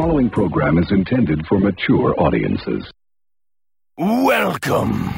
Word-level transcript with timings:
following 0.00 0.30
program 0.30 0.78
is 0.78 0.90
intended 0.92 1.46
for 1.46 1.58
mature 1.58 2.14
audiences. 2.18 2.90
Welcome. 3.98 5.12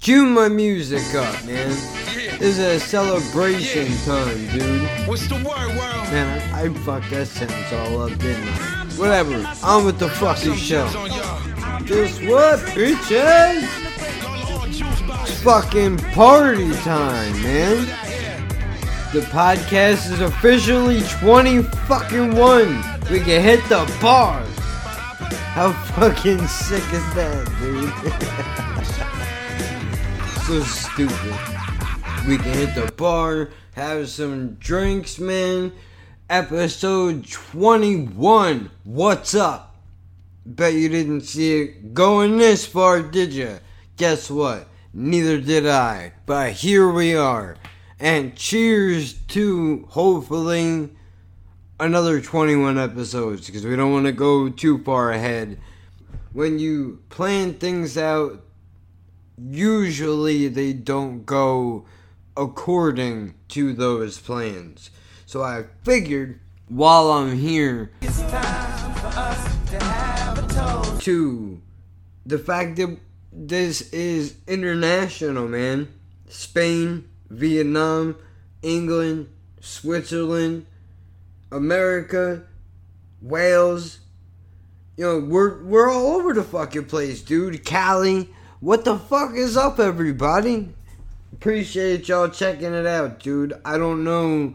Cue 0.00 0.24
my 0.24 0.48
music 0.48 1.02
up, 1.16 1.34
man. 1.44 1.68
This 1.68 2.40
is 2.40 2.58
a 2.60 2.78
celebration 2.78 3.88
time, 4.06 4.46
dude. 4.56 5.08
What's 5.08 5.26
the 5.26 5.34
word, 5.34 5.46
world? 5.46 6.10
Man, 6.12 6.54
I, 6.54 6.66
I 6.66 6.68
fucked 6.68 7.10
that 7.10 7.26
sentence 7.26 7.72
all 7.72 8.02
up, 8.02 8.16
didn't 8.20 8.46
I? 8.46 8.84
Whatever. 8.96 9.44
On 9.64 9.84
with 9.84 9.98
the 9.98 10.08
fucking 10.08 10.54
show. 10.54 10.86
Guess 11.86 12.20
what, 12.30 12.60
bitches? 12.76 13.66
It's 15.22 15.42
fucking 15.42 15.96
party 16.14 16.72
time, 16.74 17.42
man. 17.42 18.09
The 19.12 19.22
podcast 19.22 20.12
is 20.12 20.20
officially 20.20 21.02
20 21.02 21.62
fucking 21.62 22.32
one. 22.36 22.76
We 23.10 23.18
can 23.18 23.42
hit 23.42 23.60
the 23.68 23.92
bar. 24.00 24.40
How 25.50 25.72
fucking 25.96 26.46
sick 26.46 26.84
is 26.92 27.14
that, 27.16 27.44
dude? 27.58 27.90
so 30.44 30.60
stupid. 30.62 32.28
We 32.28 32.38
can 32.38 32.54
hit 32.54 32.76
the 32.76 32.92
bar, 32.96 33.50
have 33.72 34.08
some 34.08 34.54
drinks, 34.60 35.18
man. 35.18 35.72
Episode 36.28 37.26
21. 37.26 38.70
What's 38.84 39.34
up? 39.34 39.74
Bet 40.46 40.74
you 40.74 40.88
didn't 40.88 41.22
see 41.22 41.62
it 41.62 41.94
going 41.94 42.38
this 42.38 42.64
far, 42.64 43.02
did 43.02 43.32
you? 43.32 43.58
Guess 43.96 44.30
what? 44.30 44.68
Neither 44.94 45.40
did 45.40 45.66
I. 45.66 46.12
But 46.26 46.52
here 46.52 46.88
we 46.88 47.16
are. 47.16 47.56
And 48.00 48.34
cheers 48.34 49.12
to 49.28 49.86
hopefully 49.90 50.88
another 51.78 52.20
21 52.20 52.78
episodes 52.78 53.46
because 53.46 53.66
we 53.66 53.76
don't 53.76 53.92
want 53.92 54.06
to 54.06 54.12
go 54.12 54.48
too 54.48 54.82
far 54.82 55.12
ahead. 55.12 55.58
When 56.32 56.58
you 56.58 57.02
plan 57.10 57.54
things 57.54 57.98
out, 57.98 58.42
usually 59.38 60.48
they 60.48 60.72
don't 60.72 61.26
go 61.26 61.84
according 62.36 63.34
to 63.48 63.74
those 63.74 64.18
plans. 64.18 64.90
So 65.26 65.42
I 65.42 65.64
figured 65.84 66.40
while 66.68 67.10
I'm 67.10 67.36
here 67.36 67.92
It's 68.00 68.20
time 68.22 68.94
for 68.94 69.06
us 69.08 69.70
to 69.70 69.78
to 71.00 71.62
the 72.26 72.38
fact 72.38 72.76
that 72.76 72.98
this 73.32 73.80
is 73.92 74.36
international, 74.46 75.48
man. 75.48 75.88
Spain, 76.28 77.08
Vietnam, 77.30 78.16
England, 78.62 79.28
Switzerland, 79.60 80.66
America, 81.50 82.42
Wales. 83.22 84.00
You 84.96 85.04
know, 85.04 85.18
we're 85.20 85.62
we're 85.64 85.90
all 85.90 86.16
over 86.16 86.34
the 86.34 86.42
fucking 86.42 86.86
place, 86.86 87.22
dude. 87.22 87.64
Cali. 87.64 88.28
What 88.60 88.84
the 88.84 88.98
fuck 88.98 89.34
is 89.34 89.56
up, 89.56 89.78
everybody? 89.78 90.68
Appreciate 91.32 92.08
y'all 92.08 92.28
checking 92.28 92.74
it 92.74 92.86
out, 92.86 93.20
dude. 93.20 93.54
I 93.64 93.78
don't 93.78 94.04
know 94.04 94.54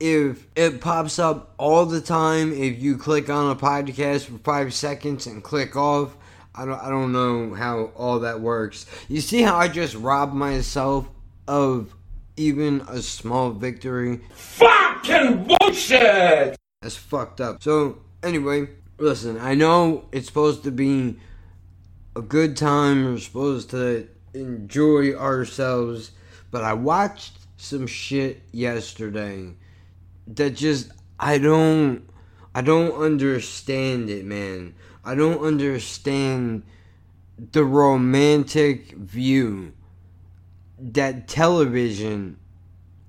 if 0.00 0.46
it 0.56 0.80
pops 0.80 1.20
up 1.20 1.54
all 1.56 1.86
the 1.86 2.00
time 2.00 2.52
if 2.52 2.80
you 2.80 2.96
click 2.96 3.30
on 3.30 3.50
a 3.50 3.54
podcast 3.54 4.24
for 4.24 4.38
five 4.38 4.74
seconds 4.74 5.26
and 5.26 5.44
click 5.44 5.76
off. 5.76 6.16
I 6.54 6.64
don't 6.64 6.80
I 6.80 6.88
don't 6.88 7.12
know 7.12 7.54
how 7.54 7.92
all 7.94 8.20
that 8.20 8.40
works. 8.40 8.86
You 9.08 9.20
see 9.20 9.42
how 9.42 9.56
I 9.56 9.68
just 9.68 9.94
robbed 9.94 10.34
myself 10.34 11.08
of 11.46 11.94
even 12.36 12.82
a 12.88 13.00
small 13.02 13.50
victory? 13.50 14.20
Fucking 14.32 15.44
bullshit! 15.44 16.56
That's 16.82 16.96
fucked 16.96 17.40
up. 17.40 17.62
So, 17.62 17.98
anyway, 18.22 18.68
listen, 18.98 19.38
I 19.38 19.54
know 19.54 20.06
it's 20.12 20.26
supposed 20.26 20.64
to 20.64 20.70
be 20.70 21.18
a 22.16 22.22
good 22.22 22.56
time. 22.56 23.04
We're 23.04 23.18
supposed 23.18 23.70
to 23.70 24.08
enjoy 24.34 25.14
ourselves. 25.14 26.10
But 26.50 26.64
I 26.64 26.74
watched 26.74 27.38
some 27.56 27.86
shit 27.86 28.42
yesterday 28.52 29.54
that 30.26 30.50
just, 30.50 30.90
I 31.18 31.38
don't, 31.38 32.08
I 32.54 32.60
don't 32.60 32.92
understand 32.92 34.10
it, 34.10 34.24
man. 34.24 34.74
I 35.04 35.14
don't 35.14 35.44
understand 35.44 36.64
the 37.52 37.64
romantic 37.64 38.92
view 38.92 39.72
that 40.92 41.28
television, 41.28 42.38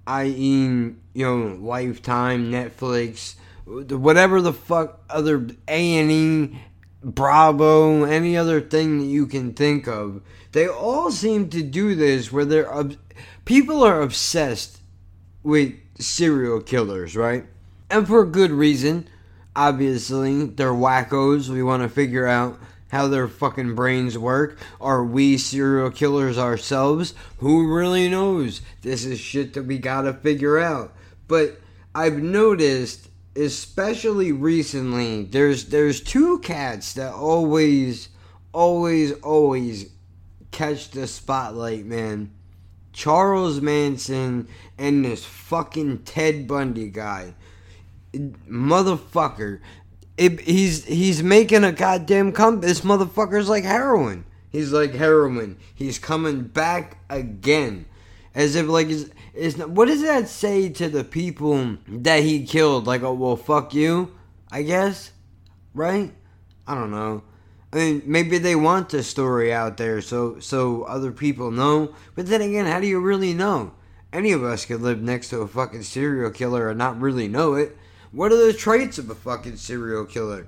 i.e., 0.08 0.64
you 0.64 0.96
know, 1.16 1.58
Lifetime, 1.60 2.52
Netflix, 2.52 3.36
whatever 3.66 4.42
the 4.42 4.54
fuck 4.54 5.04
other 5.10 5.48
A 5.68 5.98
and 5.98 6.12
E, 6.12 6.62
Bravo, 7.04 8.04
any 8.04 8.36
other 8.36 8.62
thing 8.62 9.00
that 9.00 9.06
you 9.06 9.28
can 9.28 9.54
think 9.54 9.88
of, 9.88 10.22
they 10.54 10.68
all 10.68 11.12
seem 11.12 11.50
to 11.50 11.62
do 11.62 11.96
this 11.96 12.32
where 12.32 12.46
they're 12.46 12.74
ob- 12.74 12.96
people 13.44 13.84
are 13.84 14.02
obsessed 14.02 14.80
with 15.44 15.74
serial 16.00 16.62
killers, 16.62 17.16
right? 17.16 17.46
And 17.90 18.08
for 18.08 18.22
a 18.22 18.28
good 18.28 18.52
reason. 18.52 19.08
Obviously, 19.56 20.48
they're 20.48 20.74
wackos. 20.74 21.48
We 21.48 21.64
want 21.64 21.84
to 21.84 21.90
figure 21.90 22.28
out 22.28 22.60
how 22.90 23.08
their 23.08 23.28
fucking 23.28 23.76
brains 23.76 24.18
work. 24.18 24.60
Are 24.80 25.04
we 25.04 25.38
serial 25.38 25.92
killers 25.92 26.38
ourselves? 26.38 27.14
Who 27.40 27.74
really 27.74 28.08
knows? 28.10 28.62
This 28.82 29.06
is 29.06 29.20
shit 29.20 29.54
that 29.54 29.64
we 29.64 29.78
gotta 29.78 30.14
figure 30.14 30.60
out. 30.60 30.94
But 31.28 31.60
I've 31.94 32.22
noticed, 32.22 33.10
especially 33.36 34.32
recently, 34.32 35.24
there's 35.24 35.66
there's 35.66 36.02
two 36.02 36.40
cats 36.40 36.94
that 36.94 37.14
always, 37.14 38.10
always, 38.54 39.14
always 39.22 39.90
catch 40.52 40.92
the 40.92 41.08
spotlight, 41.08 41.86
man. 41.86 42.32
Charles 42.94 43.60
Manson 43.60 44.48
and 44.78 45.04
this 45.04 45.26
fucking 45.26 46.04
Ted 46.04 46.48
Bundy 46.48 46.90
guy. 46.90 47.34
Motherfucker. 48.14 49.60
It, 50.18 50.40
he's 50.42 50.86
he's 50.86 51.22
making 51.22 51.64
a 51.64 51.72
goddamn 51.72 52.32
come. 52.32 52.62
This 52.62 52.82
motherfucker's 52.82 53.50
like 53.50 53.66
heroin. 53.66 54.26
He's 54.50 54.72
like 54.72 54.94
heroin. 54.94 55.58
He's 55.74 56.00
coming 56.00 56.44
back 56.44 56.98
again, 57.10 57.86
as 58.34 58.56
if 58.56 58.68
like 58.68 58.88
is 58.88 59.12
is 59.34 59.58
what 59.58 59.90
does 59.90 60.02
that 60.02 60.30
say 60.30 60.70
to 60.70 60.88
the 60.88 61.04
people 61.04 61.78
that 61.88 62.24
he 62.24 62.46
killed? 62.46 62.88
Like, 62.88 63.04
oh 63.04 63.14
well, 63.14 63.36
fuck 63.36 63.74
you, 63.74 64.16
I 64.50 64.62
guess, 64.62 65.12
right? 65.74 66.14
I 66.66 66.76
don't 66.76 66.92
know. 66.92 67.24
I 67.74 67.78
mean, 67.78 68.04
maybe 68.06 68.38
they 68.38 68.56
want 68.56 68.88
the 68.88 69.04
story 69.04 69.52
out 69.52 69.76
there 69.76 70.00
so 70.00 70.40
so 70.40 70.84
other 70.84 71.12
people 71.12 71.52
know. 71.52 71.94
But 72.16 72.28
then 72.28 72.42
again, 72.42 72.66
how 72.66 72.80
do 72.80 72.88
you 72.88 73.02
really 73.02 73.34
know? 73.34 73.74
Any 74.14 74.32
of 74.32 74.46
us 74.46 74.64
could 74.64 74.80
live 74.80 75.02
next 75.02 75.30
to 75.32 75.42
a 75.42 75.48
fucking 75.48 75.84
serial 75.84 76.32
killer 76.32 76.70
and 76.70 76.78
not 76.78 77.02
really 77.02 77.28
know 77.28 77.56
it. 77.56 77.78
What 78.16 78.32
are 78.32 78.46
the 78.46 78.54
traits 78.54 78.98
of 78.98 79.10
a 79.10 79.16
fucking 79.16 79.58
serial 79.58 80.06
killer? 80.06 80.48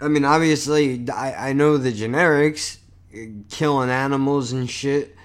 I 0.00 0.06
mean, 0.06 0.24
obviously, 0.24 1.04
I, 1.10 1.48
I 1.48 1.52
know 1.52 1.76
the 1.76 1.92
generics 1.92 2.78
killing 3.50 3.90
animals 3.90 4.52
and 4.52 4.70
shit, 4.70 5.16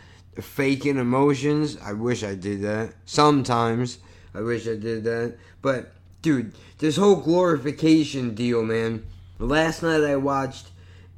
faking 0.41 0.97
emotions. 0.97 1.77
I 1.79 1.93
wish 1.93 2.23
I 2.23 2.33
did 2.33 2.63
that. 2.63 2.95
Sometimes 3.05 3.99
I 4.33 4.41
wish 4.41 4.67
I 4.67 4.75
did 4.75 5.03
that. 5.03 5.37
But, 5.61 5.93
dude, 6.23 6.55
this 6.79 6.97
whole 6.97 7.17
glorification 7.17 8.33
deal, 8.33 8.63
man. 8.63 9.05
Last 9.37 9.83
night 9.83 10.03
I 10.03 10.15
watched, 10.15 10.71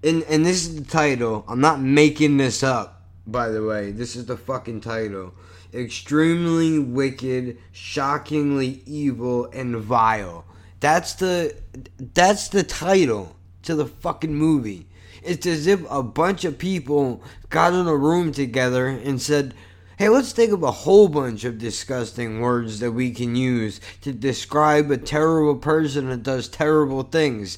and, 0.04 0.24
and 0.24 0.46
this 0.46 0.68
is 0.68 0.76
the 0.76 0.84
title. 0.84 1.46
I'm 1.48 1.62
not 1.62 1.80
making 1.80 2.36
this 2.36 2.62
up, 2.62 2.95
by 3.28 3.50
the 3.50 3.64
way. 3.64 3.92
This 3.92 4.16
is 4.16 4.26
the 4.26 4.38
fucking 4.38 4.82
title 4.82 5.34
extremely 5.76 6.80
wicked, 6.80 7.58
shockingly 7.72 8.82
evil, 8.86 9.46
and 9.52 9.76
vile. 9.78 10.46
That's 10.80 11.14
the 11.14 11.56
that's 12.00 12.48
the 12.48 12.64
title 12.64 13.36
to 13.64 13.76
the 13.76 13.86
fucking 13.86 14.34
movie. 14.34 14.88
It's 15.24 15.46
as 15.46 15.68
if 15.68 15.82
a 15.90 16.04
bunch 16.04 16.46
of 16.46 16.58
people 16.58 17.24
got 17.50 17.74
in 17.74 17.88
a 17.88 17.96
room 17.96 18.32
together 18.32 18.88
and 18.88 19.22
said, 19.22 19.54
"Hey, 19.98 20.10
let's 20.10 20.32
think 20.32 20.52
of 20.52 20.64
a 20.64 20.72
whole 20.72 21.08
bunch 21.08 21.44
of 21.44 21.58
disgusting 21.58 22.40
words 22.40 22.80
that 22.80 22.92
we 22.92 23.12
can 23.12 23.36
use 23.36 23.82
to 24.02 24.14
describe 24.14 24.92
a 24.92 24.98
terrible 24.98 25.56
person 25.56 26.10
that 26.10 26.24
does 26.24 26.48
terrible 26.48 27.04
things." 27.04 27.58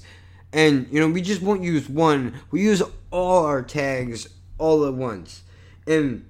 And 0.54 0.88
you 0.90 1.00
know, 1.00 1.10
we 1.10 1.22
just 1.22 1.42
won't 1.42 1.64
use 1.64 1.90
one. 1.90 2.34
We 2.52 2.62
use 2.62 2.82
all 3.12 3.46
our 3.46 3.62
tags 3.62 4.30
all 4.58 4.86
at 4.86 4.94
once. 4.94 5.44
And 5.88 6.26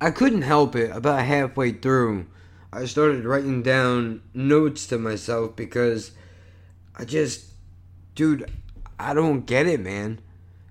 I 0.00 0.10
couldn't 0.10 0.42
help 0.42 0.74
it. 0.74 0.90
About 0.90 1.24
halfway 1.24 1.72
through, 1.72 2.26
I 2.72 2.86
started 2.86 3.24
writing 3.24 3.62
down 3.62 4.22
notes 4.32 4.86
to 4.88 4.98
myself 4.98 5.54
because 5.54 6.12
I 6.96 7.04
just, 7.04 7.52
dude, 8.14 8.50
I 8.98 9.14
don't 9.14 9.46
get 9.46 9.66
it, 9.66 9.80
man. 9.80 10.20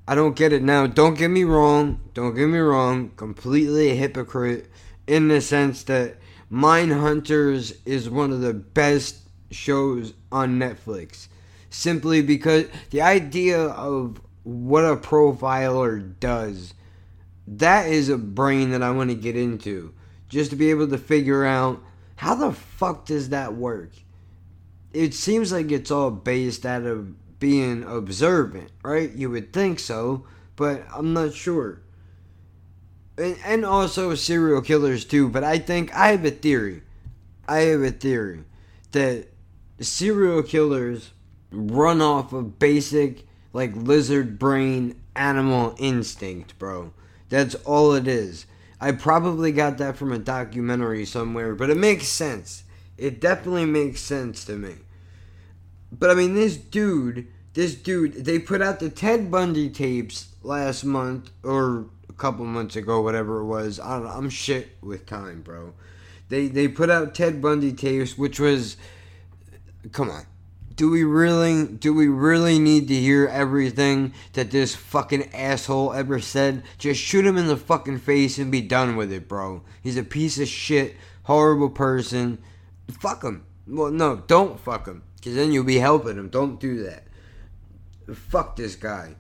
I 0.08 0.16
don't 0.16 0.36
get 0.36 0.52
it 0.52 0.64
now. 0.64 0.88
Don't 0.88 1.18
get 1.18 1.30
me 1.30 1.44
wrong. 1.46 2.02
Don't 2.14 2.36
get 2.36 2.48
me 2.48 2.58
wrong. 2.60 3.12
Completely 3.16 3.92
a 3.92 3.96
hypocrite 3.96 4.70
in 5.08 5.30
the 5.30 5.40
sense 5.40 5.84
that 5.84 6.18
Mindhunters 6.52 7.78
is 7.86 8.10
one 8.10 8.32
of 8.32 8.42
the 8.42 8.54
best 8.54 9.18
shows 9.52 10.14
on 10.32 10.60
Netflix. 10.60 11.28
simply 11.74 12.22
because 12.22 12.66
the 12.92 13.02
idea 13.02 13.60
of 13.60 14.22
what 14.44 14.84
a 14.84 14.96
profiler 14.96 16.14
does 16.20 16.74
that 17.48 17.88
is 17.88 18.10
a 18.10 18.18
brain 18.18 18.72
that 18.72 18.84
I 18.84 18.92
want 18.92 19.10
to 19.10 19.16
get 19.16 19.36
into 19.36 19.94
just 20.30 20.52
to 20.52 20.56
be 20.56 20.70
able 20.70 20.88
to 20.88 20.98
figure 20.98 21.46
out 21.46 21.82
how 22.16 22.36
the 22.36 22.54
fuck 22.54 23.06
does 23.06 23.30
that 23.30 23.54
work? 23.54 23.92
It 24.94 25.14
seems 25.14 25.52
like 25.52 25.72
it's 25.72 25.92
all 25.92 26.12
based 26.12 26.66
out 26.66 26.84
of 26.84 27.40
being 27.40 27.84
observant, 27.84 28.72
right? 28.84 29.12
You 29.12 29.30
would 29.32 29.52
think 29.52 29.80
so, 29.80 30.26
but 30.56 30.86
I'm 30.94 31.14
not 31.14 31.34
sure. 31.34 31.82
And, 33.18 33.38
and 33.44 33.66
also 33.66 34.16
serial 34.16 34.62
killers 34.62 35.04
too, 35.06 35.30
but 35.30 35.44
I 35.44 35.60
think 35.60 35.94
I 35.94 36.10
have 36.10 36.26
a 36.26 36.32
theory. 36.32 36.84
I 37.48 37.60
have 37.60 37.82
a 37.82 37.92
theory 37.92 38.46
that 38.92 39.28
serial 39.80 40.44
killers 40.44 41.12
run 41.52 42.02
off 42.02 42.32
of 42.34 42.58
basic 42.58 43.28
like 43.52 43.76
lizard 43.76 44.40
brain 44.40 44.96
animal 45.16 45.76
instinct, 45.78 46.58
bro. 46.58 46.94
That's 47.34 47.56
all 47.66 47.94
it 47.94 48.08
is. 48.08 48.46
I 48.80 48.92
probably 48.92 49.52
got 49.52 49.80
that 49.80 49.98
from 49.98 50.12
a 50.12 50.20
documentary 50.20 51.04
somewhere, 51.04 51.56
but 51.56 51.72
it 51.72 51.78
makes 51.78 52.08
sense. 52.08 52.64
It 52.96 53.20
definitely 53.20 53.66
makes 53.66 54.02
sense 54.02 54.46
to 54.46 54.56
me. 54.56 54.76
But 55.92 56.12
I 56.12 56.14
mean, 56.14 56.36
this 56.36 56.58
dude, 56.58 57.28
this 57.56 57.74
dude, 57.74 58.24
they 58.24 58.38
put 58.38 58.62
out 58.62 58.80
the 58.80 58.92
Ted 58.92 59.32
Bundy 59.32 59.72
tapes 59.72 60.28
last 60.44 60.84
month 60.84 61.32
or 61.42 61.88
a 62.08 62.14
couple 62.14 62.46
months 62.46 62.76
ago, 62.76 63.02
whatever 63.02 63.40
it 63.40 63.46
was. 63.46 63.80
I 63.80 63.96
don't 63.96 64.04
know. 64.04 64.12
I'm 64.12 64.30
shit 64.30 64.78
with 64.84 65.08
time, 65.08 65.42
bro. 65.42 65.74
They 66.30 66.50
they 66.50 66.68
put 66.68 66.92
out 66.92 67.16
Ted 67.16 67.42
Bundy 67.42 67.74
tapes, 67.74 68.16
which 68.16 68.40
was, 68.40 68.78
come 69.92 70.12
on, 70.12 70.28
do 70.76 70.90
we 70.90 71.04
really 71.04 71.66
do 71.66 71.94
we 71.94 72.08
really 72.08 72.60
need 72.60 72.88
to 72.88 72.96
hear 72.96 73.28
everything 73.28 74.14
that 74.34 74.52
this 74.52 74.76
fucking 74.76 75.34
asshole 75.34 75.94
ever 75.94 76.20
said? 76.20 76.64
Just 76.78 77.02
shoot 77.02 77.26
him 77.26 77.38
in 77.38 77.48
the 77.48 77.58
fucking 77.58 78.00
face 78.00 78.38
and 78.38 78.52
be 78.52 78.62
done 78.62 78.96
with 78.96 79.12
it, 79.12 79.28
bro. 79.28 79.64
He's 79.82 79.98
a 79.98 80.04
piece 80.04 80.40
of 80.40 80.48
shit, 80.48 80.96
horrible 81.24 81.70
person. 81.70 82.40
Fuck 83.00 83.24
him. 83.24 83.46
Well, 83.68 83.92
no, 83.92 84.18
don't 84.28 84.60
fuck 84.60 84.88
him, 84.88 85.04
cause 85.24 85.36
then 85.36 85.52
you'll 85.52 85.64
be 85.64 85.80
helping 85.80 86.18
him. 86.18 86.30
Don't 86.30 86.60
do 86.60 86.84
that. 86.84 87.06
Fuck 88.14 88.56
this 88.56 88.76
guy. 88.76 89.16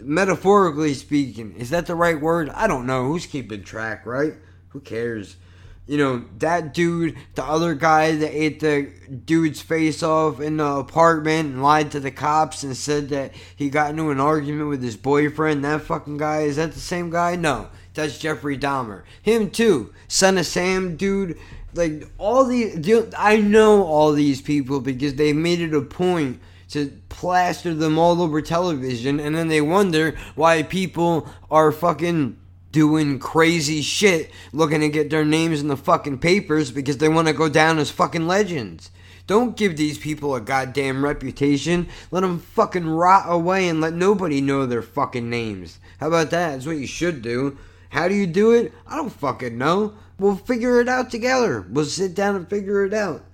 Metaphorically 0.00 0.94
speaking, 0.94 1.54
is 1.56 1.70
that 1.70 1.86
the 1.86 1.94
right 1.94 2.20
word? 2.20 2.50
I 2.50 2.66
don't 2.66 2.86
know. 2.86 3.04
Who's 3.06 3.26
keeping 3.26 3.62
track, 3.62 4.06
right? 4.06 4.34
Who 4.68 4.80
cares? 4.80 5.36
You 5.86 5.96
know, 5.96 6.24
that 6.38 6.74
dude, 6.74 7.16
the 7.34 7.44
other 7.44 7.74
guy 7.74 8.16
that 8.16 8.36
ate 8.36 8.60
the 8.60 8.90
dude's 9.24 9.62
face 9.62 10.02
off 10.02 10.40
in 10.40 10.56
the 10.56 10.66
apartment 10.66 11.54
and 11.54 11.62
lied 11.62 11.92
to 11.92 12.00
the 12.00 12.10
cops 12.10 12.64
and 12.64 12.76
said 12.76 13.08
that 13.10 13.32
he 13.54 13.70
got 13.70 13.90
into 13.90 14.10
an 14.10 14.20
argument 14.20 14.68
with 14.68 14.82
his 14.82 14.96
boyfriend, 14.96 15.64
that 15.64 15.82
fucking 15.82 16.16
guy, 16.16 16.40
is 16.40 16.56
that 16.56 16.72
the 16.72 16.80
same 16.80 17.10
guy? 17.10 17.36
No, 17.36 17.68
that's 17.94 18.18
Jeffrey 18.18 18.58
Dahmer. 18.58 19.04
Him 19.22 19.50
too. 19.50 19.94
Son 20.08 20.38
of 20.38 20.46
Sam, 20.46 20.96
dude. 20.96 21.38
Like, 21.72 22.08
all 22.18 22.46
these, 22.46 22.88
I 23.16 23.36
know 23.36 23.84
all 23.84 24.12
these 24.12 24.40
people 24.40 24.80
because 24.80 25.14
they 25.14 25.32
made 25.32 25.60
it 25.60 25.74
a 25.74 25.82
point 25.82 26.40
to 26.70 27.00
plaster 27.08 27.74
them 27.74 27.98
all 27.98 28.20
over 28.20 28.42
television 28.42 29.20
and 29.20 29.36
then 29.36 29.48
they 29.48 29.60
wonder 29.60 30.16
why 30.34 30.62
people 30.62 31.28
are 31.50 31.70
fucking 31.70 32.36
doing 32.76 33.18
crazy 33.18 33.80
shit 33.80 34.30
looking 34.52 34.82
to 34.82 34.88
get 34.90 35.08
their 35.08 35.24
names 35.24 35.62
in 35.62 35.68
the 35.68 35.76
fucking 35.78 36.18
papers 36.18 36.70
because 36.70 36.98
they 36.98 37.08
want 37.08 37.26
to 37.26 37.32
go 37.32 37.48
down 37.48 37.78
as 37.78 37.90
fucking 37.90 38.26
legends. 38.26 38.90
Don't 39.26 39.56
give 39.56 39.78
these 39.78 39.96
people 39.96 40.34
a 40.34 40.42
goddamn 40.42 41.02
reputation. 41.02 41.88
Let 42.10 42.20
them 42.20 42.38
fucking 42.38 42.86
rot 42.86 43.24
away 43.28 43.66
and 43.66 43.80
let 43.80 43.94
nobody 43.94 44.42
know 44.42 44.66
their 44.66 44.82
fucking 44.82 45.30
names. 45.30 45.80
How 46.00 46.08
about 46.08 46.28
that? 46.32 46.50
That's 46.50 46.66
what 46.66 46.76
you 46.76 46.86
should 46.86 47.22
do. 47.22 47.56
How 47.88 48.08
do 48.08 48.14
you 48.14 48.26
do 48.26 48.50
it? 48.50 48.74
I 48.86 48.96
don't 48.96 49.08
fucking 49.08 49.56
know. 49.56 49.94
We'll 50.18 50.36
figure 50.36 50.78
it 50.78 50.88
out 50.90 51.10
together. 51.10 51.66
We'll 51.70 51.86
sit 51.86 52.14
down 52.14 52.36
and 52.36 52.46
figure 52.46 52.84
it 52.84 52.92
out. 52.92 53.24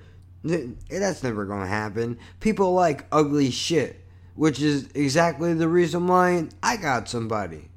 Eh, 0.48 0.68
that's 0.88 1.24
never 1.24 1.46
gonna 1.46 1.66
happen. 1.66 2.16
People 2.38 2.74
like 2.74 3.06
ugly 3.10 3.50
shit, 3.50 4.04
which 4.36 4.62
is 4.62 4.88
exactly 4.94 5.52
the 5.52 5.66
reason 5.66 6.06
why 6.06 6.46
I 6.62 6.76
got 6.76 7.08
somebody. 7.08 7.71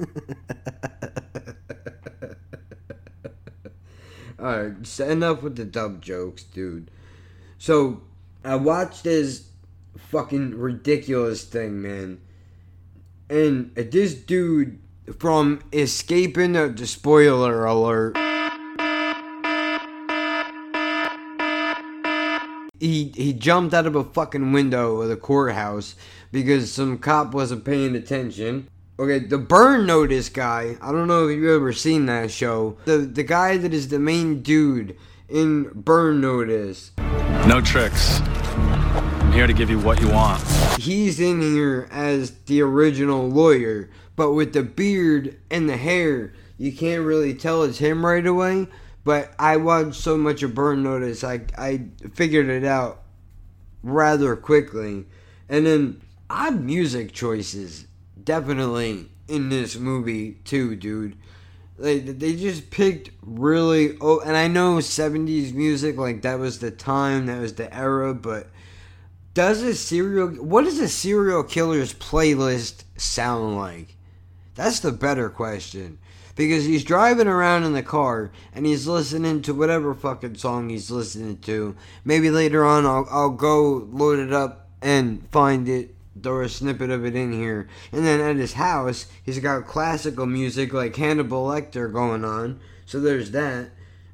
Alright, 4.40 5.00
enough 5.00 5.42
with 5.42 5.56
the 5.56 5.64
dumb 5.64 6.00
jokes, 6.00 6.44
dude. 6.44 6.92
So, 7.58 8.02
I 8.42 8.56
watched 8.56 9.04
this 9.04 9.50
fucking 9.96 10.58
ridiculous 10.58 11.44
thing, 11.44 11.82
man. 11.82 12.20
And 13.28 13.74
this 13.74 14.14
dude 14.14 14.78
from 15.18 15.60
escaping 15.72 16.52
the 16.52 16.86
spoiler 16.86 17.66
alert. 17.66 18.16
He, 22.78 23.12
he 23.14 23.34
jumped 23.34 23.74
out 23.74 23.86
of 23.86 23.94
a 23.94 24.04
fucking 24.04 24.52
window 24.52 25.02
of 25.02 25.10
the 25.10 25.16
courthouse 25.16 25.96
because 26.32 26.72
some 26.72 26.96
cop 26.96 27.34
wasn't 27.34 27.66
paying 27.66 27.94
attention 27.94 28.68
Okay, 29.00 29.20
the 29.20 29.38
Burn 29.38 29.86
Notice 29.86 30.28
guy. 30.28 30.76
I 30.82 30.92
don't 30.92 31.08
know 31.08 31.26
if 31.26 31.34
you've 31.34 31.48
ever 31.48 31.72
seen 31.72 32.04
that 32.04 32.30
show. 32.30 32.76
The 32.84 32.98
the 32.98 33.22
guy 33.22 33.56
that 33.56 33.72
is 33.72 33.88
the 33.88 33.98
main 33.98 34.42
dude 34.42 34.94
in 35.26 35.70
Burn 35.74 36.20
Notice. 36.20 36.90
No 37.46 37.62
tricks. 37.62 38.20
I'm 38.20 39.32
here 39.32 39.46
to 39.46 39.54
give 39.54 39.70
you 39.70 39.78
what 39.78 40.02
you 40.02 40.10
want. 40.10 40.42
He's 40.78 41.18
in 41.18 41.40
here 41.40 41.88
as 41.90 42.32
the 42.44 42.60
original 42.60 43.26
lawyer, 43.26 43.88
but 44.16 44.32
with 44.32 44.52
the 44.52 44.62
beard 44.62 45.38
and 45.50 45.66
the 45.66 45.78
hair, 45.78 46.34
you 46.58 46.70
can't 46.70 47.06
really 47.06 47.32
tell 47.32 47.62
it's 47.62 47.78
him 47.78 48.04
right 48.04 48.26
away. 48.26 48.66
But 49.02 49.32
I 49.38 49.56
watched 49.56 49.94
so 49.94 50.18
much 50.18 50.42
of 50.42 50.54
Burn 50.54 50.82
Notice, 50.82 51.24
I 51.24 51.40
I 51.56 51.86
figured 52.12 52.50
it 52.50 52.66
out 52.66 53.00
rather 53.82 54.36
quickly. 54.36 55.06
And 55.48 55.64
then 55.64 56.02
odd 56.28 56.60
music 56.60 57.12
choices 57.12 57.86
definitely 58.24 59.08
in 59.28 59.48
this 59.48 59.76
movie 59.76 60.32
too, 60.44 60.76
dude. 60.76 61.16
Like 61.78 62.18
they 62.18 62.36
just 62.36 62.70
picked 62.70 63.10
really 63.22 63.96
oh, 64.00 64.20
and 64.20 64.36
I 64.36 64.48
know 64.48 64.76
'70s 64.76 65.54
music 65.54 65.96
like 65.96 66.22
that 66.22 66.38
was 66.38 66.58
the 66.58 66.70
time, 66.70 67.26
that 67.26 67.40
was 67.40 67.54
the 67.54 67.74
era, 67.74 68.12
but 68.12 68.48
does 69.32 69.62
a 69.62 69.74
serial 69.74 70.28
what 70.28 70.64
does 70.64 70.78
a 70.78 70.88
serial 70.88 71.42
killer's 71.42 71.94
playlist 71.94 72.84
sound 72.96 73.56
like? 73.56 73.96
That's 74.54 74.80
the 74.80 74.92
better 74.92 75.30
question. 75.30 75.98
Because 76.36 76.64
he's 76.64 76.84
driving 76.84 77.26
around 77.28 77.64
in 77.64 77.72
the 77.72 77.82
car 77.82 78.30
and 78.54 78.64
he's 78.64 78.86
listening 78.86 79.42
to 79.42 79.54
whatever 79.54 79.94
fucking 79.94 80.36
song 80.36 80.68
he's 80.68 80.90
listening 80.90 81.38
to. 81.38 81.76
Maybe 82.04 82.30
later 82.30 82.64
on 82.64 82.86
I'll, 82.86 83.06
I'll 83.10 83.30
go 83.30 83.88
load 83.90 84.18
it 84.18 84.32
up 84.32 84.68
and 84.82 85.26
find 85.30 85.68
it 85.68 85.94
throw 86.20 86.42
a 86.42 86.48
snippet 86.48 86.90
of 86.90 87.04
it 87.04 87.14
in 87.14 87.32
here. 87.32 87.68
And 87.92 88.04
then 88.04 88.20
at 88.20 88.36
his 88.36 88.54
house, 88.54 89.06
he's 89.22 89.38
got 89.38 89.66
classical 89.66 90.26
music 90.26 90.72
like 90.72 90.96
Hannibal 90.96 91.46
Lecter 91.46 91.92
going 91.92 92.24
on. 92.24 92.60
So 92.86 93.00
there's 93.00 93.30
that. 93.30 93.70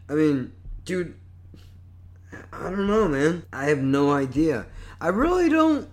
I 0.08 0.14
mean, 0.14 0.52
dude, 0.84 1.14
I 2.52 2.70
don't 2.70 2.86
know, 2.86 3.08
man. 3.08 3.44
I 3.52 3.66
have 3.66 3.78
no 3.78 4.12
idea. 4.12 4.66
I 5.00 5.08
really 5.08 5.48
don't. 5.48 5.88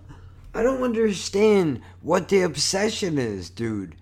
I 0.54 0.62
don't 0.62 0.82
understand 0.82 1.82
what 2.00 2.28
the 2.28 2.42
obsession 2.42 3.18
is, 3.18 3.50
dude. 3.50 3.96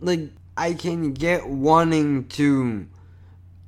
Like, 0.00 0.30
I 0.56 0.72
can 0.72 1.12
get 1.12 1.46
wanting 1.46 2.28
to 2.28 2.86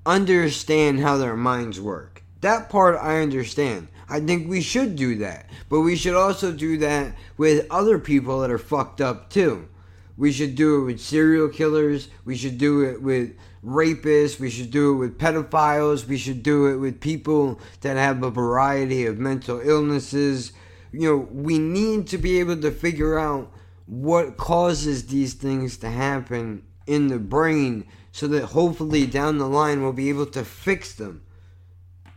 understand 0.06 1.00
how 1.00 1.18
their 1.18 1.36
minds 1.36 1.78
work. 1.78 2.22
That 2.40 2.70
part 2.70 2.96
I 2.96 3.20
understand. 3.20 3.88
I 4.08 4.20
think 4.20 4.48
we 4.48 4.60
should 4.60 4.96
do 4.96 5.16
that. 5.16 5.50
But 5.68 5.80
we 5.80 5.96
should 5.96 6.14
also 6.14 6.52
do 6.52 6.78
that 6.78 7.14
with 7.36 7.66
other 7.70 7.98
people 7.98 8.40
that 8.40 8.50
are 8.50 8.58
fucked 8.58 9.00
up 9.00 9.30
too. 9.30 9.68
We 10.16 10.32
should 10.32 10.54
do 10.54 10.80
it 10.80 10.84
with 10.84 11.00
serial 11.00 11.48
killers. 11.48 12.08
We 12.24 12.36
should 12.36 12.56
do 12.56 12.82
it 12.82 13.02
with 13.02 13.36
rapists. 13.64 14.40
We 14.40 14.48
should 14.48 14.70
do 14.70 14.94
it 14.94 14.96
with 14.96 15.18
pedophiles. 15.18 16.06
We 16.06 16.16
should 16.16 16.42
do 16.42 16.66
it 16.66 16.76
with 16.76 17.00
people 17.00 17.60
that 17.82 17.96
have 17.96 18.22
a 18.22 18.30
variety 18.30 19.04
of 19.06 19.18
mental 19.18 19.60
illnesses. 19.60 20.52
You 20.92 21.10
know, 21.10 21.28
we 21.30 21.58
need 21.58 22.06
to 22.08 22.18
be 22.18 22.40
able 22.40 22.60
to 22.62 22.70
figure 22.70 23.18
out 23.18 23.52
what 23.86 24.36
causes 24.36 25.06
these 25.06 25.34
things 25.34 25.76
to 25.78 25.90
happen 25.90 26.62
in 26.86 27.08
the 27.08 27.18
brain 27.18 27.86
so 28.12 28.26
that 28.28 28.46
hopefully 28.46 29.06
down 29.06 29.38
the 29.38 29.48
line 29.48 29.82
we'll 29.82 29.92
be 29.92 30.08
able 30.08 30.26
to 30.26 30.44
fix 30.44 30.94
them 30.94 31.22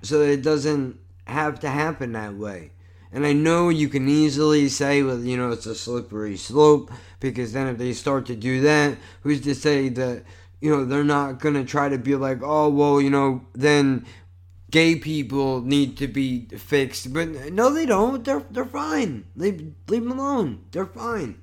so 0.02 0.20
that 0.20 0.32
it 0.32 0.42
doesn't 0.42 0.98
have 1.30 1.60
to 1.62 1.70
happen 1.70 2.14
that 2.14 2.36
way. 2.36 2.72
And 3.12 3.26
I 3.26 3.34
know 3.34 3.70
you 3.70 3.90
can 3.90 4.08
easily 4.08 4.70
say, 4.70 5.02
well, 5.02 5.20
you 5.20 5.36
know, 5.36 5.52
it's 5.52 5.66
a 5.66 5.74
slippery 5.74 6.38
slope 6.38 6.92
because 7.20 7.54
then 7.54 7.68
if 7.68 7.78
they 7.78 7.94
start 7.94 8.28
to 8.28 8.36
do 8.36 8.62
that, 8.62 8.98
who's 9.22 9.42
to 9.42 9.56
say 9.56 9.90
that, 9.90 10.24
you 10.62 10.70
know, 10.70 10.86
they're 10.86 11.04
not 11.04 11.40
going 11.40 11.56
to 11.56 11.66
try 11.66 11.90
to 11.90 11.98
be 11.98 12.16
like, 12.16 12.40
oh, 12.44 12.70
well, 12.70 13.02
you 13.02 13.10
know, 13.10 13.42
then 13.54 14.06
gay 14.70 14.96
people 14.96 15.62
need 15.62 15.98
to 15.98 16.08
be 16.08 16.46
fixed, 16.46 17.12
but 17.14 17.30
no, 17.52 17.74
they 17.74 17.86
don't. 17.86 18.24
They're 18.24 18.44
they're 18.52 18.66
fine. 18.66 19.26
Leave 19.36 19.74
leave 19.88 20.04
them 20.04 20.20
alone. 20.20 20.66
They're 20.72 20.86
fine. 20.86 21.42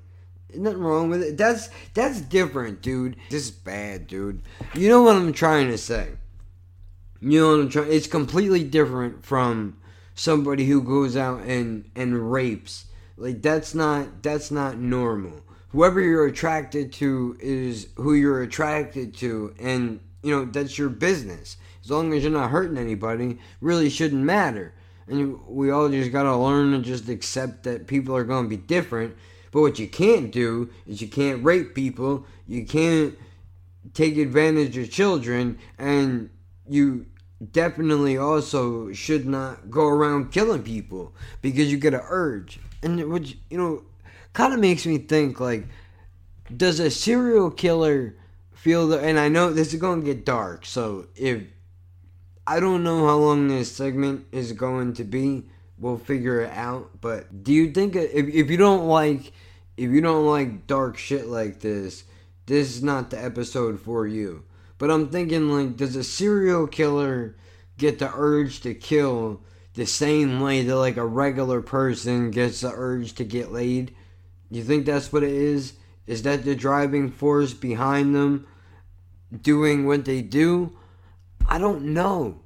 Nothing 0.54 0.80
wrong 0.80 1.10
with 1.10 1.22
it. 1.22 1.36
That's 1.36 1.68
that's 1.94 2.20
different, 2.20 2.82
dude. 2.82 3.16
This 3.30 3.46
is 3.46 3.50
bad, 3.50 4.06
dude. 4.06 4.42
You 4.74 4.88
know 4.88 5.02
what 5.02 5.16
I'm 5.16 5.32
trying 5.32 5.68
to 5.68 5.78
say. 5.78 6.10
You 7.26 7.40
know 7.40 7.48
what 7.48 7.60
I'm 7.60 7.68
trying. 7.68 7.90
It's 7.90 8.06
completely 8.06 8.62
different 8.62 9.24
from 9.24 9.78
somebody 10.14 10.64
who 10.64 10.80
goes 10.80 11.16
out 11.16 11.40
and 11.42 11.90
and 11.96 12.30
rapes. 12.30 12.86
Like 13.16 13.42
that's 13.42 13.74
not 13.74 14.22
that's 14.22 14.52
not 14.52 14.78
normal. 14.78 15.40
Whoever 15.70 16.00
you're 16.00 16.26
attracted 16.26 16.92
to 16.94 17.36
is 17.40 17.88
who 17.96 18.14
you're 18.14 18.42
attracted 18.42 19.16
to, 19.16 19.52
and 19.58 19.98
you 20.22 20.30
know 20.30 20.44
that's 20.44 20.78
your 20.78 20.88
business. 20.88 21.56
As 21.82 21.90
long 21.90 22.12
as 22.12 22.22
you're 22.22 22.30
not 22.30 22.52
hurting 22.52 22.78
anybody, 22.78 23.40
really 23.60 23.90
shouldn't 23.90 24.22
matter. 24.22 24.72
And 25.08 25.44
we 25.48 25.72
all 25.72 25.88
just 25.88 26.12
gotta 26.12 26.36
learn 26.36 26.70
to 26.72 26.78
just 26.78 27.08
accept 27.08 27.64
that 27.64 27.88
people 27.88 28.16
are 28.16 28.22
gonna 28.22 28.46
be 28.46 28.56
different. 28.56 29.16
But 29.50 29.62
what 29.62 29.80
you 29.80 29.88
can't 29.88 30.30
do 30.30 30.70
is 30.86 31.02
you 31.02 31.08
can't 31.08 31.42
rape 31.42 31.74
people, 31.74 32.24
you 32.46 32.64
can't 32.64 33.18
take 33.94 34.16
advantage 34.16 34.76
of 34.78 34.92
children, 34.92 35.58
and 35.76 36.30
you 36.68 37.06
definitely 37.52 38.16
also 38.16 38.92
should 38.92 39.26
not 39.26 39.70
go 39.70 39.86
around 39.86 40.32
killing 40.32 40.62
people 40.62 41.14
because 41.42 41.70
you 41.70 41.78
get 41.78 41.94
an 41.94 42.00
urge. 42.08 42.58
And 42.82 43.10
which 43.10 43.36
you 43.50 43.58
know 43.58 43.82
kind 44.32 44.52
of 44.52 44.60
makes 44.60 44.86
me 44.86 44.98
think 44.98 45.40
like 45.40 45.66
does 46.54 46.78
a 46.78 46.90
serial 46.90 47.50
killer 47.50 48.14
feel 48.52 48.88
the 48.88 49.00
and 49.00 49.18
I 49.18 49.28
know 49.28 49.52
this 49.52 49.72
is 49.72 49.80
going 49.80 50.00
to 50.00 50.06
get 50.06 50.24
dark. 50.24 50.66
So 50.66 51.08
if 51.14 51.42
I 52.46 52.60
don't 52.60 52.84
know 52.84 53.06
how 53.06 53.16
long 53.16 53.48
this 53.48 53.72
segment 53.72 54.26
is 54.30 54.52
going 54.52 54.94
to 54.94 55.04
be, 55.04 55.48
we'll 55.78 55.98
figure 55.98 56.42
it 56.42 56.52
out, 56.52 57.00
but 57.00 57.42
do 57.42 57.52
you 57.52 57.72
think 57.72 57.96
if 57.96 58.28
if 58.28 58.50
you 58.50 58.56
don't 58.56 58.86
like 58.86 59.32
if 59.76 59.90
you 59.90 60.00
don't 60.00 60.26
like 60.26 60.66
dark 60.66 60.96
shit 60.96 61.26
like 61.26 61.60
this, 61.60 62.04
this 62.46 62.76
is 62.76 62.82
not 62.82 63.10
the 63.10 63.22
episode 63.22 63.80
for 63.80 64.06
you. 64.06 64.44
But 64.78 64.90
I'm 64.90 65.08
thinking 65.08 65.48
like 65.48 65.76
does 65.76 65.96
a 65.96 66.04
serial 66.04 66.66
killer 66.66 67.36
get 67.78 67.98
the 67.98 68.10
urge 68.14 68.60
to 68.60 68.74
kill 68.74 69.42
the 69.74 69.86
same 69.86 70.40
way 70.40 70.62
that 70.62 70.76
like 70.76 70.96
a 70.96 71.06
regular 71.06 71.60
person 71.60 72.30
gets 72.30 72.60
the 72.60 72.72
urge 72.74 73.14
to 73.14 73.24
get 73.24 73.52
laid? 73.52 73.94
You 74.50 74.62
think 74.62 74.86
that's 74.86 75.12
what 75.12 75.22
it 75.22 75.32
is? 75.32 75.74
Is 76.06 76.22
that 76.22 76.44
the 76.44 76.54
driving 76.54 77.10
force 77.10 77.52
behind 77.52 78.14
them 78.14 78.46
doing 79.42 79.86
what 79.86 80.04
they 80.04 80.22
do? 80.22 80.76
I 81.48 81.58
don't 81.58 81.86
know. 81.86 82.40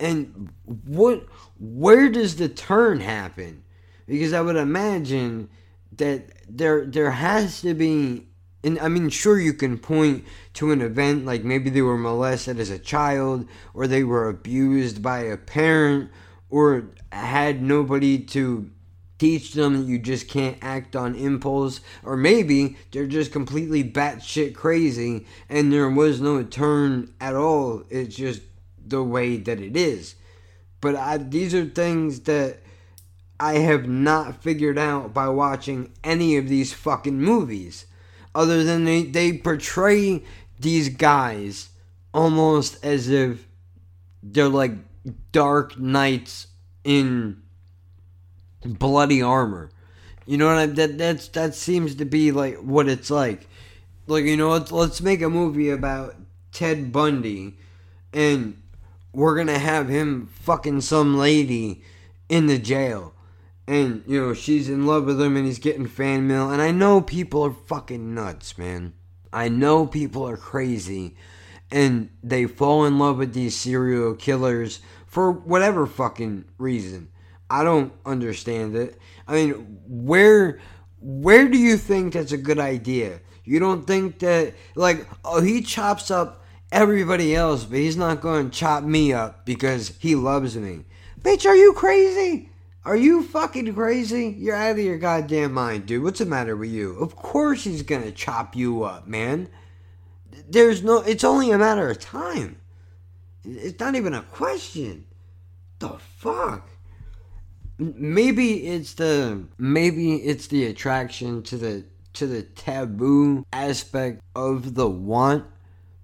And 0.00 0.50
what 0.64 1.26
where 1.58 2.08
does 2.08 2.36
the 2.36 2.48
turn 2.48 3.00
happen? 3.00 3.64
Because 4.06 4.32
I 4.32 4.40
would 4.40 4.56
imagine 4.56 5.48
that 5.92 6.30
there 6.48 6.86
there 6.86 7.10
has 7.10 7.60
to 7.62 7.74
be 7.74 8.27
and 8.64 8.78
I 8.78 8.88
mean 8.88 9.08
sure 9.08 9.38
you 9.38 9.52
can 9.52 9.78
point 9.78 10.24
to 10.54 10.72
an 10.72 10.80
event 10.80 11.24
like 11.24 11.44
maybe 11.44 11.70
they 11.70 11.82
were 11.82 11.98
molested 11.98 12.58
as 12.58 12.70
a 12.70 12.78
child 12.78 13.46
or 13.74 13.86
they 13.86 14.04
were 14.04 14.28
abused 14.28 15.02
by 15.02 15.20
a 15.20 15.36
parent 15.36 16.10
or 16.50 16.90
had 17.12 17.62
nobody 17.62 18.18
to 18.18 18.70
teach 19.18 19.52
them 19.52 19.74
that 19.74 19.90
you 19.90 19.98
just 19.98 20.28
can't 20.28 20.56
act 20.62 20.94
on 20.94 21.14
impulse, 21.14 21.80
or 22.04 22.16
maybe 22.16 22.76
they're 22.92 23.06
just 23.06 23.32
completely 23.32 23.82
batshit 23.82 24.54
crazy 24.54 25.26
and 25.48 25.72
there 25.72 25.90
was 25.90 26.20
no 26.20 26.42
turn 26.42 27.12
at 27.20 27.34
all. 27.34 27.82
It's 27.90 28.14
just 28.14 28.42
the 28.86 29.02
way 29.02 29.36
that 29.36 29.60
it 29.60 29.76
is. 29.76 30.14
But 30.80 30.94
I, 30.94 31.18
these 31.18 31.54
are 31.54 31.64
things 31.64 32.20
that 32.20 32.58
I 33.40 33.54
have 33.54 33.88
not 33.88 34.42
figured 34.42 34.78
out 34.78 35.12
by 35.12 35.28
watching 35.28 35.92
any 36.04 36.36
of 36.36 36.48
these 36.48 36.72
fucking 36.72 37.20
movies. 37.20 37.86
Other 38.38 38.62
than 38.62 38.84
they, 38.84 39.02
they 39.02 39.32
portray 39.32 40.22
these 40.60 40.90
guys 40.90 41.70
almost 42.14 42.84
as 42.84 43.08
if 43.08 43.48
they're 44.22 44.48
like 44.48 44.74
dark 45.32 45.76
knights 45.76 46.46
in 46.84 47.42
bloody 48.64 49.20
armor. 49.20 49.70
You 50.24 50.36
know 50.36 50.46
what 50.46 50.56
I 50.56 50.66
that 50.66 50.98
that's 50.98 51.26
that 51.30 51.56
seems 51.56 51.96
to 51.96 52.04
be 52.04 52.30
like 52.30 52.58
what 52.58 52.88
it's 52.88 53.10
like. 53.10 53.48
Like 54.06 54.24
you 54.24 54.36
know 54.36 54.50
let's 54.50 54.70
let's 54.70 55.00
make 55.00 55.20
a 55.20 55.28
movie 55.28 55.70
about 55.70 56.14
Ted 56.52 56.92
Bundy 56.92 57.56
and 58.12 58.62
we're 59.12 59.34
going 59.34 59.48
to 59.48 59.58
have 59.58 59.88
him 59.88 60.28
fucking 60.42 60.82
some 60.82 61.18
lady 61.18 61.82
in 62.28 62.46
the 62.46 62.60
jail. 62.60 63.14
And 63.68 64.02
you 64.06 64.18
know, 64.18 64.32
she's 64.32 64.70
in 64.70 64.86
love 64.86 65.04
with 65.04 65.20
him 65.20 65.36
and 65.36 65.44
he's 65.44 65.58
getting 65.58 65.86
fan 65.86 66.26
mail 66.26 66.50
and 66.50 66.62
I 66.62 66.70
know 66.70 67.02
people 67.02 67.42
are 67.42 67.52
fucking 67.52 68.14
nuts, 68.14 68.56
man. 68.56 68.94
I 69.30 69.50
know 69.50 69.86
people 69.86 70.26
are 70.26 70.38
crazy 70.38 71.16
and 71.70 72.08
they 72.22 72.46
fall 72.46 72.86
in 72.86 72.98
love 72.98 73.18
with 73.18 73.34
these 73.34 73.54
serial 73.54 74.14
killers 74.14 74.80
for 75.06 75.30
whatever 75.30 75.86
fucking 75.86 76.46
reason. 76.56 77.10
I 77.50 77.62
don't 77.62 77.92
understand 78.06 78.74
it. 78.74 78.98
I 79.26 79.34
mean, 79.34 79.80
where 79.86 80.60
where 81.00 81.46
do 81.46 81.58
you 81.58 81.76
think 81.76 82.14
that's 82.14 82.32
a 82.32 82.38
good 82.38 82.58
idea? 82.58 83.20
You 83.44 83.58
don't 83.58 83.86
think 83.86 84.20
that 84.20 84.54
like 84.76 85.06
oh 85.26 85.42
he 85.42 85.60
chops 85.60 86.10
up 86.10 86.42
everybody 86.72 87.36
else, 87.36 87.64
but 87.64 87.80
he's 87.80 87.98
not 87.98 88.22
going 88.22 88.48
to 88.48 88.58
chop 88.58 88.82
me 88.82 89.12
up 89.12 89.44
because 89.44 89.92
he 89.98 90.14
loves 90.14 90.56
me. 90.56 90.86
Bitch, 91.20 91.44
are 91.44 91.56
you 91.56 91.74
crazy? 91.74 92.48
Are 92.88 92.96
you 92.96 93.22
fucking 93.22 93.74
crazy? 93.74 94.34
You're 94.38 94.56
out 94.56 94.72
of 94.72 94.78
your 94.78 94.98
goddamn 94.98 95.52
mind, 95.52 95.86
dude. 95.86 96.02
What's 96.02 96.20
the 96.20 96.26
matter 96.26 96.56
with 96.56 96.70
you? 96.70 96.96
Of 96.98 97.14
course 97.14 97.64
he's 97.64 97.82
to 97.82 98.12
chop 98.12 98.56
you 98.56 98.82
up, 98.82 99.06
man. 99.06 99.48
There's 100.48 100.82
no 100.82 100.98
it's 100.98 101.24
only 101.24 101.50
a 101.50 101.58
matter 101.58 101.90
of 101.90 101.98
time. 102.00 102.60
It's 103.44 103.78
not 103.78 103.94
even 103.94 104.14
a 104.14 104.22
question. 104.22 105.04
The 105.78 105.98
fuck? 105.98 106.68
maybe 107.78 108.66
it's 108.66 108.94
the 108.94 109.44
maybe 109.56 110.16
it's 110.16 110.48
the 110.48 110.66
attraction 110.66 111.42
to 111.44 111.56
the 111.56 111.84
to 112.12 112.26
the 112.26 112.42
taboo 112.42 113.46
aspect 113.52 114.20
of 114.34 114.74
the 114.74 114.88
want 114.88 115.44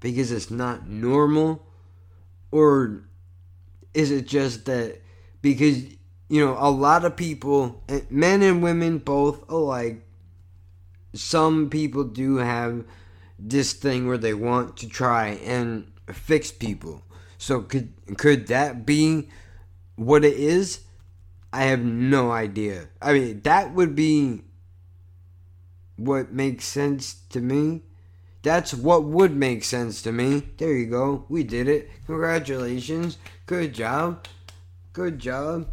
because 0.01 0.31
it's 0.31 0.51
not 0.51 0.89
normal 0.89 1.67
or 2.53 3.03
is 3.93 4.13
it 4.13 4.27
just 4.27 4.67
that 4.67 5.01
because 5.43 5.83
you 6.29 6.45
know 6.45 6.57
a 6.59 6.71
lot 6.71 7.05
of 7.05 7.17
people 7.17 7.83
eh, 7.89 8.01
men 8.11 8.43
and 8.43 8.63
women 8.63 8.99
both 8.99 9.49
alike 9.51 10.03
some 11.13 11.71
people 11.71 12.05
do 12.05 12.37
have 12.37 12.85
this 13.39 13.73
thing 13.73 14.07
where 14.07 14.19
they 14.19 14.35
want 14.35 14.77
to 14.77 14.89
try 14.89 15.29
and 15.45 15.91
fix 16.13 16.51
people 16.51 17.03
so 17.39 17.61
could 17.61 17.93
could 18.17 18.47
that 18.47 18.87
be 18.87 19.29
what 19.97 20.25
it 20.25 20.35
is 20.35 20.81
I 21.55 21.67
have 21.67 21.85
no 21.85 22.33
idea. 22.33 22.89
I 23.01 23.13
mean, 23.13 23.41
that 23.43 23.75
would 23.75 23.95
be 23.95 24.43
what 25.95 26.33
makes 26.33 26.65
sense 26.65 27.15
to 27.29 27.41
me. 27.41 27.83
That's 28.43 28.75
what 28.75 29.05
would 29.05 29.37
make 29.37 29.63
sense 29.63 30.03
to 30.03 30.11
me. 30.11 30.49
There 30.57 30.73
you 30.73 30.87
go. 30.87 31.27
We 31.29 31.45
did 31.45 31.69
it. 31.69 31.89
Congratulations. 32.07 33.19
Good 33.47 33.73
job. 33.73 34.27
Good 34.93 35.21
job. 35.21 35.69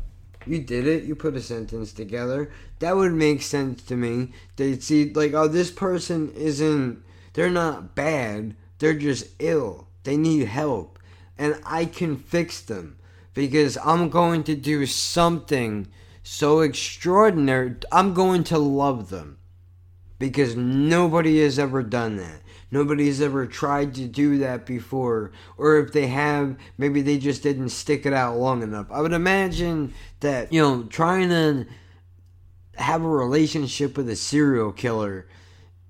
You 0.45 0.59
did 0.59 0.87
it. 0.87 1.03
You 1.03 1.15
put 1.15 1.35
a 1.35 1.41
sentence 1.41 1.93
together. 1.93 2.51
That 2.79 2.95
would 2.95 3.13
make 3.13 3.41
sense 3.41 3.83
to 3.83 3.95
me. 3.95 4.33
They'd 4.55 4.83
see, 4.83 5.11
like, 5.13 5.33
oh, 5.33 5.47
this 5.47 5.71
person 5.71 6.31
isn't, 6.33 7.03
they're 7.33 7.49
not 7.49 7.95
bad. 7.95 8.55
They're 8.79 8.93
just 8.93 9.27
ill. 9.39 9.87
They 10.03 10.17
need 10.17 10.47
help. 10.47 10.97
And 11.37 11.59
I 11.65 11.85
can 11.85 12.17
fix 12.17 12.61
them 12.61 12.97
because 13.33 13.77
I'm 13.83 14.09
going 14.09 14.43
to 14.45 14.55
do 14.55 14.85
something 14.85 15.87
so 16.23 16.61
extraordinary. 16.61 17.75
I'm 17.91 18.13
going 18.13 18.43
to 18.45 18.57
love 18.57 19.09
them 19.09 19.37
because 20.19 20.55
nobody 20.55 21.41
has 21.41 21.57
ever 21.57 21.81
done 21.83 22.17
that. 22.17 22.41
Nobody 22.71 23.07
has 23.07 23.21
ever 23.21 23.45
tried 23.45 23.93
to 23.95 24.07
do 24.07 24.37
that 24.39 24.65
before. 24.65 25.31
Or 25.57 25.77
if 25.77 25.91
they 25.91 26.07
have, 26.07 26.55
maybe 26.77 27.01
they 27.01 27.17
just 27.17 27.43
didn't 27.43 27.69
stick 27.69 28.05
it 28.05 28.13
out 28.13 28.37
long 28.37 28.63
enough. 28.63 28.87
I 28.89 29.01
would 29.01 29.13
imagine 29.13 29.93
that, 30.21 30.51
you 30.53 30.61
know, 30.61 30.83
trying 30.83 31.29
to 31.29 31.67
have 32.75 33.03
a 33.03 33.09
relationship 33.09 33.97
with 33.97 34.09
a 34.09 34.15
serial 34.15 34.71
killer 34.71 35.27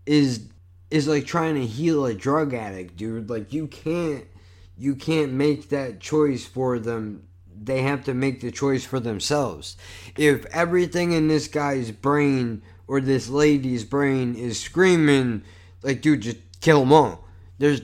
is 0.06 0.48
is 0.90 1.08
like 1.08 1.26
trying 1.26 1.56
to 1.56 1.66
heal 1.66 2.06
a 2.06 2.14
drug 2.14 2.54
addict, 2.54 2.98
dude. 2.98 3.30
Like 3.30 3.54
you 3.54 3.68
can't 3.68 4.26
you 4.78 4.96
can't 4.96 5.32
make 5.32 5.70
that 5.70 6.00
choice 6.00 6.46
for 6.46 6.80
them 6.80 7.28
they 7.64 7.84
have 7.84 8.04
to 8.06 8.14
make 8.14 8.42
the 8.42 8.52
choice 8.52 8.84
for 8.84 9.00
themselves. 9.00 9.78
If 10.18 10.46
everything 10.48 11.12
in 11.12 11.28
this 11.28 11.48
guy's 11.48 11.92
brain 11.92 12.64
or 12.88 13.00
this 13.00 13.30
lady's 13.30 13.86
brain 13.86 14.36
is 14.36 14.60
screaming, 14.60 15.44
like, 15.84 16.02
dude, 16.02 16.22
just 16.22 16.38
kill 16.62 16.80
them 16.82 16.94
all. 16.94 17.26
There's, 17.58 17.82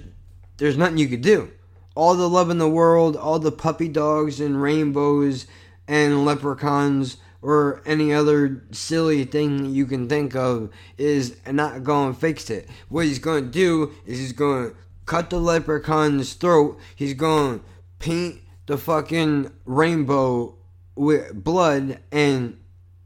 there's 0.57 0.77
nothing 0.77 0.97
you 0.97 1.07
could 1.07 1.21
do. 1.21 1.51
all 1.95 2.13
the 2.15 2.29
love 2.29 2.51
in 2.51 2.59
the 2.59 2.69
world, 2.69 3.17
all 3.17 3.39
the 3.39 3.51
puppy 3.51 3.87
dogs 3.87 4.39
and 4.39 4.61
rainbows 4.61 5.47
and 5.87 6.23
leprechauns 6.23 7.17
or 7.41 7.81
any 7.85 8.13
other 8.13 8.63
silly 8.71 9.23
thing 9.23 9.65
you 9.65 9.85
can 9.85 10.07
think 10.07 10.35
of 10.35 10.69
is 10.97 11.37
not 11.51 11.83
going 11.83 12.13
to 12.13 12.19
fix 12.19 12.49
it. 12.49 12.69
What 12.89 13.05
he's 13.05 13.19
going 13.19 13.45
to 13.45 13.49
do 13.49 13.93
is 14.05 14.19
he's 14.19 14.33
going 14.33 14.69
to 14.69 14.75
cut 15.05 15.29
the 15.29 15.39
leprechaun's 15.39 16.33
throat. 16.33 16.79
He's 16.95 17.13
going 17.13 17.59
to 17.59 17.65
paint 17.99 18.41
the 18.67 18.77
fucking 18.77 19.51
rainbow 19.65 20.55
with 20.95 21.43
blood 21.43 21.99
and 22.11 22.57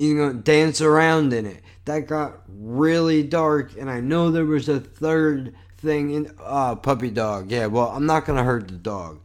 he's 0.01 0.15
know, 0.15 0.33
dance 0.33 0.81
around 0.81 1.31
in 1.31 1.45
it. 1.45 1.61
That 1.85 2.07
got 2.07 2.41
really 2.47 3.21
dark, 3.21 3.77
and 3.77 3.89
I 3.89 3.99
know 3.99 4.31
there 4.31 4.45
was 4.45 4.67
a 4.67 4.79
third 4.79 5.53
thing 5.77 6.11
in 6.11 6.33
uh, 6.39 6.75
puppy 6.75 7.11
dog. 7.11 7.51
Yeah, 7.51 7.67
well, 7.67 7.89
I'm 7.89 8.07
not 8.07 8.25
gonna 8.25 8.43
hurt 8.43 8.67
the 8.67 8.75
dog. 8.75 9.19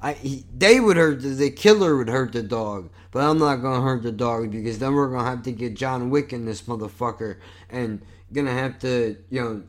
I 0.00 0.14
he, 0.14 0.44
they 0.54 0.80
would 0.80 0.96
hurt 0.96 1.20
the, 1.20 1.28
the 1.28 1.50
killer 1.50 1.96
would 1.96 2.08
hurt 2.08 2.32
the 2.32 2.42
dog, 2.42 2.90
but 3.10 3.22
I'm 3.22 3.38
not 3.38 3.56
gonna 3.56 3.82
hurt 3.82 4.02
the 4.02 4.12
dog 4.12 4.50
because 4.50 4.78
then 4.78 4.94
we're 4.94 5.10
gonna 5.10 5.28
have 5.28 5.42
to 5.42 5.52
get 5.52 5.74
John 5.74 6.08
Wick 6.08 6.32
in 6.32 6.46
this 6.46 6.62
motherfucker 6.62 7.36
and 7.68 8.00
gonna 8.32 8.52
have 8.52 8.78
to 8.80 9.16
you 9.28 9.42
know 9.42 9.62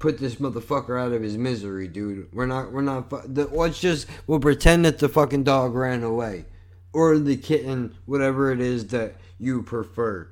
put 0.00 0.18
this 0.18 0.36
motherfucker 0.36 1.00
out 1.00 1.12
of 1.12 1.22
his 1.22 1.38
misery, 1.38 1.86
dude. 1.86 2.28
We're 2.32 2.46
not 2.46 2.72
we're 2.72 2.82
not 2.82 3.08
the, 3.10 3.46
let's 3.52 3.80
just 3.80 4.08
we'll 4.26 4.40
pretend 4.40 4.84
that 4.84 4.98
the 4.98 5.08
fucking 5.08 5.44
dog 5.44 5.74
ran 5.74 6.02
away 6.02 6.46
or 6.92 7.18
the 7.18 7.36
kitten, 7.36 7.94
whatever 8.04 8.52
it 8.52 8.60
is 8.60 8.88
that 8.88 9.16
you 9.42 9.62
prefer. 9.62 10.28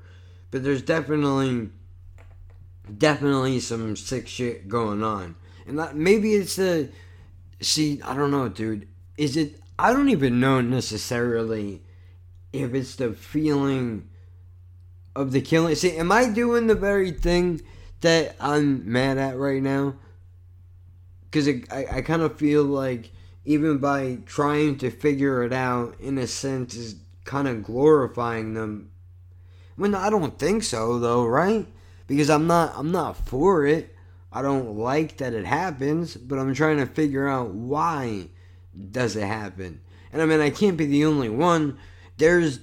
But 0.49 0.63
there's 0.63 0.81
definitely 0.81 1.69
definitely 2.97 3.59
some 3.59 3.95
sick 3.95 4.27
shit 4.27 4.67
going 4.67 5.03
on. 5.03 5.35
And 5.67 5.77
that, 5.79 5.95
maybe 5.95 6.33
it's 6.33 6.55
the 6.55 6.89
see, 7.61 8.01
I 8.01 8.15
don't 8.15 8.31
know, 8.31 8.49
dude. 8.49 8.87
Is 9.17 9.37
it 9.37 9.59
I 9.77 9.93
don't 9.93 10.09
even 10.09 10.39
know 10.39 10.61
necessarily 10.61 11.81
if 12.53 12.73
it's 12.73 12.95
the 12.95 13.13
feeling 13.13 14.07
of 15.15 15.31
the 15.31 15.41
killing. 15.41 15.75
See, 15.75 15.97
am 15.97 16.11
I 16.11 16.29
doing 16.29 16.67
the 16.67 16.75
very 16.75 17.11
thing 17.11 17.61
that 18.01 18.35
I'm 18.39 18.89
mad 18.91 19.17
at 19.17 19.37
right 19.37 19.61
now? 19.61 19.95
Because 21.23 21.47
I, 21.47 21.85
I 21.91 22.01
kind 22.01 22.21
of 22.21 22.37
feel 22.37 22.63
like 22.63 23.11
even 23.45 23.77
by 23.79 24.19
trying 24.25 24.77
to 24.79 24.91
figure 24.91 25.43
it 25.43 25.53
out, 25.53 25.99
in 25.99 26.17
a 26.17 26.27
sense, 26.27 26.75
is 26.75 26.95
kind 27.25 27.47
of 27.47 27.63
glorifying 27.63 28.53
them. 28.53 28.90
I 29.79 30.07
I 30.07 30.09
don't 30.09 30.37
think 30.37 30.63
so, 30.63 30.99
though, 30.99 31.25
right? 31.25 31.67
Because 32.07 32.29
I'm 32.29 32.47
not 32.47 32.73
I'm 32.75 32.91
not 32.91 33.17
for 33.17 33.65
it. 33.65 33.95
I 34.31 34.41
don't 34.41 34.77
like 34.77 35.17
that 35.17 35.33
it 35.33 35.45
happens, 35.45 36.15
but 36.15 36.39
I'm 36.39 36.53
trying 36.53 36.77
to 36.77 36.85
figure 36.85 37.27
out 37.27 37.49
why 37.49 38.29
does 38.91 39.15
it 39.15 39.25
happen. 39.25 39.81
And 40.13 40.21
I 40.21 40.25
mean, 40.25 40.39
I 40.39 40.49
can't 40.49 40.77
be 40.77 40.85
the 40.85 41.05
only 41.05 41.29
one. 41.29 41.77
There's 42.17 42.59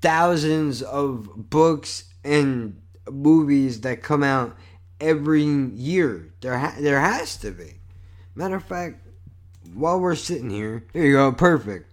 thousands 0.00 0.82
of 0.82 1.50
books 1.50 2.04
and 2.24 2.80
movies 3.10 3.80
that 3.82 4.02
come 4.02 4.22
out 4.22 4.56
every 5.00 5.42
year. 5.42 6.32
There, 6.40 6.58
ha- 6.58 6.76
there 6.78 7.00
has 7.00 7.36
to 7.38 7.50
be. 7.50 7.74
Matter 8.34 8.56
of 8.56 8.64
fact, 8.64 9.06
while 9.74 10.00
we're 10.00 10.14
sitting 10.14 10.50
here, 10.50 10.84
here 10.92 11.04
you 11.04 11.12
go, 11.14 11.32
perfect. 11.32 11.91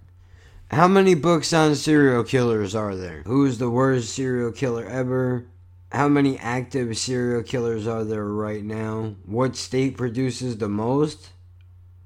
How 0.71 0.87
many 0.87 1.15
books 1.15 1.51
on 1.51 1.73
serial 1.73 2.23
killers 2.23 2.75
are 2.75 2.95
there? 2.95 3.23
Who's 3.25 3.57
the 3.57 3.71
worst 3.71 4.13
serial 4.13 4.51
killer 4.51 4.85
ever? 4.85 5.47
How 5.91 6.07
many 6.07 6.37
active 6.37 6.95
serial 6.95 7.41
killers 7.41 7.87
are 7.87 8.03
there 8.03 8.25
right 8.25 8.63
now? 8.63 9.15
What 9.25 9.55
state 9.55 9.97
produces 9.97 10.57
the 10.57 10.69
most? 10.69 11.31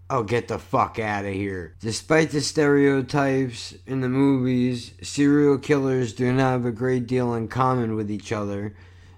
Oh, 0.10 0.24
get 0.24 0.48
the 0.48 0.60
fuck 0.60 0.98
out 0.98 1.26
of 1.26 1.34
here. 1.34 1.76
Despite 1.82 2.32
the 2.32 2.40
stereotypes 2.40 3.74
in 3.86 4.00
the 4.00 4.08
movies, 4.08 4.94
serial 5.02 5.58
killers 5.58 6.14
do 6.14 6.32
not 6.32 6.52
have 6.52 6.66
a 6.66 6.72
great 6.72 7.06
deal 7.06 7.34
in 7.34 7.50
common 7.50 7.96
with 7.96 8.10
each 8.10 8.32
other. 8.32 8.78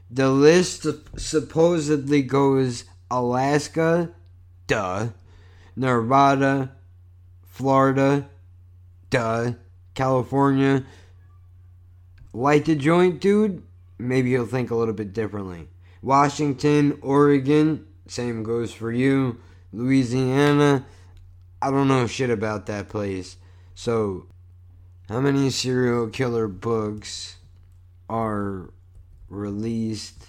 The 0.10 0.30
list 0.30 0.88
supposedly 1.18 2.24
goes 2.24 2.86
Alaska, 3.12 4.10
duh, 4.66 5.10
Nevada, 5.76 6.72
Florida, 7.44 8.28
duh, 9.16 9.54
California. 9.94 10.84
Light 12.34 12.66
the 12.66 12.76
joint, 12.76 13.22
dude? 13.22 13.64
Maybe 13.98 14.32
you'll 14.32 14.46
think 14.46 14.72
a 14.72 14.76
little 14.76 14.94
bit 14.94 15.14
differently. 15.14 15.70
Washington, 16.02 17.00
Oregon, 17.02 17.88
same 18.08 18.44
goes 18.44 18.74
for 18.74 18.92
you. 18.92 19.38
Louisiana, 19.72 20.86
I 21.62 21.72
don't 21.72 21.88
know 21.88 22.08
shit 22.08 22.30
about 22.30 22.66
that 22.66 22.90
place. 22.90 23.38
So, 23.74 24.28
how 25.08 25.22
many 25.22 25.50
serial 25.50 26.10
killer 26.10 26.50
books 26.50 27.38
are 28.10 28.70
released 29.30 30.26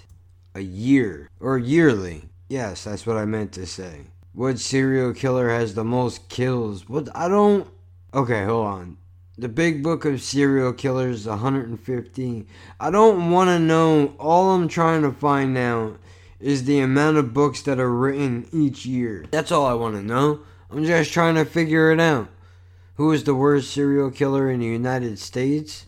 a 0.54 0.60
year 0.60 1.28
or 1.40 1.58
yearly? 1.58 2.28
Yes, 2.48 2.84
that's 2.84 3.04
what 3.04 3.16
I 3.16 3.24
meant 3.24 3.50
to 3.54 3.66
say. 3.66 4.02
What 4.32 4.60
serial 4.60 5.12
killer 5.12 5.50
has 5.50 5.74
the 5.74 5.84
most 5.84 6.28
kills? 6.28 6.88
What 6.88 7.08
I 7.16 7.26
don't. 7.26 7.68
Okay, 8.16 8.44
hold 8.46 8.66
on. 8.66 8.96
The 9.36 9.50
Big 9.50 9.82
Book 9.82 10.06
of 10.06 10.22
Serial 10.22 10.72
Killers, 10.72 11.26
115. 11.26 12.46
I 12.80 12.90
don't 12.90 13.30
want 13.30 13.48
to 13.48 13.58
know. 13.58 14.14
All 14.18 14.52
I'm 14.52 14.68
trying 14.68 15.02
to 15.02 15.12
find 15.12 15.58
out 15.58 15.98
is 16.40 16.64
the 16.64 16.80
amount 16.80 17.18
of 17.18 17.34
books 17.34 17.60
that 17.62 17.78
are 17.78 17.92
written 17.92 18.48
each 18.54 18.86
year. 18.86 19.26
That's 19.30 19.52
all 19.52 19.66
I 19.66 19.74
want 19.74 19.96
to 19.96 20.02
know. 20.02 20.40
I'm 20.70 20.86
just 20.86 21.12
trying 21.12 21.34
to 21.34 21.44
figure 21.44 21.92
it 21.92 22.00
out. 22.00 22.28
Who 22.94 23.12
is 23.12 23.24
the 23.24 23.34
worst 23.34 23.70
serial 23.70 24.10
killer 24.10 24.50
in 24.50 24.60
the 24.60 24.66
United 24.66 25.18
States? 25.18 25.84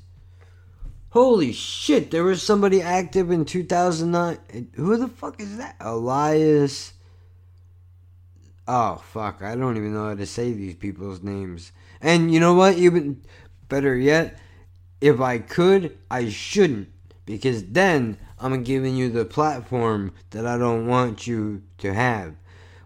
Holy 1.09 1.53
shit, 1.53 2.11
there 2.11 2.25
was 2.25 2.43
somebody 2.43 2.83
active 2.83 3.31
in 3.31 3.47
2009. 3.47 4.69
Who 4.75 4.99
the 4.99 5.09
fuck 5.09 5.41
is 5.41 5.57
that? 5.57 5.77
Elias. 5.81 6.93
Oh, 8.67 8.97
fuck. 8.97 9.41
I 9.41 9.55
don't 9.55 9.79
even 9.79 9.95
know 9.95 10.09
how 10.09 10.15
to 10.15 10.27
say 10.27 10.53
these 10.53 10.75
people's 10.75 11.23
names. 11.23 11.73
And 12.01 12.33
you 12.33 12.41
know 12.41 12.55
what? 12.55 12.77
Even 12.77 13.23
better 13.69 13.97
yet, 13.97 14.39
if 15.01 15.21
I 15.21 15.39
could, 15.39 15.97
I 16.11 16.29
shouldn't. 16.29 16.89
Because 17.27 17.65
then 17.65 18.17
I'm 18.39 18.63
giving 18.63 18.97
you 18.97 19.11
the 19.11 19.25
platform 19.25 20.13
that 20.31 20.47
I 20.47 20.57
don't 20.57 20.87
want 20.87 21.27
you 21.27 21.63
to 21.79 21.93
have. 21.93 22.35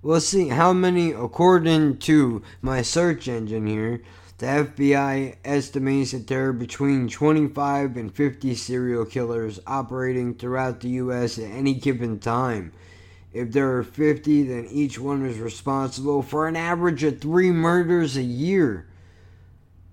We'll 0.03 0.21
see 0.21 0.49
how 0.49 0.73
many, 0.73 1.13
according 1.13 1.99
to 1.99 2.43
my 2.61 2.83
search 2.83 3.29
engine 3.29 3.67
here, 3.67 4.03
the 4.39 4.47
FBI 4.47 5.37
estimates 5.45 6.11
that 6.11 6.27
there 6.27 6.49
are 6.49 6.53
between 6.53 7.09
25 7.09 7.97
and 7.97 8.13
50 8.13 8.57
serial 8.57 9.05
killers 9.05 9.61
operating 9.65 10.35
throughout 10.35 10.81
the 10.81 10.89
U.S. 10.89 11.39
at 11.39 11.45
any 11.45 11.75
given 11.75 12.19
time. 12.19 12.73
If 13.33 13.53
there 13.53 13.77
are 13.77 13.85
50, 13.85 14.43
then 14.43 14.67
each 14.67 14.99
one 14.99 15.25
is 15.25 15.39
responsible 15.39 16.23
for 16.23 16.49
an 16.49 16.57
average 16.57 17.05
of 17.05 17.21
three 17.21 17.53
murders 17.53 18.17
a 18.17 18.23
year. 18.23 18.89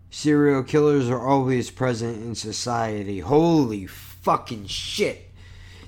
Serial 0.09 0.63
killers 0.63 1.09
are 1.09 1.25
always 1.25 1.69
present 1.69 2.17
in 2.17 2.35
society. 2.35 3.19
Holy 3.19 3.85
fucking 3.85 4.67
shit. 4.67 5.29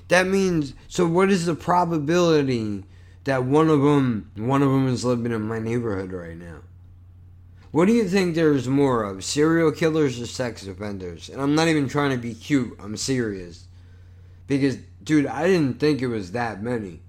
That 0.08 0.26
means, 0.26 0.74
so 0.88 1.06
what 1.06 1.30
is 1.30 1.46
the 1.46 1.54
probability 1.54 2.84
that 3.24 3.44
one 3.44 3.68
of 3.68 3.82
them, 3.82 4.30
one 4.36 4.62
of 4.62 4.68
them 4.68 4.88
is 4.88 5.04
living 5.04 5.32
in 5.32 5.42
my 5.42 5.58
neighborhood 5.58 6.12
right 6.12 6.36
now? 6.36 6.58
What 7.70 7.86
do 7.86 7.94
you 7.94 8.06
think 8.06 8.34
there's 8.34 8.68
more 8.68 9.02
of, 9.02 9.24
serial 9.24 9.72
killers 9.72 10.20
or 10.20 10.26
sex 10.26 10.66
offenders? 10.66 11.30
And 11.30 11.40
I'm 11.40 11.54
not 11.54 11.68
even 11.68 11.88
trying 11.88 12.10
to 12.10 12.18
be 12.18 12.34
cute, 12.34 12.78
I'm 12.78 12.96
serious. 12.98 13.66
Because, 14.46 14.76
dude, 15.02 15.26
I 15.26 15.46
didn't 15.46 15.80
think 15.80 16.02
it 16.02 16.08
was 16.08 16.32
that 16.32 16.62
many. 16.62 17.00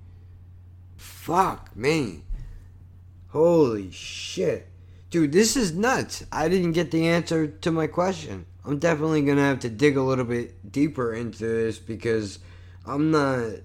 Fuck 0.95 1.75
me. 1.75 2.23
Holy 3.29 3.91
shit. 3.91 4.69
Dude, 5.13 5.31
this 5.31 5.55
is 5.55 5.73
nuts. 5.75 6.25
I 6.31 6.49
didn't 6.49 6.71
get 6.71 6.89
the 6.89 7.07
answer 7.07 7.45
to 7.45 7.71
my 7.71 7.85
question. 7.85 8.47
I'm 8.65 8.79
definitely 8.79 9.21
going 9.21 9.37
to 9.37 9.43
have 9.43 9.59
to 9.59 9.69
dig 9.69 9.95
a 9.95 10.01
little 10.01 10.25
bit 10.25 10.71
deeper 10.71 11.13
into 11.13 11.45
this 11.45 11.77
because 11.77 12.39
I'm 12.83 13.11
not 13.11 13.59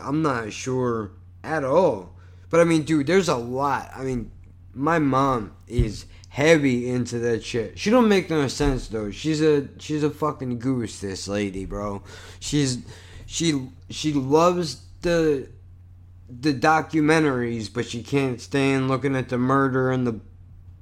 I'm 0.00 0.22
not 0.22 0.52
sure 0.52 1.10
at 1.42 1.64
all. 1.64 2.14
But 2.48 2.60
I 2.60 2.64
mean, 2.64 2.84
dude, 2.84 3.08
there's 3.08 3.28
a 3.28 3.34
lot. 3.34 3.90
I 3.92 4.04
mean, 4.04 4.30
my 4.72 5.00
mom 5.00 5.56
is 5.66 6.06
heavy 6.28 6.88
into 6.88 7.18
that 7.18 7.42
shit. 7.42 7.76
She 7.76 7.90
don't 7.90 8.08
make 8.08 8.30
no 8.30 8.46
sense 8.46 8.86
though. 8.86 9.10
She's 9.10 9.42
a 9.42 9.66
she's 9.80 10.04
a 10.04 10.10
fucking 10.10 10.60
goose 10.60 11.00
this 11.00 11.26
lady, 11.26 11.64
bro. 11.64 12.04
She's 12.38 12.78
she 13.26 13.68
she 13.90 14.12
loves 14.12 14.80
the 15.00 15.48
the 16.28 16.54
documentaries, 16.54 17.68
but 17.74 17.84
she 17.84 18.04
can't 18.04 18.40
stand 18.40 18.86
looking 18.86 19.16
at 19.16 19.28
the 19.28 19.38
murder 19.38 19.90
and 19.90 20.06
the 20.06 20.20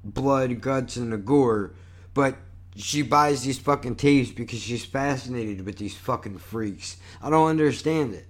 blood, 0.05 0.61
guts, 0.61 0.97
and 0.97 1.13
the 1.13 1.19
gore. 1.19 1.75
But 2.15 2.37
she 2.77 3.03
buys 3.03 3.43
these 3.43 3.59
fucking 3.59 3.97
tapes 3.97 4.31
because 4.31 4.61
she's 4.61 4.85
fascinated 4.85 5.65
with 5.65 5.79
these 5.79 5.97
fucking 5.97 6.39
freaks. 6.39 6.97
I 7.23 7.31
don't 7.31 7.49
understand 7.49 8.15
it. 8.15 8.27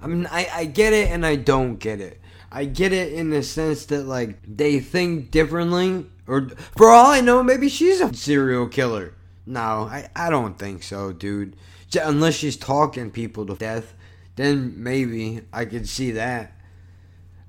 I 0.00 0.08
mean, 0.08 0.26
I, 0.30 0.48
I 0.52 0.64
get 0.64 0.92
it 0.92 1.10
and 1.10 1.24
I 1.24 1.36
don't 1.36 1.76
get 1.76 2.00
it. 2.00 2.20
I 2.50 2.64
get 2.66 2.92
it 2.92 3.12
in 3.12 3.30
the 3.30 3.42
sense 3.42 3.86
that 3.86 4.04
like 4.04 4.38
they 4.46 4.80
think 4.80 5.30
differently, 5.30 6.06
or 6.26 6.48
for 6.76 6.90
all 6.90 7.06
I 7.06 7.20
know, 7.20 7.42
maybe 7.42 7.68
she's 7.68 8.00
a 8.00 8.12
serial 8.12 8.68
killer. 8.68 9.14
No, 9.46 9.88
I, 9.90 10.10
I 10.14 10.28
don't 10.28 10.58
think 10.58 10.82
so, 10.82 11.12
dude. 11.12 11.56
Unless 12.00 12.34
she's 12.34 12.56
talking 12.56 13.10
people 13.10 13.46
to 13.46 13.54
death, 13.54 13.94
then 14.36 14.74
maybe 14.76 15.42
I 15.52 15.64
could 15.64 15.88
see 15.88 16.10
that. 16.12 16.52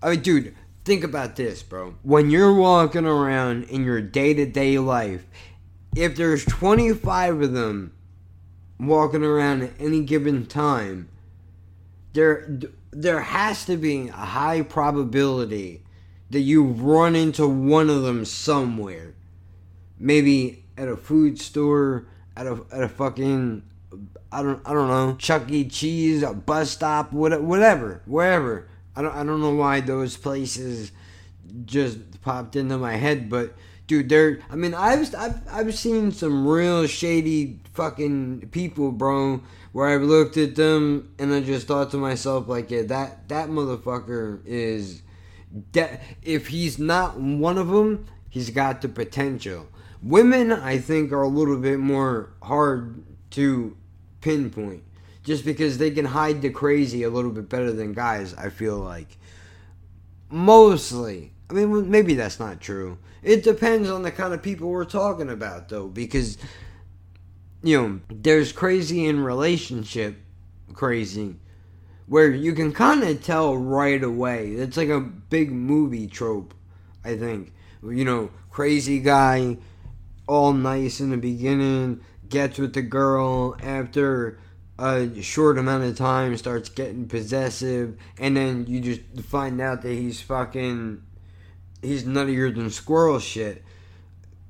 I 0.02 0.12
mean, 0.12 0.22
dude, 0.22 0.56
think 0.84 1.04
about 1.04 1.36
this, 1.36 1.64
bro. 1.64 1.96
When 2.04 2.30
you're 2.30 2.54
walking 2.54 3.06
around 3.06 3.66
in 3.66 3.84
your 3.84 4.02
day 4.02 4.34
to 4.34 4.46
day 4.46 4.78
life, 4.80 5.26
if 5.96 6.16
there's 6.16 6.46
25 6.46 7.42
of 7.42 7.54
them 7.54 7.94
walking 8.80 9.24
around 9.24 9.64
at 9.64 9.72
any 9.80 10.04
given 10.04 10.46
time, 10.46 11.10
there 12.14 12.60
there 12.92 13.22
has 13.22 13.66
to 13.66 13.78
be 13.78 14.08
a 14.10 14.12
high 14.12 14.62
probability 14.62 15.84
that 16.30 16.42
you 16.42 16.64
run 16.64 17.16
into 17.16 17.48
one 17.48 17.90
of 17.90 18.04
them 18.04 18.26
somewhere. 18.26 19.14
Maybe 20.00 20.66
at 20.78 20.88
a 20.88 20.98
food 20.98 21.40
store, 21.40 22.08
at 22.36 22.48
a 22.48 22.64
at 22.72 22.84
a 22.84 22.90
fucking 22.90 23.64
I 24.32 24.44
don't 24.44 24.62
I 24.66 24.74
don't 24.74 24.88
know 24.88 25.16
Chuck 25.16 25.50
E. 25.50 25.68
Cheese, 25.68 26.24
a 26.24 26.34
bus 26.34 26.72
stop, 26.72 27.14
what, 27.14 27.42
whatever, 27.42 28.02
wherever. 28.06 28.68
I 28.96 29.02
don't 29.02 29.16
I 29.16 29.24
don't 29.24 29.42
know 29.42 29.56
why 29.56 29.82
those 29.82 30.18
places 30.18 30.92
just 31.66 32.22
popped 32.22 32.56
into 32.56 32.78
my 32.78 32.96
head, 32.96 33.30
but 33.30 33.56
dude, 33.88 34.10
they're. 34.10 34.40
I 34.50 34.56
mean, 34.56 34.74
I've 34.74 35.14
I've 35.16 35.42
I've 35.50 35.76
seen 35.76 36.12
some 36.12 36.48
real 36.48 36.88
shady 36.88 37.60
fucking 37.74 38.50
people, 38.52 38.92
bro. 38.92 39.42
Where 39.72 39.88
I've 39.90 40.04
looked 40.04 40.38
at 40.38 40.56
them 40.56 41.14
and 41.18 41.34
I 41.34 41.42
just 41.42 41.66
thought 41.66 41.90
to 41.92 41.98
myself, 41.98 42.48
like, 42.48 42.70
yeah, 42.70 42.84
that 42.84 43.28
that 43.30 43.50
motherfucker 43.50 44.42
is. 44.46 45.02
That 45.74 46.02
if 46.24 46.48
he's 46.48 46.80
not 46.80 47.20
one 47.20 47.60
of 47.60 47.68
them, 47.68 48.08
he's 48.28 48.50
got 48.50 48.82
the 48.82 48.90
potential. 48.90 49.68
Women, 50.02 50.52
I 50.52 50.80
think, 50.80 51.12
are 51.12 51.22
a 51.22 51.28
little 51.28 51.58
bit 51.58 51.78
more 51.78 52.34
hard 52.42 53.04
to 53.32 53.78
pinpoint, 54.22 54.84
just 55.24 55.46
because 55.46 55.78
they 55.78 55.92
can 55.92 56.06
hide 56.06 56.42
the 56.42 56.50
crazy 56.50 57.04
a 57.04 57.10
little 57.10 57.32
bit 57.32 57.50
better 57.50 57.72
than 57.72 57.94
guys. 57.94 58.34
I 58.34 58.50
feel 58.50 58.78
like 58.78 59.18
mostly. 60.30 61.32
I 61.50 61.54
mean, 61.54 61.90
maybe 61.90 62.16
that's 62.16 62.40
not 62.40 62.62
true. 62.62 62.98
It 63.22 63.44
depends 63.44 63.90
on 63.90 64.02
the 64.02 64.12
kind 64.12 64.34
of 64.34 64.42
people 64.42 64.70
we're 64.70 64.86
talking 64.86 65.30
about, 65.30 65.70
though, 65.70 65.88
because 65.88 66.38
you 67.64 67.82
know, 67.82 68.00
there's 68.10 68.52
crazy 68.52 69.06
in 69.06 69.24
relationship 69.24 70.18
crazy, 70.74 71.36
where 72.08 72.30
you 72.30 72.54
can 72.54 72.74
kind 72.74 73.04
of 73.04 73.24
tell 73.24 73.56
right 73.56 74.04
away. 74.04 74.52
It's 74.52 74.76
like 74.76 74.90
a 74.90 75.00
big 75.00 75.52
movie 75.52 76.08
trope, 76.08 76.54
I 77.04 77.16
think. 77.16 77.54
You 77.82 78.04
know, 78.04 78.32
crazy 78.50 79.00
guy, 79.00 79.58
all 80.28 80.54
nice 80.54 81.00
in 81.00 81.12
the 81.12 81.18
beginning, 81.18 82.02
gets 82.28 82.58
with 82.58 82.74
the 82.74 82.82
girl 82.82 83.56
after 83.62 84.40
a 84.80 85.22
short 85.22 85.58
amount 85.58 85.84
of 85.84 85.98
time, 85.98 86.36
starts 86.38 86.70
getting 86.70 87.08
possessive, 87.08 87.98
and 88.20 88.36
then 88.36 88.66
you 88.68 88.80
just 88.80 89.02
find 89.28 89.62
out 89.62 89.82
that 89.84 89.94
he's 89.94 90.22
fucking 90.22 91.02
he's 91.82 92.04
nuttier 92.04 92.54
than 92.54 92.70
squirrel 92.70 93.20
shit. 93.20 93.64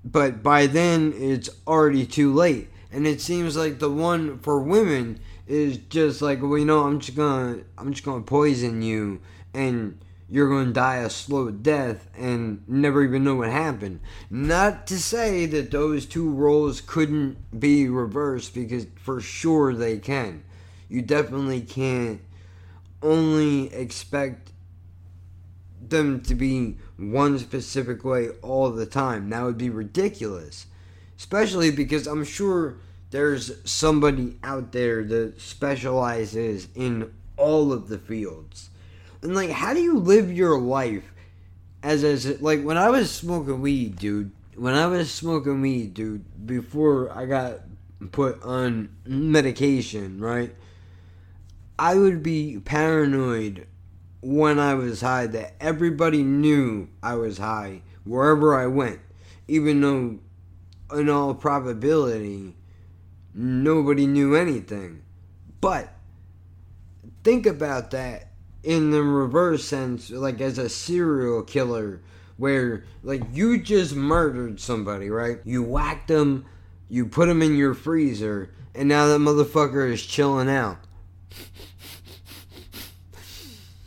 But 0.05 0.43
by 0.43 0.67
then, 0.67 1.13
it's 1.15 1.49
already 1.65 2.05
too 2.05 2.33
late. 2.33 2.69
And 2.91 3.07
it 3.07 3.21
seems 3.21 3.57
like 3.57 3.79
the 3.79 3.89
one 3.89 4.37
for 4.39 4.61
women 4.61 5.19
is 5.47 5.77
just 5.77 6.21
like, 6.21 6.41
well, 6.41 6.57
you 6.57 6.65
know, 6.65 6.83
I'm 6.83 6.99
just 6.99 7.17
gonna, 7.17 7.61
I'm 7.77 7.91
just 7.91 8.05
gonna 8.05 8.21
poison 8.21 8.81
you, 8.81 9.19
and 9.53 9.99
you're 10.29 10.49
gonna 10.49 10.71
die 10.71 10.97
a 10.97 11.09
slow 11.09 11.51
death, 11.51 12.09
and 12.17 12.63
never 12.67 13.03
even 13.03 13.23
know 13.23 13.35
what 13.35 13.49
happened. 13.49 13.99
Not 14.29 14.87
to 14.87 14.99
say 14.99 15.45
that 15.47 15.71
those 15.71 16.05
two 16.05 16.29
roles 16.29 16.81
couldn't 16.81 17.59
be 17.59 17.87
reversed, 17.87 18.53
because 18.53 18.87
for 18.95 19.21
sure 19.21 19.73
they 19.73 19.97
can. 19.97 20.43
You 20.89 21.01
definitely 21.01 21.61
can't 21.61 22.21
only 23.01 23.73
expect 23.73 24.51
them 25.89 26.21
to 26.21 26.35
be 26.35 26.77
one 26.97 27.37
specific 27.39 28.03
way 28.03 28.29
all 28.41 28.71
the 28.71 28.85
time. 28.85 29.29
That 29.29 29.43
would 29.43 29.57
be 29.57 29.69
ridiculous. 29.69 30.67
Especially 31.17 31.71
because 31.71 32.07
I'm 32.07 32.23
sure 32.23 32.77
there's 33.11 33.51
somebody 33.69 34.37
out 34.43 34.71
there 34.71 35.03
that 35.03 35.39
specializes 35.39 36.67
in 36.73 37.13
all 37.37 37.71
of 37.71 37.87
the 37.87 37.97
fields. 37.97 38.69
And 39.23 39.35
like 39.35 39.49
how 39.49 39.73
do 39.73 39.81
you 39.81 39.97
live 39.97 40.31
your 40.31 40.59
life 40.59 41.13
as 41.81 42.03
as 42.03 42.41
like 42.41 42.61
when 42.61 42.77
I 42.77 42.89
was 42.89 43.09
smoking 43.09 43.61
weed, 43.61 43.97
dude, 43.97 44.31
when 44.55 44.75
I 44.75 44.87
was 44.87 45.09
smoking 45.09 45.61
weed, 45.61 45.93
dude, 45.93 46.45
before 46.45 47.09
I 47.11 47.25
got 47.25 47.61
put 48.11 48.43
on 48.43 48.89
medication, 49.05 50.19
right? 50.19 50.53
I 51.79 51.95
would 51.95 52.21
be 52.21 52.59
paranoid 52.59 53.65
when 54.21 54.59
I 54.59 54.73
was 54.75 55.01
high 55.01 55.27
that 55.27 55.53
everybody 55.59 56.21
knew 56.21 56.89
I 57.01 57.15
was 57.15 57.37
high 57.37 57.81
wherever 58.03 58.57
I 58.59 58.67
went, 58.67 58.99
even 59.47 59.81
though, 59.81 60.19
in 60.97 61.09
all 61.09 61.33
probability, 61.33 62.55
nobody 63.33 64.05
knew 64.05 64.35
anything. 64.35 65.01
But 65.61 65.93
think 67.23 67.45
about 67.45 67.91
that 67.91 68.32
in 68.63 68.91
the 68.91 69.03
reverse 69.03 69.65
sense, 69.65 70.09
like 70.09 70.39
as 70.41 70.57
a 70.57 70.69
serial 70.69 71.43
killer, 71.43 72.01
where 72.37 72.85
like 73.03 73.23
you 73.31 73.61
just 73.61 73.95
murdered 73.95 74.59
somebody, 74.59 75.09
right? 75.09 75.39
You 75.43 75.63
whacked 75.63 76.07
them, 76.07 76.45
you 76.89 77.05
put 77.05 77.27
them 77.27 77.41
in 77.41 77.55
your 77.57 77.73
freezer, 77.73 78.51
and 78.73 78.87
now 78.87 79.07
that 79.07 79.19
motherfucker 79.19 79.91
is 79.91 80.05
chilling 80.05 80.49
out. 80.49 80.77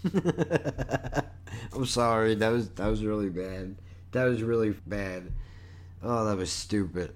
I'm 1.72 1.86
sorry. 1.86 2.34
That 2.34 2.50
was 2.50 2.68
that 2.70 2.86
was 2.88 3.04
really 3.04 3.28
bad. 3.28 3.76
That 4.12 4.24
was 4.24 4.42
really 4.42 4.74
bad. 4.86 5.32
Oh, 6.02 6.24
that 6.26 6.36
was 6.36 6.52
stupid. 6.52 7.14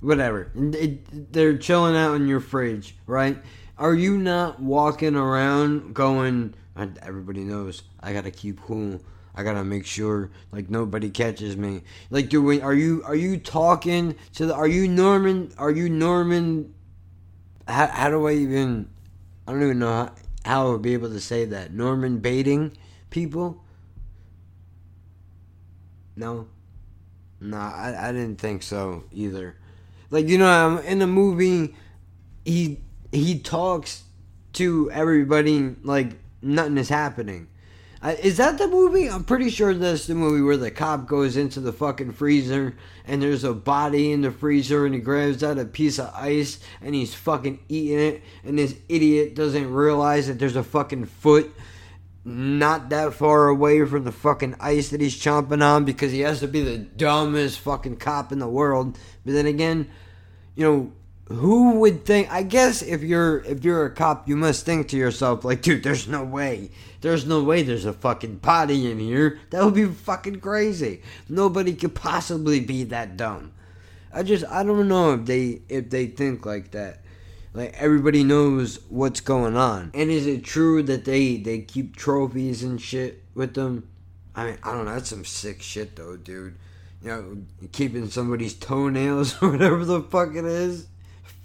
Whatever. 0.00 0.52
It, 0.54 1.32
they're 1.32 1.58
chilling 1.58 1.96
out 1.96 2.14
in 2.14 2.28
your 2.28 2.40
fridge, 2.40 2.96
right? 3.06 3.38
Are 3.76 3.94
you 3.94 4.16
not 4.16 4.60
walking 4.60 5.16
around 5.16 5.94
going? 5.94 6.54
Everybody 6.78 7.40
knows 7.40 7.82
I 8.00 8.12
gotta 8.12 8.30
keep 8.30 8.60
cool. 8.60 9.00
I 9.34 9.42
gotta 9.42 9.64
make 9.64 9.86
sure 9.86 10.30
like 10.52 10.70
nobody 10.70 11.10
catches 11.10 11.56
me. 11.56 11.82
Like, 12.10 12.28
doing? 12.28 12.62
Are 12.62 12.74
you 12.74 13.02
are 13.04 13.14
you 13.14 13.36
talking 13.38 14.16
to 14.34 14.46
the? 14.46 14.54
Are 14.54 14.68
you 14.68 14.88
Norman? 14.88 15.52
Are 15.58 15.70
you 15.70 15.88
Norman? 15.88 16.74
How, 17.66 17.86
how 17.86 18.10
do 18.10 18.26
I 18.26 18.32
even? 18.32 18.88
I 19.46 19.52
don't 19.52 19.62
even 19.62 19.78
know 19.78 19.92
how, 19.92 20.14
how 20.44 20.66
I 20.66 20.70
would 20.72 20.82
be 20.82 20.92
able 20.92 21.10
to 21.10 21.20
say 21.20 21.44
that. 21.46 21.72
Norman 21.72 22.18
baiting 22.18 22.76
people? 23.10 23.64
No. 26.16 26.48
No, 27.40 27.56
I, 27.56 28.08
I 28.08 28.12
didn't 28.12 28.40
think 28.40 28.62
so 28.62 29.04
either. 29.12 29.56
Like 30.10 30.28
you 30.28 30.38
know, 30.38 30.78
in 30.78 30.98
the 30.98 31.06
movie, 31.06 31.74
he 32.44 32.80
he 33.12 33.38
talks 33.38 34.02
to 34.54 34.90
everybody 34.90 35.76
like 35.82 36.16
nothing 36.42 36.78
is 36.78 36.88
happening. 36.88 37.48
Uh, 38.00 38.14
is 38.22 38.36
that 38.36 38.58
the 38.58 38.68
movie? 38.68 39.10
I'm 39.10 39.24
pretty 39.24 39.50
sure 39.50 39.74
that's 39.74 40.06
the 40.06 40.14
movie 40.14 40.40
where 40.40 40.56
the 40.56 40.70
cop 40.70 41.08
goes 41.08 41.36
into 41.36 41.58
the 41.58 41.72
fucking 41.72 42.12
freezer 42.12 42.76
and 43.04 43.20
there's 43.20 43.42
a 43.42 43.52
body 43.52 44.12
in 44.12 44.22
the 44.22 44.30
freezer 44.30 44.86
and 44.86 44.94
he 44.94 45.00
grabs 45.00 45.42
out 45.42 45.58
a 45.58 45.64
piece 45.64 45.98
of 45.98 46.12
ice 46.14 46.60
and 46.80 46.94
he's 46.94 47.12
fucking 47.12 47.58
eating 47.68 47.98
it 47.98 48.22
and 48.44 48.56
this 48.56 48.76
idiot 48.88 49.34
doesn't 49.34 49.72
realize 49.72 50.28
that 50.28 50.38
there's 50.38 50.54
a 50.54 50.62
fucking 50.62 51.06
foot 51.06 51.52
not 52.28 52.90
that 52.90 53.14
far 53.14 53.48
away 53.48 53.84
from 53.86 54.04
the 54.04 54.12
fucking 54.12 54.54
ice 54.60 54.90
that 54.90 55.00
he's 55.00 55.16
chomping 55.16 55.62
on 55.62 55.84
because 55.84 56.12
he 56.12 56.20
has 56.20 56.40
to 56.40 56.48
be 56.48 56.62
the 56.62 56.76
dumbest 56.76 57.58
fucking 57.60 57.96
cop 57.96 58.32
in 58.32 58.38
the 58.38 58.48
world. 58.48 58.98
But 59.24 59.32
then 59.32 59.46
again, 59.46 59.90
you 60.54 60.64
know, 60.64 60.92
who 61.28 61.78
would 61.78 62.04
think 62.04 62.30
i 62.32 62.42
guess 62.42 62.82
if 62.82 63.02
you're 63.02 63.40
if 63.40 63.64
you're 63.64 63.86
a 63.86 63.90
cop 63.90 64.28
you 64.28 64.36
must 64.36 64.64
think 64.64 64.88
to 64.88 64.96
yourself 64.96 65.44
like 65.44 65.62
dude 65.62 65.82
there's 65.82 66.08
no 66.08 66.24
way. 66.24 66.70
There's 67.00 67.26
no 67.26 67.42
way 67.42 67.62
there's 67.62 67.84
a 67.84 67.92
fucking 67.92 68.38
body 68.38 68.90
in 68.90 68.98
here. 68.98 69.38
That 69.50 69.64
would 69.64 69.74
be 69.74 69.86
fucking 69.86 70.40
crazy. 70.40 71.02
Nobody 71.28 71.74
could 71.74 71.94
possibly 71.94 72.60
be 72.60 72.84
that 72.84 73.16
dumb. 73.16 73.52
I 74.12 74.22
just 74.22 74.44
i 74.46 74.62
don't 74.62 74.88
know 74.88 75.12
if 75.14 75.26
they 75.26 75.62
if 75.68 75.90
they 75.90 76.06
think 76.06 76.44
like 76.44 76.72
that. 76.72 77.00
Like 77.54 77.74
everybody 77.78 78.24
knows 78.24 78.80
what's 78.88 79.20
going 79.20 79.56
on. 79.56 79.90
And 79.94 80.10
is 80.10 80.26
it 80.26 80.44
true 80.44 80.82
that 80.84 81.04
they 81.04 81.36
they 81.36 81.60
keep 81.60 81.96
trophies 81.96 82.62
and 82.62 82.80
shit 82.80 83.22
with 83.34 83.54
them? 83.54 83.88
I 84.34 84.44
mean 84.46 84.58
i 84.62 84.72
don't 84.72 84.86
know. 84.86 84.94
That's 84.94 85.10
some 85.10 85.24
sick 85.24 85.62
shit 85.62 85.94
though 85.96 86.16
dude. 86.16 86.56
You 87.02 87.08
know 87.08 87.36
keeping 87.70 88.10
somebody's 88.10 88.54
toenails 88.54 89.36
or 89.42 89.52
whatever 89.52 89.84
the 89.84 90.02
fuck 90.02 90.34
it 90.34 90.44
is 90.44 90.88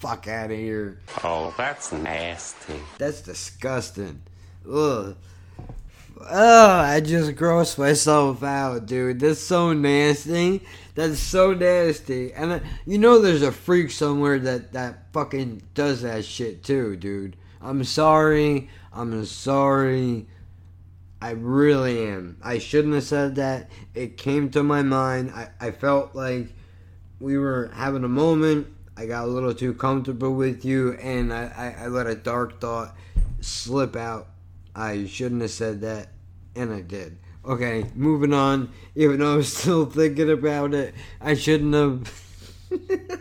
fuck 0.03 0.27
out 0.27 0.51
of 0.51 0.57
here. 0.57 0.99
Oh, 1.23 1.53
that's 1.57 1.93
nasty. 1.93 2.73
That's 2.97 3.21
disgusting. 3.21 4.21
Ugh. 4.69 5.15
Oh, 6.29 6.69
I 6.69 6.99
just 6.99 7.31
grossed 7.35 7.77
myself 7.77 8.43
out, 8.43 8.85
dude. 8.85 9.21
That's 9.21 9.39
so 9.39 9.71
nasty. 9.71 10.61
That's 10.95 11.19
so 11.19 11.53
nasty. 11.53 12.33
And 12.33 12.51
uh, 12.51 12.59
you 12.85 12.97
know, 12.97 13.19
there's 13.19 13.43
a 13.43 13.51
freak 13.53 13.91
somewhere 13.91 14.39
that 14.39 14.73
that 14.73 15.13
fucking 15.13 15.63
does 15.73 16.01
that 16.01 16.25
shit 16.25 16.63
too, 16.63 16.97
dude. 16.97 17.37
I'm 17.61 17.85
sorry. 17.85 18.69
I'm 18.91 19.23
sorry. 19.25 20.27
I 21.21 21.31
really 21.31 22.09
am. 22.09 22.37
I 22.43 22.57
shouldn't 22.57 22.93
have 22.93 23.05
said 23.05 23.35
that. 23.35 23.69
It 23.95 24.17
came 24.17 24.49
to 24.49 24.63
my 24.63 24.81
mind. 24.81 25.31
I, 25.31 25.47
I 25.61 25.71
felt 25.71 26.13
like 26.13 26.47
we 27.21 27.37
were 27.37 27.71
having 27.73 28.03
a 28.03 28.09
moment. 28.09 28.67
I 28.95 29.06
got 29.08 29.25
a 29.25 29.27
little 29.27 29.53
too 29.53 29.73
comfortable 29.73 30.34
with 30.34 30.63
you, 30.63 30.93
and 30.93 31.34
I, 31.34 31.75
I, 31.79 31.86
I 31.86 31.88
let 31.88 32.08
a 32.08 32.15
dark 32.15 32.62
thought 32.62 32.95
slip 33.41 33.95
out. 33.95 34.27
I 34.75 35.06
shouldn't 35.06 35.41
have 35.41 35.51
said 35.51 35.82
that, 35.82 36.10
and 36.56 36.71
I 36.73 36.82
did. 36.82 37.17
Okay, 37.45 37.86
moving 37.95 38.34
on. 38.34 38.71
Even 38.95 39.19
though 39.19 39.36
I'm 39.36 39.43
still 39.43 39.86
thinking 39.86 40.29
about 40.29 40.73
it, 40.73 40.93
I 41.19 41.34
shouldn't 41.34 41.73
have. 41.73 42.23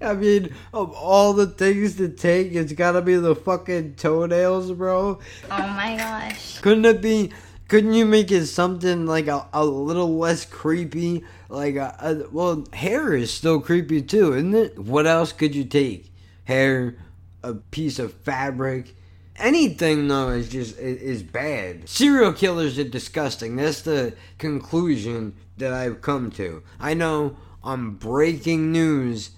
I 0.00 0.14
mean, 0.14 0.52
of 0.74 0.92
all 0.94 1.32
the 1.32 1.46
things 1.46 1.96
to 1.96 2.08
take, 2.08 2.52
it's 2.52 2.72
gotta 2.72 3.02
be 3.02 3.14
the 3.16 3.36
fucking 3.36 3.94
toenails, 3.94 4.72
bro. 4.72 5.20
Oh 5.50 5.66
my 5.68 5.96
gosh. 5.96 6.58
Couldn't 6.58 6.84
it 6.86 7.00
be? 7.00 7.30
Couldn't 7.72 7.94
you 7.94 8.04
make 8.04 8.30
it 8.30 8.44
something 8.48 9.06
like 9.06 9.28
a, 9.28 9.48
a 9.50 9.64
little 9.64 10.18
less 10.18 10.44
creepy? 10.44 11.24
Like, 11.48 11.76
a, 11.76 11.96
a, 12.00 12.28
well, 12.30 12.66
hair 12.74 13.14
is 13.14 13.32
still 13.32 13.62
creepy 13.62 14.02
too, 14.02 14.34
isn't 14.34 14.54
it? 14.54 14.78
What 14.78 15.06
else 15.06 15.32
could 15.32 15.54
you 15.54 15.64
take? 15.64 16.12
Hair, 16.44 16.98
a 17.42 17.54
piece 17.54 17.98
of 17.98 18.12
fabric. 18.12 18.94
Anything 19.36 20.06
though 20.06 20.28
is 20.28 20.50
just 20.50 20.76
is 20.78 21.22
bad. 21.22 21.88
Serial 21.88 22.34
killers 22.34 22.78
are 22.78 22.84
disgusting. 22.84 23.56
That's 23.56 23.80
the 23.80 24.16
conclusion 24.36 25.34
that 25.56 25.72
I've 25.72 26.02
come 26.02 26.30
to. 26.32 26.62
I 26.78 26.92
know 26.92 27.38
I'm 27.64 27.94
breaking 27.94 28.70
news 28.70 29.30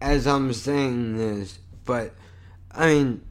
as 0.00 0.28
I'm 0.28 0.52
saying 0.52 1.16
this, 1.16 1.58
but 1.84 2.14
I 2.70 2.86
mean, 2.86 3.22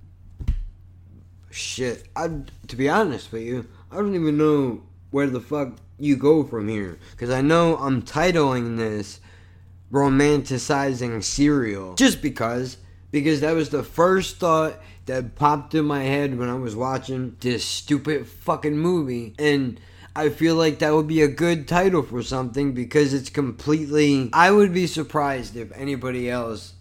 shit. 1.50 2.10
I 2.14 2.28
to 2.68 2.76
be 2.76 2.90
honest 2.90 3.32
with 3.32 3.44
you, 3.44 3.70
I 3.94 3.98
don't 3.98 4.16
even 4.16 4.38
know 4.38 4.82
where 5.12 5.28
the 5.28 5.40
fuck 5.40 5.74
you 6.00 6.16
go 6.16 6.44
from 6.44 6.68
here 6.68 6.98
because 7.12 7.30
I 7.30 7.42
know 7.42 7.78
I'm 7.78 8.02
titling 8.02 8.78
this 8.78 9.20
romanticizing 9.92 11.24
serial 11.24 11.94
just 11.94 12.20
because 12.20 12.78
because 13.12 13.42
that 13.42 13.54
was 13.54 13.70
the 13.70 13.84
first 13.84 14.38
thought 14.38 14.82
that 15.06 15.36
popped 15.36 15.76
in 15.76 15.86
my 15.86 16.02
head 16.02 16.40
when 16.40 16.50
I 16.50 16.56
was 16.56 16.76
watching 16.76 17.38
this 17.40 17.64
stupid 17.64 18.26
fucking 18.26 18.80
movie 18.80 19.36
and 19.38 19.80
I 20.16 20.30
feel 20.30 20.56
like 20.56 20.80
that 20.80 20.96
would 20.96 21.08
be 21.08 21.22
a 21.22 21.28
good 21.28 21.68
title 21.68 22.02
for 22.02 22.24
something 22.24 22.74
because 22.74 23.14
it's 23.14 23.30
completely 23.30 24.32
I 24.34 24.50
would 24.50 24.74
be 24.74 24.88
surprised 24.88 25.56
if 25.56 25.72
anybody 25.74 26.32
else 26.32 26.74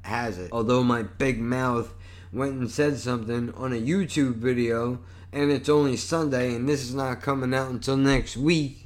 has 0.00 0.38
it. 0.38 0.48
Although 0.50 0.82
my 0.82 1.02
big 1.02 1.38
mouth 1.38 1.92
went 2.32 2.54
and 2.54 2.70
said 2.70 2.96
something 2.96 3.52
on 3.52 3.74
a 3.74 3.76
YouTube 3.76 4.36
video 4.36 5.00
and 5.34 5.50
it's 5.50 5.68
only 5.68 5.96
Sunday 5.96 6.54
and 6.54 6.66
this 6.66 6.82
is 6.82 6.94
not 6.94 7.20
coming 7.20 7.52
out 7.52 7.70
until 7.70 7.96
next 7.98 8.36
week 8.36 8.84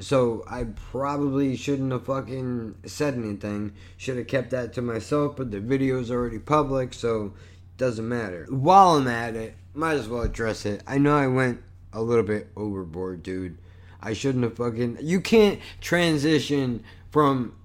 so 0.00 0.44
I 0.48 0.64
probably 0.64 1.56
shouldn't 1.56 1.92
have 1.92 2.06
fucking 2.06 2.76
said 2.86 3.14
anything. 3.14 3.72
Should 3.96 4.16
have 4.16 4.28
kept 4.28 4.50
that 4.50 4.72
to 4.74 4.82
myself, 4.82 5.36
but 5.36 5.50
the 5.50 5.60
video's 5.60 6.10
already 6.10 6.38
public, 6.38 6.94
so 6.94 7.34
doesn't 7.76 8.08
matter. 8.08 8.46
While 8.48 8.96
I'm 8.96 9.08
at 9.08 9.34
it, 9.34 9.54
might 9.74 9.94
as 9.94 10.08
well 10.08 10.22
address 10.22 10.64
it. 10.66 10.82
I 10.86 10.98
know 10.98 11.16
I 11.16 11.26
went 11.26 11.62
a 11.92 12.02
little 12.02 12.24
bit 12.24 12.48
overboard, 12.56 13.22
dude. 13.22 13.58
I 14.00 14.12
shouldn't 14.12 14.44
have 14.44 14.56
fucking. 14.56 14.98
You 15.00 15.20
can't 15.20 15.60
transition 15.80 16.84
from 17.10 17.56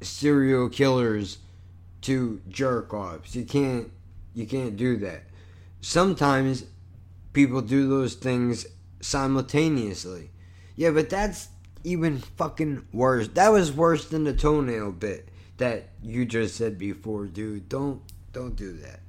serial 0.00 0.68
killers 0.68 1.38
to 2.02 2.40
jerk 2.48 2.94
offs. 2.94 3.34
You 3.34 3.44
can't. 3.44 3.90
You 4.34 4.46
can't 4.46 4.76
do 4.76 4.96
that. 4.98 5.24
Sometimes 5.80 6.64
people 7.32 7.60
do 7.60 7.88
those 7.88 8.14
things 8.14 8.66
simultaneously 9.00 10.30
yeah, 10.76 10.90
but 10.90 11.08
that's 11.08 11.48
even 11.84 12.18
fucking 12.18 12.86
worse. 12.92 13.28
That 13.28 13.48
was 13.48 13.72
worse 13.72 14.06
than 14.06 14.24
the 14.24 14.34
toenail 14.34 14.92
bit 14.92 15.30
that 15.56 15.88
you 16.02 16.26
just 16.26 16.54
said 16.54 16.78
before, 16.78 17.24
dude. 17.26 17.68
Don't 17.68 18.02
don't 18.32 18.54
do 18.54 18.74
that. 18.74 19.00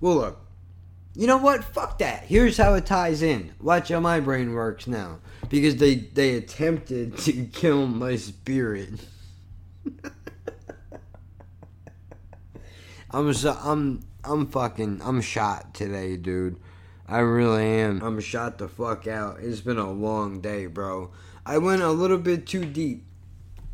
Well, 0.00 0.14
look. 0.16 0.44
You 1.14 1.26
know 1.26 1.38
what? 1.38 1.64
Fuck 1.64 1.98
that. 1.98 2.24
Here's 2.24 2.58
how 2.58 2.74
it 2.74 2.86
ties 2.86 3.22
in. 3.22 3.52
Watch 3.60 3.88
how 3.88 3.98
my 3.98 4.20
brain 4.20 4.52
works 4.52 4.86
now. 4.86 5.18
Because 5.48 5.76
they 5.76 5.94
they 5.96 6.36
attempted 6.36 7.16
to 7.24 7.46
kill 7.46 7.86
my 7.86 8.16
spirit. 8.16 9.00
I'm 13.10 13.32
so 13.32 13.58
I'm 13.62 14.02
I'm 14.28 14.46
fucking 14.46 15.00
I'm 15.02 15.22
shot 15.22 15.72
today, 15.72 16.16
dude. 16.16 16.60
I 17.06 17.20
really 17.20 17.64
am. 17.64 18.02
I'm 18.02 18.20
shot 18.20 18.58
the 18.58 18.68
fuck 18.68 19.06
out. 19.06 19.38
It's 19.40 19.60
been 19.60 19.78
a 19.78 19.90
long 19.90 20.42
day, 20.42 20.66
bro. 20.66 21.10
I 21.46 21.56
went 21.56 21.80
a 21.80 21.90
little 21.90 22.18
bit 22.18 22.46
too 22.46 22.66
deep. 22.66 23.06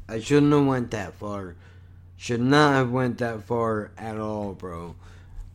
I 0.09 0.21
shouldn't 0.21 0.53
have 0.53 0.65
went 0.65 0.93
that 0.93 1.15
far. 1.15 1.57
Should 2.17 2.41
not 2.41 2.75
have 2.75 2.93
went 2.93 3.19
that 3.19 3.43
far 3.43 3.91
at 3.99 4.19
all, 4.19 4.53
bro. 4.53 4.95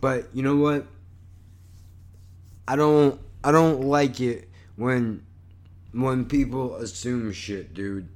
But 0.01 0.27
you 0.33 0.43
know 0.43 0.57
what? 0.57 0.85
I 2.67 2.75
don't 2.75 3.19
I 3.41 3.53
don't 3.53 3.81
like 3.81 4.19
it 4.19 4.49
when 4.75 5.25
when 5.93 6.25
people 6.25 6.75
assume 6.75 7.31
shit, 7.31 7.73
dude. 7.73 8.09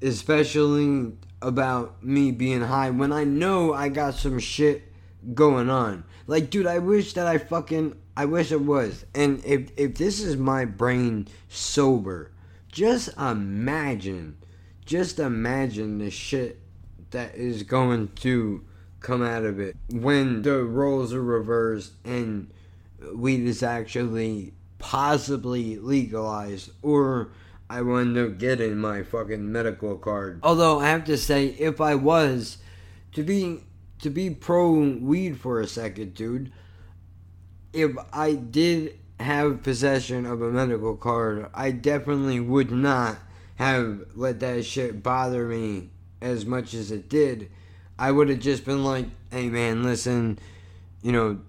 Especially 0.00 1.12
about 1.42 2.02
me 2.02 2.30
being 2.30 2.62
high 2.62 2.88
when 2.88 3.12
I 3.12 3.24
know 3.24 3.74
I 3.74 3.90
got 3.90 4.14
some 4.14 4.38
shit 4.38 4.91
going 5.34 5.70
on. 5.70 6.04
Like, 6.26 6.50
dude, 6.50 6.66
I 6.66 6.78
wish 6.78 7.14
that 7.14 7.26
I 7.26 7.38
fucking 7.38 7.96
I 8.16 8.26
wish 8.26 8.52
it 8.52 8.60
was. 8.60 9.04
And 9.14 9.44
if 9.44 9.70
if 9.76 9.96
this 9.96 10.20
is 10.20 10.36
my 10.36 10.64
brain 10.64 11.28
sober, 11.48 12.32
just 12.70 13.16
imagine, 13.16 14.36
just 14.84 15.18
imagine 15.18 15.98
the 15.98 16.10
shit 16.10 16.60
that 17.10 17.34
is 17.34 17.62
going 17.62 18.08
to 18.16 18.64
come 19.00 19.22
out 19.22 19.44
of 19.44 19.58
it 19.58 19.76
when 19.90 20.42
the 20.42 20.62
roles 20.62 21.12
are 21.12 21.22
reversed 21.22 21.92
and 22.04 22.50
weed 23.14 23.40
is 23.40 23.62
actually 23.62 24.52
possibly 24.78 25.76
legalized 25.76 26.70
or 26.82 27.32
I 27.68 27.80
wind 27.82 28.18
up 28.18 28.38
getting 28.38 28.76
my 28.76 29.02
fucking 29.02 29.50
medical 29.50 29.96
card. 29.96 30.40
Although 30.42 30.80
I 30.80 30.88
have 30.88 31.04
to 31.06 31.16
say, 31.16 31.46
if 31.46 31.80
I 31.80 31.94
was 31.94 32.58
to 33.12 33.22
be 33.22 33.60
to 34.02 34.10
be 34.10 34.30
pro 34.30 34.72
weed 34.72 35.40
for 35.40 35.60
a 35.60 35.66
second, 35.66 36.14
dude, 36.14 36.52
if 37.72 37.92
I 38.12 38.34
did 38.34 38.98
have 39.18 39.62
possession 39.62 40.26
of 40.26 40.42
a 40.42 40.50
medical 40.50 40.96
card, 40.96 41.48
I 41.54 41.70
definitely 41.70 42.40
would 42.40 42.70
not 42.70 43.18
have 43.56 44.04
let 44.14 44.40
that 44.40 44.64
shit 44.64 45.02
bother 45.02 45.46
me 45.46 45.90
as 46.20 46.44
much 46.44 46.74
as 46.74 46.90
it 46.90 47.08
did. 47.08 47.50
I 47.98 48.10
would 48.10 48.28
have 48.28 48.40
just 48.40 48.64
been 48.64 48.84
like, 48.84 49.06
hey 49.30 49.48
man, 49.48 49.84
listen, 49.84 50.38
you 51.02 51.12
know, 51.12 51.40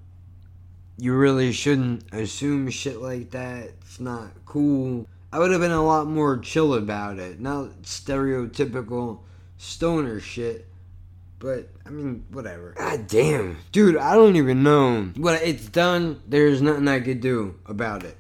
you 0.97 1.15
really 1.15 1.51
shouldn't 1.51 2.13
assume 2.13 2.69
shit 2.69 3.01
like 3.01 3.31
that. 3.31 3.71
It's 3.81 3.99
not 3.99 4.31
cool. 4.45 5.07
I 5.31 5.39
would 5.39 5.51
have 5.51 5.61
been 5.61 5.71
a 5.71 5.83
lot 5.83 6.05
more 6.05 6.37
chill 6.37 6.75
about 6.75 7.17
it. 7.17 7.39
Not 7.39 7.81
stereotypical 7.81 9.21
stoner 9.57 10.19
shit. 10.19 10.67
But 11.39 11.72
I 11.85 11.89
mean, 11.89 12.25
whatever. 12.31 12.73
God 12.77 13.07
damn, 13.07 13.57
dude, 13.71 13.97
I 13.97 14.13
don't 14.13 14.35
even 14.35 14.63
know. 14.63 15.11
But 15.15 15.41
it's 15.43 15.67
done. 15.67 16.21
There's 16.27 16.61
nothing 16.61 16.87
I 16.87 17.01
could 17.01 17.19
do 17.19 17.59
about 17.65 18.03
it. 18.03 18.17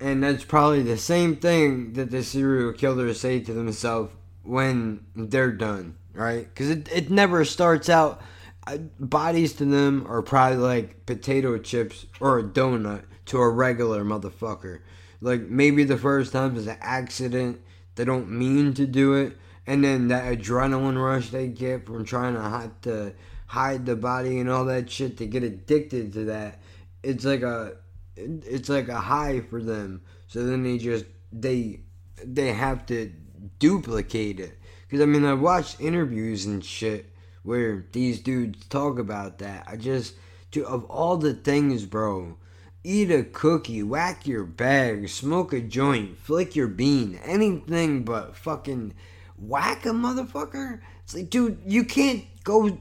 And 0.00 0.22
that's 0.22 0.44
probably 0.44 0.82
the 0.82 0.96
same 0.96 1.36
thing 1.36 1.92
that 1.92 2.10
the 2.10 2.22
serial 2.22 2.72
killers 2.72 3.20
say 3.20 3.40
to 3.40 3.52
themselves 3.52 4.14
when 4.42 5.04
they're 5.14 5.52
done, 5.52 5.96
right? 6.14 6.48
Because 6.48 6.70
it, 6.70 6.88
it 6.90 7.10
never 7.10 7.44
starts 7.44 7.90
out. 7.90 8.22
Uh, 8.66 8.78
bodies 8.98 9.52
to 9.54 9.66
them 9.66 10.06
are 10.08 10.22
probably 10.22 10.58
like 10.58 11.04
potato 11.04 11.58
chips 11.58 12.06
or 12.20 12.38
a 12.38 12.42
donut 12.42 13.04
to 13.26 13.38
a 13.38 13.48
regular 13.50 14.02
motherfucker. 14.02 14.80
Like 15.20 15.42
maybe 15.42 15.84
the 15.84 15.98
first 15.98 16.32
time 16.32 16.56
is 16.56 16.66
an 16.66 16.78
accident. 16.80 17.60
They 17.96 18.06
don't 18.06 18.30
mean 18.30 18.72
to 18.74 18.86
do 18.86 19.12
it 19.14 19.36
and 19.70 19.84
then 19.84 20.08
that 20.08 20.24
adrenaline 20.24 21.00
rush 21.00 21.30
they 21.30 21.46
get 21.46 21.86
from 21.86 22.04
trying 22.04 22.34
to 22.34 22.40
hide 22.40 22.82
the 22.82 23.14
hide 23.46 23.86
the 23.86 23.94
body 23.94 24.40
and 24.40 24.50
all 24.50 24.64
that 24.64 24.90
shit 24.90 25.16
to 25.18 25.26
get 25.26 25.44
addicted 25.44 26.12
to 26.12 26.24
that 26.24 26.58
it's 27.02 27.24
like 27.24 27.42
a 27.42 27.76
it's 28.16 28.68
like 28.68 28.88
a 28.88 29.00
high 29.00 29.40
for 29.40 29.62
them. 29.62 30.02
So 30.26 30.44
then 30.44 30.64
they 30.64 30.78
just 30.78 31.04
they 31.32 31.80
they 32.24 32.52
have 32.52 32.84
to 32.86 33.12
duplicate 33.58 34.40
it. 34.40 34.58
Because 34.86 35.02
i 35.02 35.06
mean 35.06 35.24
i 35.24 35.34
watched 35.34 35.80
interviews 35.80 36.46
and 36.46 36.64
shit 36.64 37.06
where 37.44 37.86
these 37.92 38.20
dudes 38.20 38.66
talk 38.66 38.98
about 38.98 39.38
that. 39.38 39.64
I 39.68 39.76
just 39.76 40.14
Dude, 40.50 40.64
of 40.64 40.84
all 40.86 41.16
the 41.16 41.32
things, 41.32 41.86
bro, 41.86 42.36
eat 42.82 43.08
a 43.12 43.22
cookie, 43.22 43.84
whack 43.84 44.26
your 44.26 44.42
bag, 44.42 45.08
smoke 45.08 45.52
a 45.52 45.60
joint, 45.60 46.18
flick 46.18 46.56
your 46.56 46.66
bean, 46.66 47.20
anything 47.22 48.02
but 48.02 48.34
fucking 48.34 48.92
whack 49.40 49.86
a 49.86 49.90
motherfucker. 49.90 50.80
It's 51.04 51.14
like, 51.14 51.30
dude, 51.30 51.58
you 51.66 51.84
can't 51.84 52.24
go, 52.44 52.78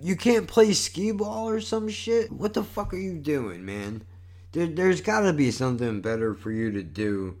you 0.00 0.16
can't 0.16 0.46
play 0.46 0.72
skee 0.72 1.12
ball 1.12 1.48
or 1.48 1.60
some 1.60 1.88
shit. 1.88 2.32
What 2.32 2.54
the 2.54 2.64
fuck 2.64 2.92
are 2.92 2.98
you 2.98 3.18
doing, 3.18 3.64
man? 3.64 4.04
There, 4.52 4.66
there's 4.66 5.00
gotta 5.00 5.32
be 5.32 5.50
something 5.50 6.00
better 6.00 6.34
for 6.34 6.50
you 6.50 6.70
to 6.72 6.82
do 6.82 7.36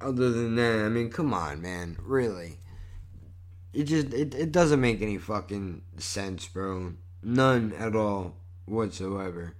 other 0.00 0.30
than 0.30 0.56
that. 0.56 0.84
I 0.84 0.88
mean, 0.88 1.10
come 1.10 1.32
on, 1.34 1.62
man, 1.62 1.98
really. 2.02 2.58
It 3.72 3.84
just, 3.84 4.12
it, 4.12 4.34
it 4.34 4.52
doesn't 4.52 4.80
make 4.80 5.00
any 5.00 5.18
fucking 5.18 5.82
sense, 5.98 6.46
bro. 6.46 6.94
None 7.22 7.72
at 7.78 7.94
all 7.94 8.36
whatsoever. 8.66 9.54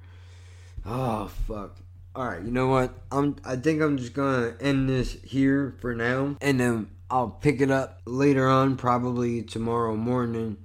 Oh 0.84 1.28
fuck. 1.46 1.76
Alright, 2.14 2.42
you 2.42 2.50
know 2.50 2.66
what? 2.66 2.92
I'm 3.10 3.36
I 3.44 3.56
think 3.56 3.80
I'm 3.80 3.96
just 3.96 4.12
gonna 4.12 4.54
end 4.60 4.88
this 4.88 5.16
here 5.22 5.74
for 5.80 5.94
now. 5.94 6.36
And 6.40 6.60
then 6.60 6.90
I'll 7.12 7.28
pick 7.28 7.60
it 7.60 7.70
up 7.70 8.00
later 8.06 8.48
on, 8.48 8.76
probably 8.78 9.42
tomorrow 9.42 9.94
morning. 9.94 10.56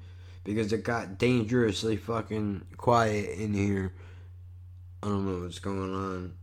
Because 0.46 0.72
it 0.72 0.86
got 0.86 1.18
dangerously 1.18 1.98
fucking 1.98 2.68
quiet 2.78 3.38
in 3.38 3.54
here. 3.54 3.92
I 5.04 5.08
don't 5.08 5.26
know 5.26 5.44
what's 5.44 5.60
going 5.60 5.94
on. 5.94 6.36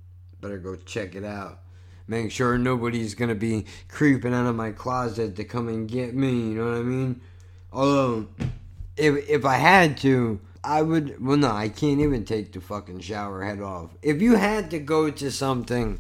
Better 0.43 0.59
go 0.59 0.77
check 0.77 1.15
it 1.15 1.25
out. 1.25 1.61
Make 2.07 2.31
sure 2.31 2.59
nobody's 2.59 3.15
gonna 3.15 3.35
be 3.35 3.65
creeping 3.89 4.35
out 4.35 4.45
of 4.45 4.55
my 4.55 4.73
closet 4.73 5.37
to 5.37 5.45
come 5.45 5.69
and 5.69 5.89
get 5.89 6.15
me, 6.15 6.33
you 6.33 6.55
know 6.57 6.67
what 6.67 6.81
I 6.81 6.83
mean? 6.83 7.23
Although 7.73 8.29
if 8.99 9.27
if 9.27 9.47
I 9.47 9.57
had 9.57 9.97
to, 9.99 10.39
I 10.63 10.83
would. 10.83 11.25
Well, 11.25 11.39
no, 11.39 11.51
I 11.51 11.71
can't 11.71 12.01
even 12.01 12.27
take 12.27 12.53
the 12.53 12.61
fucking 12.61 13.01
shower 13.01 13.43
head 13.43 13.63
off. 13.63 13.97
If 14.03 14.21
you 14.21 14.35
had 14.35 14.71
to 14.73 14.79
go 14.79 15.11
to 15.11 15.31
something, 15.31 15.99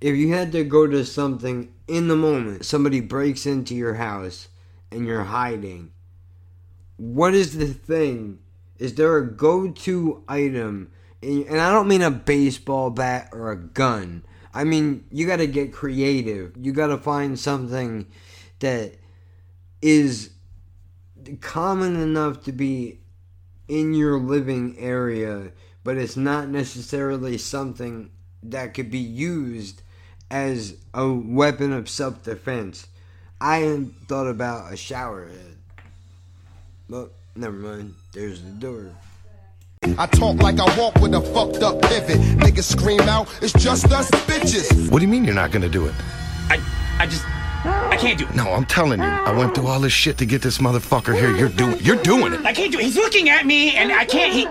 if 0.00 0.16
you 0.16 0.32
had 0.32 0.52
to 0.52 0.64
go 0.64 0.86
to 0.86 1.04
something 1.04 1.72
in 1.86 2.08
the 2.08 2.16
moment, 2.16 2.64
somebody 2.64 3.00
breaks 3.00 3.46
into 3.46 3.74
your 3.74 3.94
house 3.94 4.48
and 4.90 5.06
you're 5.06 5.24
hiding, 5.24 5.90
what 6.96 7.34
is 7.34 7.56
the 7.58 7.66
thing? 7.66 8.38
Is 8.78 8.94
there 8.94 9.16
a 9.16 9.26
go 9.26 9.70
to 9.70 10.22
item? 10.28 10.92
And 11.22 11.60
I 11.60 11.72
don't 11.72 11.88
mean 11.88 12.02
a 12.02 12.10
baseball 12.10 12.90
bat 12.90 13.30
or 13.32 13.50
a 13.50 13.56
gun. 13.56 14.24
I 14.54 14.64
mean, 14.64 15.04
you 15.10 15.26
got 15.26 15.36
to 15.36 15.46
get 15.46 15.72
creative. 15.72 16.52
You 16.56 16.72
got 16.72 16.88
to 16.88 16.98
find 16.98 17.38
something 17.38 18.06
that 18.60 18.94
is 19.82 20.30
common 21.40 21.96
enough 21.96 22.44
to 22.44 22.52
be 22.52 23.00
in 23.66 23.94
your 23.94 24.18
living 24.18 24.76
area, 24.78 25.52
but 25.84 25.96
it's 25.96 26.16
not 26.16 26.48
necessarily 26.48 27.36
something 27.36 28.10
that 28.42 28.74
could 28.74 28.90
be 28.90 28.98
used 28.98 29.82
as 30.30 30.76
a 30.94 31.10
weapon 31.10 31.72
of 31.72 31.88
self 31.88 32.22
defense. 32.22 32.86
I 33.40 33.58
hadn't 33.58 33.94
thought 34.08 34.26
about 34.26 34.72
a 34.72 34.76
shower 34.76 35.26
head. 35.28 35.56
But 36.88 37.10
never 37.36 37.56
mind, 37.56 37.94
there's 38.12 38.42
the 38.42 38.50
door. 38.50 38.90
I 39.96 40.06
talk 40.06 40.42
like 40.42 40.58
I 40.58 40.78
walk 40.78 40.96
with 40.96 41.14
a 41.14 41.20
fucked 41.20 41.62
up 41.62 41.80
pivot. 41.82 42.18
Niggas 42.38 42.64
scream 42.64 43.00
out, 43.02 43.28
it's 43.40 43.52
just 43.52 43.92
us 43.92 44.10
bitches. 44.10 44.90
What 44.90 44.98
do 44.98 45.04
you 45.04 45.10
mean 45.10 45.24
you're 45.24 45.34
not 45.34 45.52
gonna 45.52 45.68
do 45.68 45.86
it? 45.86 45.94
I, 46.48 46.60
I 46.98 47.06
just, 47.06 47.24
I 47.64 47.96
can't 47.96 48.18
do 48.18 48.26
it. 48.26 48.34
No, 48.34 48.50
I'm 48.50 48.64
telling 48.64 48.98
you. 49.00 49.06
I 49.06 49.32
went 49.36 49.54
through 49.54 49.68
all 49.68 49.80
this 49.80 49.92
shit 49.92 50.18
to 50.18 50.26
get 50.26 50.42
this 50.42 50.58
motherfucker 50.58 51.14
here. 51.14 51.36
You're 51.36 51.48
doing, 51.48 51.78
you're 51.80 52.02
doing 52.02 52.32
it. 52.32 52.44
I 52.44 52.52
can't 52.52 52.72
do 52.72 52.78
it. 52.78 52.84
He's 52.84 52.96
looking 52.96 53.28
at 53.28 53.46
me, 53.46 53.76
and 53.76 53.92
I 53.92 54.04
can't. 54.04 54.32
He, 54.32 54.46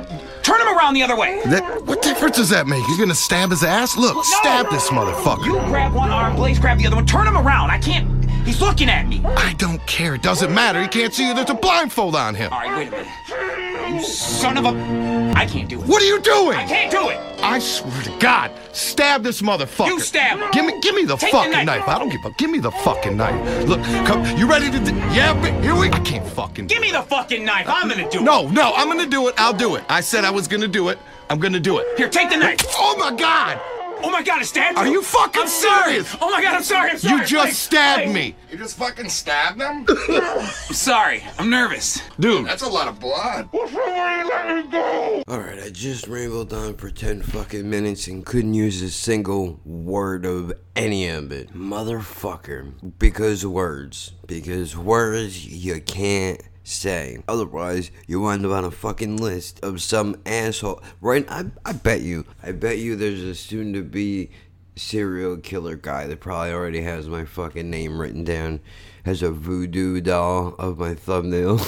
turn 0.48 0.62
him 0.62 0.78
around 0.78 0.94
the 0.94 1.04
other 1.04 1.18
way. 1.18 1.42
That, 1.46 1.84
what 1.84 2.02
difference 2.02 2.38
does 2.38 2.50
that 2.50 2.68
make? 2.68 2.88
You're 2.88 2.98
gonna 2.98 3.14
stab 3.14 3.50
his 3.50 3.64
ass? 3.64 3.98
Look, 3.98 4.24
stab 4.24 4.70
this 4.70 4.90
motherfucker. 4.90 5.46
You 5.46 5.60
grab 5.68 5.94
one 5.94 6.10
arm, 6.10 6.38
Blaze 6.38 6.58
grab 6.58 6.78
the 6.78 6.88
other 6.88 6.96
one. 6.96 7.06
Turn 7.06 7.28
him 7.28 7.38
around. 7.38 7.70
I 7.70 7.78
can't. 7.78 8.26
He's 8.46 8.62
looking 8.62 8.88
at 8.88 9.08
me. 9.08 9.22
I 9.26 9.54
don't 9.58 9.86
care. 9.88 10.16
It 10.16 10.22
doesn't 10.22 10.54
matter. 10.54 10.82
He 10.82 10.88
can't 10.88 11.14
see 11.14 11.28
you. 11.28 11.34
There's 11.34 11.50
a 11.50 11.54
blindfold 11.54 12.16
on 12.16 12.34
him. 12.34 12.54
All 12.54 12.62
right, 12.62 12.78
wait 12.78 12.88
a 12.88 12.92
minute. 12.92 13.96
You 13.96 14.02
son 14.02 14.58
of 14.58 14.66
a. 14.66 15.17
I 15.38 15.46
can't 15.46 15.70
do 15.70 15.80
it. 15.80 15.86
What 15.88 16.02
are 16.02 16.06
you 16.06 16.20
doing? 16.20 16.58
I 16.58 16.66
can't 16.66 16.90
do 16.90 17.10
it. 17.10 17.18
I 17.44 17.60
swear 17.60 18.02
to 18.04 18.18
God, 18.18 18.52
stab 18.74 19.22
this 19.22 19.44
motherfucker. 19.44 19.88
You 19.88 20.00
stab 20.00 20.40
him. 20.40 20.50
Give 20.52 20.66
me, 20.66 20.80
give 20.82 20.96
me 20.96 21.06
the 21.06 21.16
Take 21.16 21.30
the 21.32 21.38
fucking 21.38 21.52
knife. 21.52 21.66
knife. 21.68 21.88
I 21.88 22.00
don't 22.00 22.10
give 22.10 22.26
a. 22.26 22.32
Give 22.32 22.50
me 22.50 22.58
the 22.58 22.72
fucking 22.72 23.16
knife. 23.16 23.68
Look, 23.68 23.84
come. 24.08 24.26
You 24.36 24.50
ready 24.50 24.72
to? 24.72 24.80
Yeah, 25.14 25.40
but 25.40 25.54
here 25.64 25.76
we. 25.76 25.92
I 25.92 26.00
can't 26.00 26.28
fucking. 26.28 26.66
Give 26.66 26.82
me 26.82 26.92
the 26.92 27.04
fucking 27.04 27.46
knife. 27.46 27.68
I'm 27.70 27.88
gonna 27.88 28.10
do 28.10 28.18
it. 28.20 28.24
No, 28.24 28.48
no, 28.48 28.74
I'm 28.76 28.88
gonna 28.88 29.06
do 29.06 29.28
it. 29.28 29.36
I'll 29.38 29.54
do 29.54 29.76
it. 29.76 29.84
I 29.90 30.02
said 30.02 30.26
I 30.26 30.32
was 30.32 30.48
gonna 30.48 30.68
do 30.68 30.90
it. 30.90 30.98
I'm 31.30 31.38
gonna 31.40 31.60
do 31.60 31.78
it. 31.78 31.86
Here, 31.98 32.10
take 32.10 32.32
the 32.32 32.38
knife. 32.38 32.58
Oh 32.76 32.96
my 32.98 33.16
God! 33.16 33.60
Oh 34.04 34.12
my 34.12 34.22
god, 34.24 34.42
it 34.42 34.46
stabbed 34.46 34.78
you! 34.78 34.84
Are 34.84 34.88
you 34.88 35.02
fucking 35.02 35.42
I'm 35.44 35.48
sorry. 35.48 35.92
serious? 35.94 36.16
Oh 36.22 36.30
my 36.30 36.42
god, 36.42 36.56
I'm 36.56 36.64
sorry. 36.64 36.92
I'm 36.92 36.98
sorry. 36.98 37.20
You 37.20 37.26
just 37.26 37.46
Please, 37.48 37.58
stabbed 37.58 38.04
please. 38.06 38.14
me, 38.14 38.36
You 38.52 38.58
just 38.58 38.78
fucking 38.78 39.10
stabbed 39.10 39.60
him? 39.62 39.86
I'm 40.10 40.74
sorry. 40.74 41.24
I'm 41.40 41.50
nervous. 41.50 42.02
dude. 42.20 42.46
That's 42.46 42.62
a 42.64 42.70
lot 42.70 42.88
of 42.88 43.00
blood. 43.00 43.50
Will 43.52 43.68
somebody 43.68 44.24
let 44.30 44.66
me 44.66 44.72
go? 44.72 45.24
Alright, 45.30 45.60
I 45.60 45.70
just 45.70 46.08
rambled 46.08 46.54
on 46.54 46.76
for 46.76 46.90
10 46.90 47.22
fucking 47.24 47.70
minutes 47.70 48.08
and 48.08 48.26
couldn't 48.26 48.54
use 48.54 48.82
a 48.82 48.90
single 48.92 49.60
word 49.66 50.26
of 50.26 50.54
any 50.76 51.08
of 51.10 51.32
it. 51.32 51.54
Motherfucker. 51.54 52.72
Because 53.00 53.46
words. 53.46 54.14
Because 54.28 54.78
words 54.78 55.46
you 55.48 55.82
can't 55.82 56.42
say. 56.68 57.20
Otherwise, 57.28 57.92
you 58.08 58.20
wind 58.20 58.46
up 58.46 58.52
on 58.52 58.66
a 58.66 58.72
fucking 58.72 59.18
list 59.18 59.60
of 59.64 59.82
some 59.82 60.22
asshole. 60.26 60.82
Right? 61.02 61.26
I, 61.30 61.46
I 61.66 61.74
bet 61.74 62.02
you. 62.02 62.26
I 62.44 62.52
bet 62.52 62.78
you 62.78 62.96
there's 62.96 63.22
a 63.22 63.36
soon 63.36 63.74
to 63.74 63.82
be 63.82 64.30
serial 64.76 65.38
killer 65.38 65.76
guy 65.76 66.08
that 66.08 66.20
probably 66.20 66.52
already 66.52 66.82
has 66.82 67.08
my 67.08 67.26
fucking 67.26 67.70
name 67.70 68.00
written 68.00 68.24
down. 68.24 68.60
Has 69.06 69.22
a 69.24 69.32
voodoo 69.32 70.02
doll 70.02 70.56
of 70.60 70.78
my 70.78 70.94
thumbnail. 70.94 71.58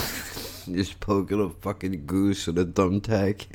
Just 0.69 0.99
poking 0.99 1.41
a 1.41 1.49
fucking 1.49 2.05
goose 2.05 2.45
with 2.45 2.59
a 2.59 2.65
thumbtack. 2.65 3.45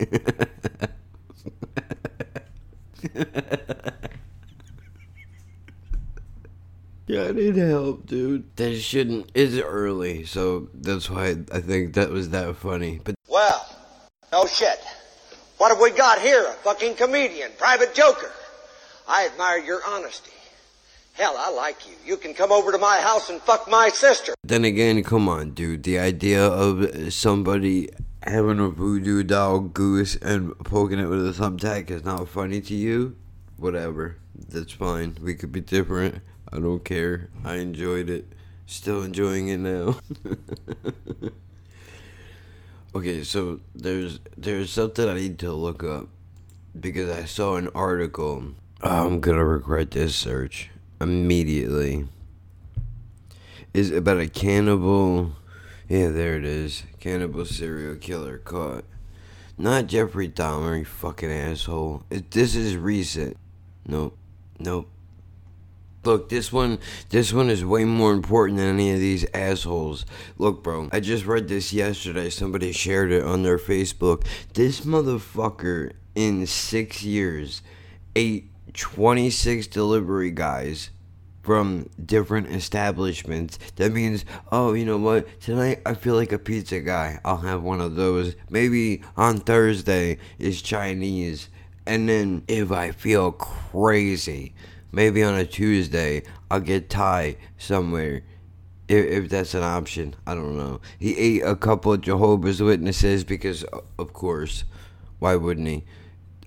yeah, 7.07 7.25
I 7.25 7.33
need 7.33 7.57
help, 7.57 8.07
dude. 8.07 8.57
That 8.57 8.77
shouldn't. 8.81 9.31
It's 9.35 9.57
early, 9.59 10.25
so 10.25 10.69
that's 10.75 11.11
why 11.11 11.37
I 11.53 11.61
think 11.61 11.95
that 11.95 12.11
was 12.11 12.31
that 12.31 12.57
funny. 12.57 13.01
But 13.03 13.15
Well, 13.29 13.67
no 14.33 14.47
shit. 14.47 14.79
What 15.59 15.71
have 15.71 15.81
we 15.81 15.91
got 15.91 16.21
here? 16.21 16.45
A 16.49 16.53
fucking 16.53 16.95
comedian, 16.97 17.51
private 17.59 17.95
joker. 17.95 18.31
I 19.07 19.29
admire 19.31 19.59
your 19.59 19.81
honesty. 19.87 20.31
Hell, 21.13 21.37
I 21.39 21.51
like 21.51 21.87
you. 21.89 21.95
You 22.05 22.17
can 22.17 22.35
come 22.35 22.51
over 22.51 22.73
to 22.73 22.79
my 22.79 22.97
house 22.97 23.31
and 23.31 23.41
fuck 23.41 23.71
my 23.71 23.89
sister. 23.89 24.35
then 24.43 24.65
again, 24.65 25.03
come 25.05 25.29
on, 25.29 25.51
dude. 25.51 25.85
The 25.85 25.99
idea 25.99 26.45
of 26.45 27.13
somebody 27.13 27.89
having 28.25 28.59
a 28.59 28.69
voodoo 28.69 29.23
doll 29.23 29.61
goose 29.61 30.17
and 30.17 30.59
poking 30.61 30.99
it 30.99 31.07
with 31.07 31.29
a 31.29 31.33
thumbtack 31.33 31.91
is 31.91 32.05
not 32.05 32.29
funny 32.29 32.61
to 32.63 32.75
you. 32.75 33.15
Whatever. 33.59 34.17
That's 34.49 34.73
fine. 34.73 35.17
We 35.23 35.35
could 35.35 35.53
be 35.53 35.61
different. 35.61 36.21
I 36.55 36.61
don't 36.61 36.85
care. 36.85 37.31
I 37.45 37.57
enjoyed 37.57 38.09
it. 38.09 38.27
Still 38.67 39.03
enjoying 39.03 39.49
it 39.49 39.59
now. 39.59 39.99
okay, 42.95 43.25
so 43.25 43.61
there's 43.75 44.21
there's 44.37 44.71
something 44.71 45.09
I 45.09 45.15
need 45.15 45.39
to 45.41 45.53
look 45.53 45.83
up 45.83 46.09
because 46.79 47.11
I 47.11 47.25
saw 47.25 47.57
an 47.57 47.69
article. 47.75 48.55
Oh, 48.83 49.07
I'm 49.07 49.21
gonna 49.21 49.45
regret 49.45 49.91
this 49.91 50.15
search 50.15 50.71
immediately. 51.01 52.07
Is 53.75 53.91
about 53.91 54.21
a 54.21 54.29
cannibal. 54.29 55.33
Yeah, 55.89 56.11
there 56.11 56.37
it 56.37 56.45
is. 56.45 56.85
Cannibal 57.01 57.45
serial 57.45 57.97
killer 57.97 58.39
caught. 58.39 58.85
Not 59.59 59.89
Jeffrey 59.89 60.29
Dahmer, 60.29 60.79
you 60.79 60.85
fucking 60.85 61.31
asshole. 61.31 62.05
It, 62.11 62.31
this 62.31 62.55
is 62.55 62.77
recent. 62.77 63.37
Nope. 63.87 64.17
Nope. 64.61 64.89
Look, 66.05 66.29
this 66.29 66.53
one 66.53 66.79
this 67.11 67.33
one 67.33 67.51
is 67.51 67.65
way 67.65 67.85
more 67.85 68.13
important 68.13 68.59
than 68.59 68.69
any 68.69 68.93
of 68.93 69.01
these 69.01 69.27
assholes. 69.33 70.05
Look, 70.39 70.63
bro, 70.63 70.89
I 70.93 71.01
just 71.01 71.27
read 71.27 71.49
this 71.49 71.73
yesterday. 71.73 72.31
Somebody 72.31 72.73
shared 72.73 73.13
it 73.13 73.25
on 73.25 73.43
their 73.43 73.59
Facebook. 73.59 74.27
This 74.53 74.83
motherfucker 74.83 75.93
in 76.15 76.47
6 76.47 77.03
years 77.03 77.63
ate 78.15 78.51
26 78.75 79.67
delivery 79.69 80.31
guys 80.31 80.91
from 81.43 81.89
different 82.05 82.49
establishments. 82.49 83.59
That 83.77 83.93
means, 83.93 84.25
oh, 84.51 84.73
you 84.73 84.85
know 84.85 84.97
what? 84.99 85.41
Tonight 85.41 85.83
I 85.85 85.95
feel 85.95 86.15
like 86.15 86.33
a 86.33 86.39
pizza 86.39 86.81
guy. 86.81 87.21
I'll 87.25 87.39
have 87.39 87.63
one 87.63 87.81
of 87.81 87.97
those. 87.97 88.35
Maybe 88.49 89.03
on 89.17 89.39
Thursday 89.39 90.19
is 90.39 90.63
Chinese. 90.63 91.49
And 91.87 92.09
then 92.09 92.45
if 92.49 92.73
I 92.73 92.93
feel 92.93 93.33
crazy, 93.33 94.55
maybe 94.95 95.23
on 95.23 95.35
a 95.35 95.45
Tuesday 95.45 96.23
I'll 96.51 96.61
get 96.61 96.89
Thai 96.89 97.37
somewhere. 97.59 98.23
If, 98.87 99.05
if 99.07 99.31
that's 99.31 99.55
an 99.55 99.63
option, 99.63 100.15
I 100.27 100.35
don't 100.35 100.57
know. 100.57 100.81
He 100.99 101.17
ate 101.17 101.43
a 101.43 101.57
couple 101.57 101.95
of 101.95 102.03
Jehovah's 102.03 102.63
Witnesses 102.63 103.25
because, 103.25 103.65
of 103.99 104.13
course, 104.13 104.65
Why 105.19 105.37
wouldn't 105.37 105.69
he? 105.69 105.85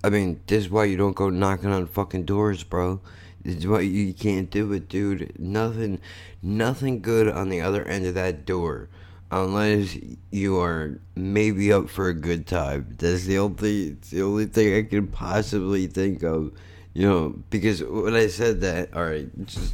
I 0.04 0.10
mean, 0.10 0.40
this 0.46 0.66
is 0.66 0.70
why 0.70 0.84
you 0.84 0.96
don't 0.96 1.16
go 1.16 1.30
knocking 1.30 1.70
on 1.70 1.86
fucking 1.86 2.24
doors, 2.26 2.62
bro. 2.62 3.00
This 3.42 3.56
is 3.56 3.66
why 3.66 3.80
you 3.80 4.14
can't 4.14 4.50
do 4.50 4.72
it, 4.72 4.88
dude. 4.88 5.32
Nothing, 5.38 6.00
nothing 6.42 7.00
good 7.00 7.28
on 7.28 7.48
the 7.48 7.60
other 7.60 7.84
end 7.84 8.06
of 8.06 8.14
that 8.14 8.44
door, 8.44 8.88
unless 9.32 9.96
you 10.30 10.60
are 10.60 11.00
maybe 11.16 11.72
up 11.72 11.88
for 11.88 12.08
a 12.08 12.14
good 12.14 12.46
time. 12.46 12.94
That's 12.98 13.24
the 13.24 13.38
only, 13.38 13.96
the 14.10 14.22
only 14.22 14.46
thing 14.46 14.76
I 14.76 14.88
can 14.88 15.08
possibly 15.08 15.88
think 15.88 16.22
of. 16.22 16.52
You 16.98 17.06
know, 17.06 17.34
because 17.48 17.80
when 17.80 18.14
I 18.14 18.26
said 18.26 18.60
that, 18.62 18.92
all 18.92 19.04
right, 19.04 19.28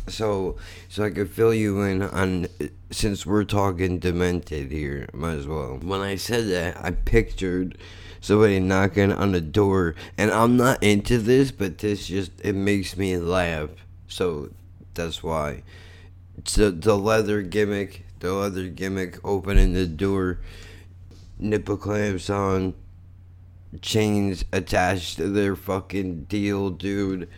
so 0.09 0.57
so 0.91 1.05
I 1.05 1.09
could 1.09 1.31
fill 1.31 1.55
you 1.55 1.81
in 1.81 2.03
on 2.03 2.49
since 2.91 3.25
we're 3.25 3.45
talking 3.45 3.99
demented 3.99 4.71
here, 4.71 5.09
might 5.15 5.39
as 5.39 5.47
well. 5.47 5.79
When 5.83 6.03
I 6.03 6.17
said 6.17 6.49
that, 6.49 6.85
I 6.85 6.91
pictured 6.91 7.79
somebody 8.21 8.61
knocking 8.61 9.11
on 9.11 9.33
the 9.33 9.41
door, 9.41 9.95
and 10.19 10.31
I'm 10.31 10.59
not 10.59 10.83
into 10.83 11.17
this, 11.17 11.51
but 11.51 11.79
this 11.79 12.09
just 12.09 12.31
it 12.45 12.55
makes 12.55 12.95
me 12.95 13.17
laugh. 13.17 13.71
So 14.07 14.51
that's 14.93 15.23
why. 15.23 15.63
So 16.45 16.71
the 16.71 16.95
leather 16.95 17.41
gimmick, 17.41 18.05
the 18.19 18.35
leather 18.35 18.69
gimmick, 18.69 19.19
opening 19.25 19.73
the 19.73 19.87
door, 19.87 20.41
nipple 21.39 21.79
clamps 21.79 22.29
on, 22.29 22.75
chains 23.81 24.45
attached 24.53 25.17
to 25.17 25.29
their 25.29 25.57
fucking 25.57 26.25
deal, 26.25 26.71
dude. 26.71 27.29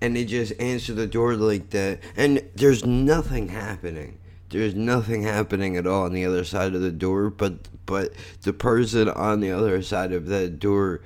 And 0.00 0.16
they 0.16 0.24
just 0.24 0.52
answer 0.60 0.92
the 0.94 1.06
door 1.06 1.36
like 1.36 1.70
that. 1.70 2.00
And 2.16 2.42
there's 2.54 2.84
nothing 2.84 3.48
happening. 3.48 4.18
There's 4.50 4.74
nothing 4.74 5.22
happening 5.22 5.76
at 5.76 5.86
all 5.86 6.04
on 6.04 6.12
the 6.12 6.26
other 6.26 6.44
side 6.44 6.74
of 6.74 6.82
the 6.82 6.92
door, 6.92 7.30
but 7.30 7.68
but 7.86 8.12
the 8.42 8.52
person 8.52 9.08
on 9.08 9.40
the 9.40 9.50
other 9.50 9.82
side 9.82 10.12
of 10.12 10.26
that 10.26 10.58
door 10.58 11.00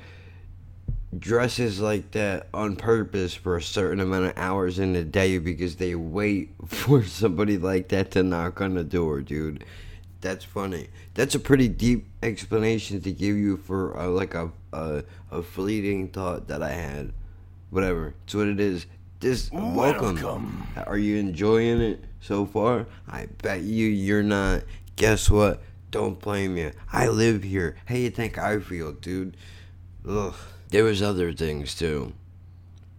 dresses 1.17 1.81
like 1.81 2.11
that 2.11 2.49
on 2.53 2.77
purpose 2.77 3.35
for 3.35 3.57
a 3.57 3.63
certain 3.63 4.01
amount 4.01 4.27
of 4.27 4.33
hours 4.37 4.79
in 4.79 4.95
a 4.97 5.05
day 5.05 5.39
because 5.39 5.77
they 5.77 5.95
wait 5.95 6.51
for 6.67 7.05
somebody 7.05 7.57
like 7.57 7.89
that 7.89 8.11
to 8.13 8.23
knock 8.23 8.61
on 8.61 8.75
the 8.75 8.85
door, 8.85 9.21
dude. 9.21 9.65
That's 10.21 10.45
funny. 10.45 10.89
That's 11.15 11.35
a 11.35 11.41
pretty 11.41 11.69
deep 11.69 12.09
explanation 12.23 13.01
to 13.03 13.13
give 13.13 13.37
you 13.37 13.57
for 13.57 13.97
uh, 13.99 14.09
like 14.09 14.35
a, 14.35 14.51
a 14.77 15.05
a 15.31 15.43
fleeting 15.43 16.09
thought 16.09 16.49
that 16.49 16.63
I 16.63 16.73
had. 16.73 17.13
Whatever. 17.71 18.15
It's 18.25 18.35
what 18.35 18.49
it 18.49 18.61
is. 18.61 18.87
This 19.21 19.51
welcome. 19.51 20.67
Are 20.87 20.99
you 20.99 21.17
enjoying 21.17 21.81
it 21.81 22.05
so 22.21 22.45
far? 22.45 22.87
I 23.09 23.27
bet 23.43 23.63
you 23.63 23.87
you're 23.87 24.23
not. 24.23 24.63
Guess 24.97 25.31
what? 25.31 25.63
Don't 25.91 26.21
blame 26.21 26.57
you. 26.57 26.73
I 26.93 27.09
live 27.09 27.43
here. 27.43 27.77
How 27.87 27.95
you 27.95 28.11
think 28.11 28.39
I 28.39 28.59
feel, 28.61 28.93
dude? 28.93 29.37
Ugh. 30.07 30.35
There 30.69 30.85
was 30.85 31.01
other 31.01 31.33
things 31.33 31.75
too. 31.75 32.13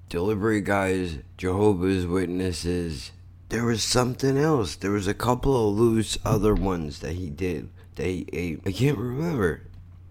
Delivery 0.10 0.62
guys, 0.62 1.18
Jehovah's 1.38 2.08
Witnesses. 2.08 3.12
There 3.50 3.66
was 3.66 3.84
something 3.84 4.38
else. 4.38 4.76
There 4.76 4.92
was 4.92 5.08
a 5.08 5.14
couple 5.14 5.70
of 5.70 5.78
loose 5.78 6.18
other 6.26 6.56
ones 6.56 7.00
that 7.00 7.14
he 7.14 7.30
did. 7.30 7.70
They 7.96 8.26
ate. 8.32 8.62
I 8.66 8.72
can't 8.72 8.98
remember. 8.98 9.64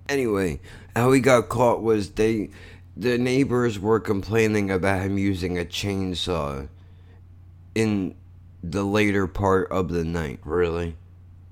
Anyway, 0.08 0.60
how 0.94 1.12
he 1.12 1.20
got 1.20 1.48
caught 1.48 1.82
was 1.82 2.10
they 2.10 2.50
the 2.96 3.18
neighbors 3.18 3.78
were 3.78 4.00
complaining 4.00 4.70
about 4.70 5.02
him 5.02 5.18
using 5.18 5.58
a 5.58 5.64
chainsaw 5.64 6.66
in 7.74 8.14
the 8.62 8.84
later 8.84 9.26
part 9.26 9.70
of 9.70 9.90
the 9.90 10.04
night. 10.04 10.40
Really? 10.44 10.96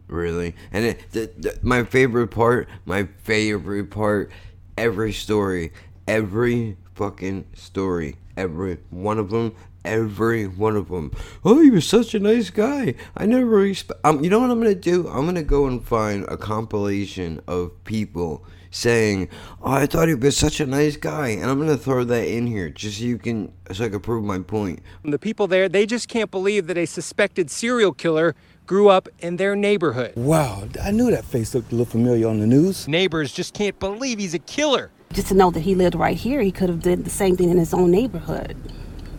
Really? 0.07 0.55
And 0.73 0.87
it, 0.87 1.11
the, 1.13 1.31
the, 1.37 1.59
my 1.63 1.85
favorite 1.85 2.29
part, 2.29 2.69
my 2.87 3.09
favorite 3.23 3.91
part, 3.91 4.31
every 4.77 5.13
story, 5.13 5.73
every 6.09 6.77
fucking 6.95 7.47
story, 7.55 8.17
every 8.37 8.79
one 8.91 9.19
of 9.19 9.31
them, 9.31 9.55
every 9.85 10.47
one 10.47 10.77
of 10.77 10.89
them. 10.89 11.13
Oh, 11.45 11.61
he 11.61 11.71
was 11.71 11.87
such 11.87 12.15
a 12.15 12.19
nice 12.19 12.51
guy. 12.51 12.95
I 13.17 13.27
never 13.27 13.65
expect. 13.65 14.01
Um, 14.05 14.25
you 14.25 14.31
know 14.31 14.41
what 14.41 14.51
I'm 14.51 14.61
gonna 14.61 14.75
do? 14.75 15.09
I'm 15.09 15.27
gonna 15.27 15.43
go 15.43 15.67
and 15.67 15.85
find 15.85 16.25
a 16.29 16.37
compilation 16.37 17.41
of 17.47 17.73
people 17.85 18.45
saying, 18.71 19.29
"Oh, 19.63 19.73
I 19.73 19.87
thought 19.87 20.09
he 20.09 20.15
was 20.15 20.37
such 20.37 20.61
a 20.61 20.67
nice 20.67 20.97
guy," 20.97 21.29
and 21.29 21.51
I'm 21.51 21.59
gonna 21.59 21.77
throw 21.77 22.05
that 22.05 22.27
in 22.27 22.47
here 22.47 22.69
just 22.69 22.99
so 22.99 23.05
you 23.05 23.19
can, 23.19 23.53
so 23.73 23.85
I 23.85 23.89
can 23.89 24.01
prove 24.01 24.25
my 24.25 24.39
point. 24.39 24.81
The 25.05 25.19
people 25.19 25.47
there, 25.47 25.69
they 25.69 25.87
just 25.87 26.09
can't 26.09 26.31
believe 26.31 26.67
that 26.67 26.79
a 26.79 26.87
suspected 26.87 27.51
serial 27.51 27.93
killer 27.93 28.35
grew 28.67 28.89
up 28.89 29.09
in 29.21 29.37
their 29.37 29.55
neighborhood. 29.55 30.13
Wow, 30.17 30.65
I 30.83 30.91
knew 30.91 31.11
that 31.11 31.25
face 31.25 31.55
looked 31.55 31.71
a 31.71 31.77
little 31.77 31.91
familiar 31.91 32.27
on 32.27 32.41
the 32.41 32.47
news. 32.47 32.89
Neighbors 32.89 33.33
just 33.33 33.55
can't 33.55 33.79
believe 33.79 34.19
he's 34.19 34.35
a 34.35 34.39
killer. 34.39 34.91
Just 35.13 35.29
to 35.29 35.35
know 35.35 35.51
that 35.51 35.61
he 35.61 35.75
lived 35.75 35.95
right 35.95 36.17
here, 36.17 36.41
he 36.41 36.51
could 36.51 36.69
have 36.69 36.83
did 36.83 37.05
the 37.05 37.11
same 37.11 37.37
thing 37.37 37.51
in 37.51 37.59
his 37.59 37.73
own 37.73 37.91
neighborhood. 37.91 38.57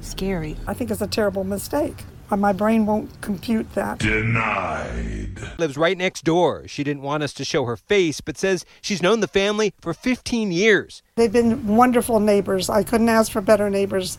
Scary. 0.05 0.55
I 0.67 0.73
think 0.73 0.91
it's 0.91 1.01
a 1.01 1.07
terrible 1.07 1.43
mistake. 1.43 2.03
Uh, 2.31 2.37
My 2.37 2.53
brain 2.53 2.85
won't 2.85 3.21
compute 3.21 3.73
that. 3.75 3.99
Denied. 3.99 5.37
Lives 5.59 5.77
right 5.77 5.97
next 5.97 6.23
door. 6.23 6.67
She 6.67 6.83
didn't 6.83 7.03
want 7.03 7.23
us 7.23 7.33
to 7.33 7.45
show 7.45 7.65
her 7.65 7.77
face, 7.77 8.21
but 8.21 8.37
says 8.37 8.65
she's 8.81 9.01
known 9.01 9.19
the 9.19 9.27
family 9.27 9.73
for 9.81 9.93
15 9.93 10.51
years. 10.51 11.03
They've 11.15 11.31
been 11.31 11.67
wonderful 11.75 12.19
neighbors. 12.19 12.69
I 12.69 12.83
couldn't 12.83 13.09
ask 13.09 13.31
for 13.31 13.41
better 13.41 13.69
neighbors. 13.69 14.17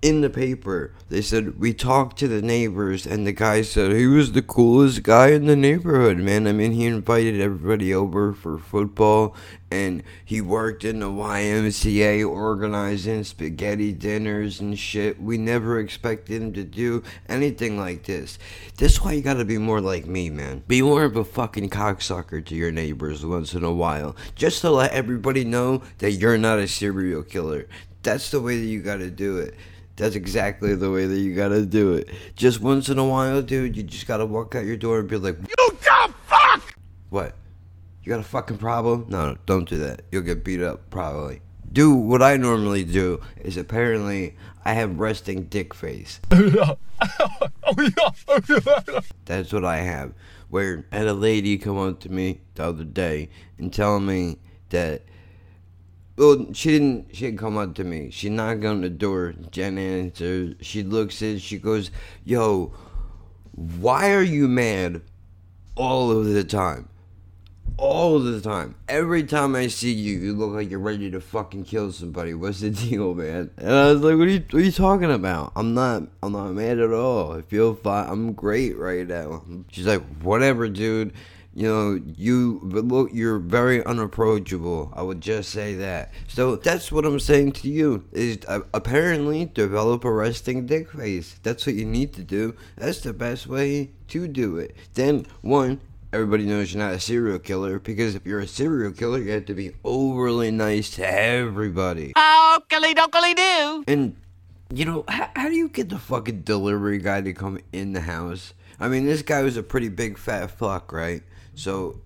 In 0.00 0.20
the 0.20 0.30
paper 0.30 0.92
they 1.08 1.20
said 1.20 1.58
we 1.58 1.74
talked 1.74 2.16
to 2.16 2.28
the 2.28 2.40
neighbors 2.40 3.04
and 3.04 3.26
the 3.26 3.32
guy 3.32 3.62
said 3.62 3.90
he 3.90 4.06
was 4.06 4.30
the 4.30 4.42
coolest 4.42 5.02
guy 5.02 5.30
in 5.30 5.46
the 5.46 5.56
neighborhood 5.56 6.18
man. 6.18 6.46
I 6.46 6.52
mean 6.52 6.72
he 6.72 6.86
invited 6.86 7.40
everybody 7.40 7.92
over 7.92 8.32
for 8.32 8.58
football 8.58 9.34
and 9.72 10.04
he 10.24 10.40
worked 10.40 10.84
in 10.84 11.00
the 11.00 11.06
ymca 11.06 12.28
organizing 12.28 13.24
spaghetti 13.24 13.92
dinners 13.92 14.60
and 14.60 14.78
shit 14.78 15.20
we 15.20 15.36
never 15.36 15.80
expected 15.80 16.42
him 16.42 16.52
to 16.52 16.62
do 16.62 17.02
anything 17.28 17.76
like 17.76 18.04
this. 18.04 18.38
This 18.76 18.92
is 18.92 19.02
why 19.02 19.14
you 19.14 19.22
gotta 19.22 19.44
be 19.44 19.58
more 19.58 19.80
like 19.80 20.06
me 20.06 20.30
man. 20.30 20.62
Be 20.68 20.80
more 20.80 21.02
of 21.02 21.16
a 21.16 21.24
fucking 21.24 21.70
cocksucker 21.70 22.44
to 22.44 22.54
your 22.54 22.70
neighbors 22.70 23.26
once 23.26 23.52
in 23.52 23.64
a 23.64 23.72
while 23.72 24.14
just 24.36 24.60
to 24.60 24.70
let 24.70 24.92
everybody 24.92 25.44
know 25.44 25.82
that 25.98 26.12
you're 26.12 26.38
not 26.38 26.60
a 26.60 26.68
serial 26.68 27.24
killer. 27.24 27.66
That's 28.04 28.30
the 28.30 28.40
way 28.40 28.60
that 28.60 28.66
you 28.66 28.80
gotta 28.80 29.10
do 29.10 29.38
it 29.38 29.54
that's 29.98 30.14
exactly 30.14 30.74
the 30.76 30.90
way 30.90 31.06
that 31.06 31.18
you 31.18 31.34
gotta 31.34 31.66
do 31.66 31.94
it. 31.94 32.08
Just 32.36 32.60
once 32.60 32.88
in 32.88 32.98
a 32.98 33.04
while, 33.04 33.42
dude, 33.42 33.76
you 33.76 33.82
just 33.82 34.06
gotta 34.06 34.24
walk 34.24 34.54
out 34.54 34.64
your 34.64 34.76
door 34.76 35.00
and 35.00 35.08
be 35.08 35.16
like, 35.16 35.36
You 35.36 35.78
dumb 35.84 36.14
fuck! 36.26 36.74
What? 37.10 37.34
You 38.02 38.10
got 38.10 38.20
a 38.20 38.24
fucking 38.24 38.58
problem? 38.58 39.06
No, 39.08 39.32
no, 39.32 39.38
don't 39.44 39.68
do 39.68 39.76
that. 39.78 40.02
You'll 40.10 40.22
get 40.22 40.44
beat 40.44 40.62
up, 40.62 40.88
probably. 40.88 41.42
Do 41.70 41.92
what 41.92 42.22
I 42.22 42.36
normally 42.36 42.84
do 42.84 43.20
is 43.36 43.56
apparently 43.56 44.36
I 44.64 44.72
have 44.72 44.98
resting 44.98 45.44
dick 45.44 45.74
face. 45.74 46.20
Oh, 47.00 47.86
oh, 47.86 48.10
oh, 48.26 49.00
that's 49.24 49.52
what 49.52 49.64
I 49.64 49.76
have. 49.76 50.14
Where 50.48 50.84
I 50.90 50.96
had 50.96 51.06
a 51.06 51.14
lady 51.14 51.56
come 51.56 51.78
up 51.78 52.00
to 52.00 52.08
me 52.10 52.40
the 52.56 52.64
other 52.64 52.82
day 52.82 53.28
and 53.56 53.72
tell 53.72 54.00
me 54.00 54.38
that 54.70 55.02
well, 56.18 56.46
she 56.52 56.70
didn't. 56.70 57.14
She 57.14 57.26
didn't 57.26 57.38
come 57.38 57.56
up 57.56 57.74
to 57.76 57.84
me. 57.84 58.10
She 58.10 58.28
knocked 58.28 58.64
on 58.64 58.80
the 58.80 58.90
door. 58.90 59.34
Jen 59.52 59.78
answers. 59.78 60.56
She 60.60 60.82
looks 60.82 61.22
in. 61.22 61.38
She 61.38 61.58
goes, 61.58 61.90
"Yo, 62.24 62.72
why 63.52 64.12
are 64.12 64.22
you 64.22 64.48
mad 64.48 65.02
all 65.76 66.10
of 66.10 66.26
the 66.26 66.42
time? 66.42 66.88
All 67.76 68.16
of 68.16 68.24
the 68.24 68.40
time. 68.40 68.74
Every 68.88 69.22
time 69.22 69.54
I 69.54 69.68
see 69.68 69.92
you, 69.92 70.18
you 70.18 70.34
look 70.34 70.52
like 70.52 70.68
you're 70.68 70.80
ready 70.80 71.08
to 71.12 71.20
fucking 71.20 71.64
kill 71.64 71.92
somebody. 71.92 72.34
What's 72.34 72.60
the 72.60 72.70
deal, 72.88 73.14
man?" 73.14 73.50
And 73.56 73.70
I 73.70 73.92
was 73.92 74.00
like, 74.02 74.18
"What 74.18 74.26
are 74.26 74.30
you? 74.30 74.44
What 74.50 74.60
are 74.60 74.64
you 74.64 74.72
talking 74.72 75.12
about? 75.12 75.52
I'm 75.54 75.72
not. 75.72 76.02
I'm 76.20 76.32
not 76.32 76.50
mad 76.50 76.80
at 76.80 76.90
all. 76.92 77.38
I 77.38 77.42
feel 77.42 77.76
fine. 77.76 78.10
I'm 78.10 78.32
great 78.32 78.76
right 78.76 79.06
now." 79.06 79.44
She's 79.70 79.86
like, 79.86 80.02
"Whatever, 80.20 80.68
dude." 80.68 81.12
You 81.58 81.66
know, 81.66 82.00
you 82.16 82.60
look, 82.62 83.10
you're 83.12 83.40
very 83.40 83.84
unapproachable. 83.84 84.92
I 84.94 85.02
would 85.02 85.20
just 85.20 85.50
say 85.50 85.74
that. 85.74 86.12
So 86.28 86.54
that's 86.54 86.92
what 86.92 87.04
I'm 87.04 87.18
saying 87.18 87.52
to 87.52 87.68
you 87.68 88.04
is 88.12 88.38
uh, 88.46 88.60
apparently 88.72 89.46
develop 89.46 90.04
a 90.04 90.12
resting 90.12 90.66
dick 90.66 90.92
face. 90.92 91.34
That's 91.42 91.66
what 91.66 91.74
you 91.74 91.84
need 91.84 92.12
to 92.12 92.22
do. 92.22 92.54
That's 92.76 93.00
the 93.00 93.12
best 93.12 93.48
way 93.48 93.90
to 94.06 94.28
do 94.28 94.58
it. 94.58 94.76
Then 94.94 95.26
one. 95.40 95.80
Everybody 96.10 96.46
knows 96.46 96.72
you're 96.72 96.82
not 96.82 96.94
a 96.94 97.00
serial 97.00 97.38
killer 97.38 97.80
because 97.80 98.14
if 98.14 98.24
you're 98.24 98.40
a 98.40 98.46
serial 98.46 98.92
killer, 98.92 99.18
you 99.18 99.32
have 99.32 99.44
to 99.46 99.54
be 99.54 99.72
overly 99.84 100.50
nice 100.50 100.90
to 100.92 101.06
everybody. 101.06 102.12
Oh, 102.16 102.62
dilly 102.70 102.94
donkily 102.94 103.34
do. 103.34 103.84
And 103.86 104.16
you 104.72 104.84
know, 104.84 105.04
how, 105.08 105.28
how 105.34 105.48
do 105.48 105.54
you 105.54 105.68
get 105.68 105.88
the 105.88 105.98
fucking 105.98 106.42
delivery 106.42 106.98
guy 106.98 107.20
to 107.20 107.32
come 107.32 107.58
in 107.72 107.94
the 107.94 108.02
house? 108.02 108.54
I 108.80 108.88
mean, 108.88 109.06
this 109.06 109.22
guy 109.22 109.42
was 109.42 109.56
a 109.56 109.62
pretty 109.62 109.88
big 109.88 110.16
fat 110.16 110.52
fuck, 110.52 110.92
right? 110.92 111.22
So, 111.58 112.02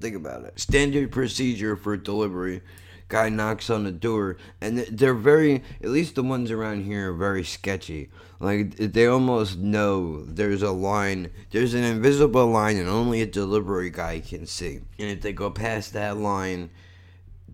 think 0.00 0.14
about 0.14 0.44
it. 0.44 0.60
Standard 0.60 1.10
procedure 1.10 1.76
for 1.76 1.96
delivery. 1.96 2.60
Guy 3.08 3.28
knocks 3.30 3.70
on 3.70 3.84
the 3.84 3.90
door, 3.90 4.36
and 4.60 4.78
they're 4.78 5.14
very, 5.14 5.64
at 5.82 5.88
least 5.88 6.14
the 6.14 6.22
ones 6.22 6.50
around 6.50 6.84
here, 6.84 7.10
are 7.10 7.16
very 7.16 7.42
sketchy. 7.42 8.10
Like, 8.38 8.76
they 8.76 9.06
almost 9.06 9.58
know 9.58 10.24
there's 10.24 10.62
a 10.62 10.70
line, 10.70 11.30
there's 11.50 11.74
an 11.74 11.84
invisible 11.84 12.46
line, 12.46 12.76
and 12.76 12.88
only 12.88 13.22
a 13.22 13.26
delivery 13.26 13.90
guy 13.90 14.20
can 14.20 14.46
see. 14.46 14.80
And 14.98 15.08
if 15.08 15.22
they 15.22 15.32
go 15.32 15.50
past 15.50 15.94
that 15.94 16.18
line, 16.18 16.70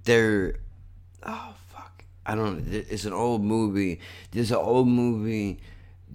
they're 0.05 0.57
oh 1.23 1.55
fuck, 1.69 2.05
I 2.27 2.35
don't. 2.35 2.71
know. 2.71 2.83
It's 2.91 3.05
an 3.05 3.13
old 3.13 3.43
movie. 3.43 4.01
There's 4.33 4.51
an 4.51 4.59
old 4.59 4.89
movie 4.89 5.61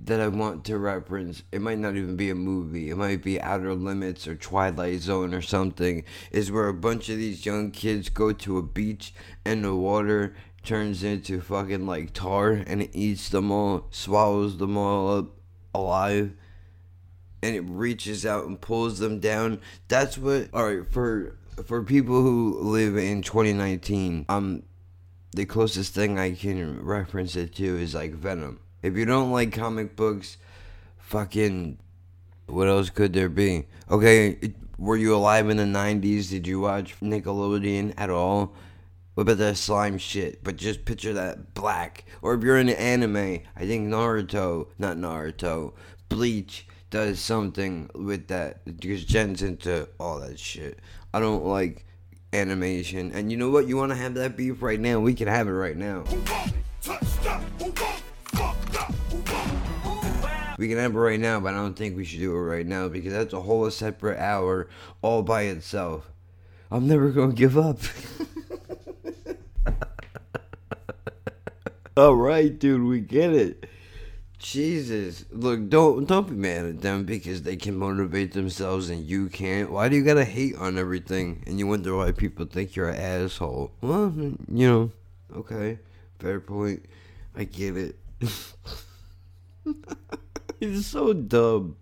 that 0.05 0.19
I 0.19 0.27
want 0.27 0.65
to 0.65 0.77
reference. 0.77 1.43
It 1.51 1.61
might 1.61 1.77
not 1.77 1.95
even 1.95 2.15
be 2.15 2.29
a 2.29 2.35
movie. 2.35 2.89
It 2.89 2.97
might 2.97 3.23
be 3.23 3.39
Outer 3.39 3.75
Limits 3.75 4.27
or 4.27 4.35
Twilight 4.35 5.01
Zone 5.01 5.33
or 5.33 5.41
something. 5.41 6.03
Is 6.31 6.51
where 6.51 6.67
a 6.67 6.73
bunch 6.73 7.09
of 7.09 7.17
these 7.17 7.45
young 7.45 7.71
kids 7.71 8.09
go 8.09 8.33
to 8.33 8.57
a 8.57 8.63
beach 8.63 9.13
and 9.45 9.63
the 9.63 9.75
water 9.75 10.35
turns 10.63 11.03
into 11.03 11.41
fucking 11.41 11.85
like 11.85 12.13
tar 12.13 12.51
and 12.51 12.81
it 12.81 12.91
eats 12.93 13.29
them 13.29 13.51
all, 13.51 13.87
swallows 13.91 14.57
them 14.57 14.77
all 14.77 15.17
up 15.17 15.27
alive 15.73 16.33
and 17.43 17.55
it 17.55 17.61
reaches 17.61 18.25
out 18.25 18.45
and 18.45 18.61
pulls 18.61 18.99
them 18.99 19.19
down. 19.19 19.59
That's 19.87 20.17
what. 20.17 20.49
All 20.53 20.65
right, 20.65 20.87
for 20.87 21.37
for 21.65 21.83
people 21.83 22.21
who 22.21 22.59
live 22.59 22.97
in 22.97 23.21
2019, 23.21 24.25
um, 24.29 24.63
the 25.31 25.45
closest 25.45 25.93
thing 25.93 26.17
I 26.17 26.33
can 26.33 26.83
reference 26.83 27.35
it 27.35 27.55
to 27.55 27.63
is 27.63 27.93
like 27.93 28.13
Venom. 28.13 28.59
If 28.81 28.97
you 28.97 29.05
don't 29.05 29.31
like 29.31 29.51
comic 29.53 29.95
books, 29.95 30.37
fucking, 30.97 31.77
what 32.47 32.67
else 32.67 32.89
could 32.89 33.13
there 33.13 33.29
be? 33.29 33.65
Okay, 33.89 34.53
were 34.77 34.97
you 34.97 35.15
alive 35.15 35.49
in 35.49 35.57
the 35.57 35.63
90s? 35.63 36.29
Did 36.29 36.47
you 36.47 36.59
watch 36.59 36.99
Nickelodeon 36.99 37.93
at 37.97 38.09
all? 38.09 38.53
What 39.13 39.23
about 39.23 39.37
that 39.37 39.57
slime 39.57 39.97
shit? 39.97 40.43
But 40.43 40.55
just 40.55 40.85
picture 40.85 41.13
that 41.13 41.53
black. 41.53 42.05
Or 42.21 42.33
if 42.33 42.43
you're 42.43 42.57
into 42.57 42.79
anime, 42.79 43.41
I 43.55 43.65
think 43.67 43.89
Naruto, 43.89 44.67
not 44.79 44.97
Naruto, 44.97 45.73
Bleach 46.09 46.65
does 46.89 47.19
something 47.19 47.89
with 47.93 48.27
that 48.27 48.65
because 48.65 49.05
Jen's 49.05 49.41
into 49.41 49.87
all 49.99 50.19
that 50.19 50.39
shit. 50.39 50.79
I 51.13 51.19
don't 51.19 51.45
like 51.45 51.85
animation, 52.33 53.11
and 53.13 53.31
you 53.31 53.37
know 53.37 53.49
what? 53.49 53.67
You 53.67 53.77
want 53.77 53.91
to 53.91 53.97
have 53.97 54.13
that 54.15 54.37
beef 54.37 54.61
right 54.61 54.79
now? 54.79 54.99
We 54.99 55.13
can 55.13 55.27
have 55.27 55.47
it 55.47 55.51
right 55.51 55.77
now. 55.77 56.03
We 60.61 60.67
can 60.67 60.77
have 60.77 60.95
it 60.95 60.99
right 60.99 61.19
now, 61.19 61.39
but 61.39 61.55
I 61.55 61.57
don't 61.57 61.75
think 61.75 61.97
we 61.97 62.05
should 62.05 62.19
do 62.19 62.35
it 62.35 62.39
right 62.39 62.67
now 62.67 62.87
because 62.87 63.13
that's 63.13 63.33
a 63.33 63.41
whole 63.41 63.71
separate 63.71 64.19
hour 64.19 64.67
all 65.01 65.23
by 65.23 65.45
itself. 65.45 66.11
I'm 66.69 66.87
never 66.87 67.09
gonna 67.09 67.33
give 67.33 67.57
up. 67.57 67.79
all 71.97 72.15
right, 72.15 72.59
dude, 72.59 72.83
we 72.83 72.99
get 72.99 73.33
it. 73.33 73.65
Jesus, 74.37 75.25
look, 75.31 75.67
don't 75.67 76.07
don't 76.07 76.29
be 76.29 76.35
mad 76.35 76.65
at 76.65 76.81
them 76.81 77.05
because 77.05 77.41
they 77.41 77.55
can 77.55 77.75
motivate 77.75 78.33
themselves 78.33 78.91
and 78.91 79.03
you 79.03 79.29
can't. 79.29 79.71
Why 79.71 79.89
do 79.89 79.95
you 79.95 80.03
gotta 80.03 80.25
hate 80.25 80.55
on 80.57 80.77
everything 80.77 81.41
and 81.47 81.57
you 81.57 81.65
wonder 81.65 81.97
why 81.97 82.11
people 82.11 82.45
think 82.45 82.75
you're 82.75 82.89
an 82.89 82.97
asshole? 82.97 83.71
Well, 83.81 84.13
you 84.15 84.37
know, 84.47 84.91
okay, 85.35 85.79
fair 86.19 86.39
point. 86.39 86.85
I 87.35 87.45
get 87.45 87.75
it. 87.75 87.95
it's 90.61 90.87
so 90.87 91.13
dumb. 91.13 91.75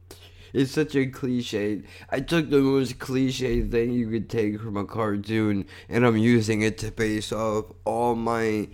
It's 0.52 0.72
such 0.72 0.96
a 0.96 1.06
cliche. 1.06 1.84
I 2.10 2.22
took 2.22 2.50
the 2.50 2.60
most 2.60 2.98
cliche 2.98 3.62
thing 3.62 3.92
you 3.92 4.10
could 4.10 4.30
take 4.30 4.60
from 4.60 4.78
a 4.78 4.86
cartoon 4.86 5.66
and 5.88 6.06
I'm 6.06 6.18
using 6.18 6.64
it 6.64 6.80
to 6.80 6.92
base 6.92 7.32
off 7.32 7.66
all 7.86 8.16
my 8.16 8.70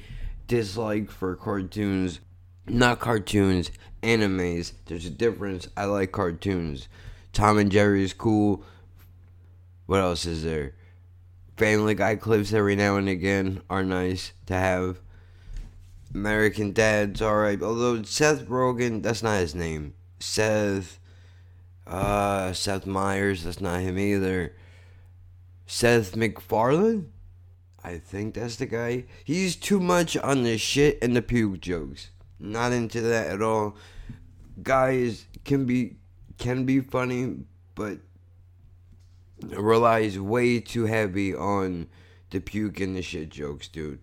dislike 0.48 1.12
for 1.12 1.36
cartoons 1.36 2.22
not 2.68 3.00
cartoons, 3.00 3.72
animes. 4.02 4.74
There's 4.86 5.06
a 5.06 5.12
difference. 5.12 5.68
I 5.78 5.86
like 5.86 6.12
cartoons. 6.12 6.88
Tom 7.34 7.58
and 7.58 7.72
Jerry 7.72 8.04
is 8.04 8.14
cool. 8.14 8.64
What 9.86 10.02
else 10.02 10.26
is 10.26 10.44
there? 10.44 10.74
Family 11.58 11.96
Guy 11.96 12.16
clips 12.16 12.54
every 12.54 12.76
now 12.76 12.98
and 12.98 13.08
again 13.08 13.62
are 13.70 13.84
nice 13.84 14.34
to 14.48 14.54
have. 14.56 15.00
American 16.16 16.72
Dad's 16.72 17.22
alright. 17.22 17.62
Although 17.62 18.02
Seth 18.04 18.48
Rogen, 18.48 19.04
that's 19.04 19.22
not 19.22 19.42
his 19.42 19.54
name. 19.54 19.94
Seth, 20.20 20.98
uh, 21.86 22.54
Seth 22.54 22.86
Meyers, 22.86 23.44
that's 23.44 23.60
not 23.60 23.82
him 23.82 24.00
either. 24.00 24.56
Seth 25.68 26.16
MacFarlane? 26.16 27.12
I 27.84 27.98
think 27.98 28.34
that's 28.34 28.56
the 28.56 28.66
guy. 28.66 29.04
He's 29.26 29.58
too 29.58 29.82
much 29.82 30.16
on 30.16 30.44
the 30.44 30.58
shit 30.58 30.98
and 31.02 31.16
the 31.16 31.22
puke 31.22 31.60
jokes. 31.60 32.12
Not 32.40 32.72
into 32.72 33.02
that 33.02 33.28
at 33.28 33.42
all. 33.42 33.76
Guys 34.64 35.26
can 35.44 35.66
be 35.66 35.98
can 36.38 36.66
be 36.66 36.80
funny, 36.80 37.40
but 37.76 38.00
relies 39.42 40.18
way 40.18 40.62
too 40.62 40.86
heavy 40.86 41.36
on 41.36 41.88
the 42.30 42.40
puke 42.40 42.80
and 42.80 42.96
the 42.96 43.02
shit 43.02 43.30
jokes, 43.30 43.68
dude. 43.68 44.00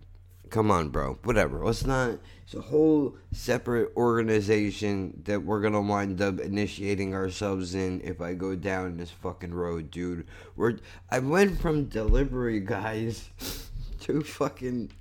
Come 0.53 0.69
on, 0.69 0.89
bro. 0.89 1.17
Whatever. 1.23 1.65
Let's 1.65 1.83
not. 1.83 2.19
It's 2.43 2.53
a 2.53 2.61
whole 2.61 3.17
separate 3.31 3.91
organization 3.97 5.23
that 5.25 5.43
we're 5.43 5.61
gonna 5.61 5.81
wind 5.81 6.21
up 6.21 6.39
initiating 6.39 7.15
ourselves 7.15 7.73
in 7.73 8.01
if 8.01 8.21
I 8.21 8.35
go 8.35 8.55
down 8.55 8.97
this 8.97 9.09
fucking 9.09 9.51
road, 9.51 9.89
dude. 9.89 10.27
We're. 10.55 10.77
I 11.09 11.17
went 11.17 11.59
from 11.59 11.85
delivery 11.85 12.59
guys 12.59 13.31
to 14.01 14.21
fucking 14.21 14.91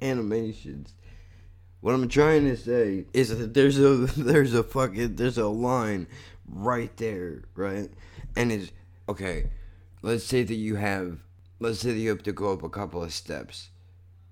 animations. 0.00 0.94
What 1.80 1.94
I'm 1.96 2.08
trying 2.08 2.44
to 2.44 2.56
say 2.56 3.06
is 3.12 3.36
that 3.36 3.52
there's 3.52 3.80
a 3.80 3.96
there's 4.16 4.54
a 4.54 4.62
fucking 4.62 5.16
there's 5.16 5.38
a 5.38 5.48
line 5.48 6.06
right 6.48 6.96
there, 6.98 7.42
right? 7.56 7.90
And 8.36 8.52
it's 8.52 8.70
okay. 9.08 9.50
Let's 10.02 10.22
say 10.22 10.44
that 10.44 10.54
you 10.54 10.76
have 10.76 11.18
let's 11.58 11.80
say 11.80 11.90
that 11.90 11.98
you 11.98 12.10
have 12.10 12.22
to 12.22 12.32
go 12.32 12.52
up 12.52 12.62
a 12.62 12.68
couple 12.68 13.02
of 13.02 13.12
steps. 13.12 13.70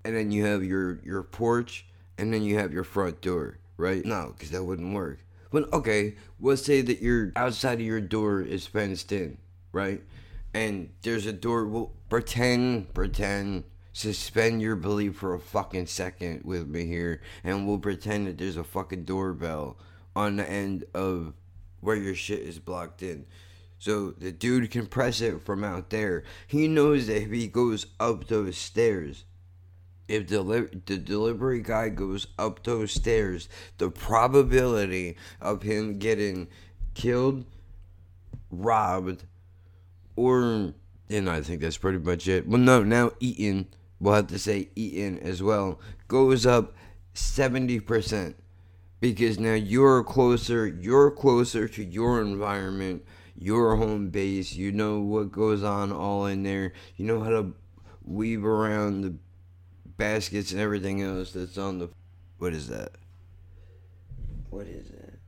And 0.05 0.15
then 0.15 0.31
you 0.31 0.45
have 0.45 0.63
your 0.63 1.01
your 1.03 1.23
porch 1.23 1.85
and 2.17 2.33
then 2.33 2.43
you 2.43 2.57
have 2.57 2.71
your 2.71 2.85
front 2.85 3.19
door, 3.19 3.57
right? 3.75 4.05
No, 4.05 4.33
cuz 4.39 4.51
that 4.51 4.63
wouldn't 4.63 4.93
work. 4.93 5.19
But 5.51 5.71
okay, 5.73 6.15
let's 6.39 6.63
say 6.63 6.81
that 6.81 7.01
your 7.01 7.33
outside 7.35 7.79
of 7.81 7.85
your 7.85 8.01
door 8.01 8.41
is 8.41 8.65
fenced 8.65 9.11
in, 9.11 9.37
right? 9.73 10.01
And 10.53 10.91
there's 11.01 11.25
a 11.25 11.33
door. 11.33 11.65
Well, 11.67 11.91
pretend, 12.09 12.93
pretend 12.93 13.65
suspend 13.95 14.61
your 14.61 14.75
belief 14.75 15.15
for 15.15 15.33
a 15.33 15.39
fucking 15.39 15.87
second 15.87 16.43
with 16.43 16.67
me 16.67 16.85
here, 16.85 17.21
and 17.45 17.65
we'll 17.65 17.79
pretend 17.79 18.27
that 18.27 18.37
there's 18.37 18.57
a 18.57 18.63
fucking 18.63 19.05
doorbell 19.05 19.77
on 20.13 20.35
the 20.35 20.49
end 20.49 20.83
of 20.93 21.33
where 21.79 21.95
your 21.95 22.13
shit 22.13 22.39
is 22.39 22.59
blocked 22.59 23.01
in. 23.01 23.25
So 23.79 24.11
the 24.11 24.33
dude 24.33 24.69
can 24.69 24.87
press 24.87 25.21
it 25.21 25.45
from 25.45 25.63
out 25.63 25.91
there. 25.91 26.23
He 26.45 26.67
knows 26.67 27.07
that 27.07 27.23
if 27.23 27.31
he 27.31 27.47
goes 27.47 27.85
up 27.97 28.27
those 28.27 28.57
stairs, 28.57 29.23
if 30.07 30.27
deli- 30.27 30.81
the 30.85 30.97
delivery 30.97 31.61
guy 31.61 31.89
goes 31.89 32.27
up 32.37 32.63
those 32.63 32.91
stairs, 32.91 33.49
the 33.77 33.89
probability 33.89 35.17
of 35.41 35.63
him 35.63 35.97
getting 35.97 36.47
killed, 36.93 37.45
robbed, 38.51 39.23
or 40.15 40.73
and 41.07 41.29
I 41.29 41.41
think 41.41 41.61
that's 41.61 41.77
pretty 41.77 41.99
much 41.99 42.27
it. 42.27 42.47
Well, 42.47 42.59
no, 42.59 42.83
now 42.83 43.11
eaten 43.19 43.67
we'll 43.99 44.13
have 44.13 44.27
to 44.27 44.39
say 44.39 44.69
eaten 44.75 45.19
as 45.19 45.41
well, 45.41 45.79
goes 46.07 46.45
up 46.45 46.75
70% 47.13 48.35
because 48.99 49.39
now 49.39 49.53
you're 49.53 50.03
closer, 50.03 50.67
you're 50.67 51.11
closer 51.11 51.67
to 51.67 51.83
your 51.83 52.21
environment, 52.21 53.03
your 53.37 53.75
home 53.75 54.09
base, 54.09 54.53
you 54.53 54.71
know 54.71 54.99
what 54.99 55.31
goes 55.31 55.63
on 55.63 55.91
all 55.91 56.25
in 56.25 56.43
there, 56.43 56.73
you 56.95 57.05
know 57.05 57.21
how 57.21 57.29
to 57.29 57.53
weave 58.03 58.45
around 58.45 59.01
the 59.01 59.15
baskets 59.97 60.51
and 60.51 60.61
everything 60.61 61.01
else 61.01 61.31
that's 61.31 61.57
on 61.57 61.79
the 61.79 61.89
what 62.37 62.53
is 62.53 62.67
that? 62.67 62.91
What 64.49 64.67
is 64.67 64.89
that? 64.89 65.19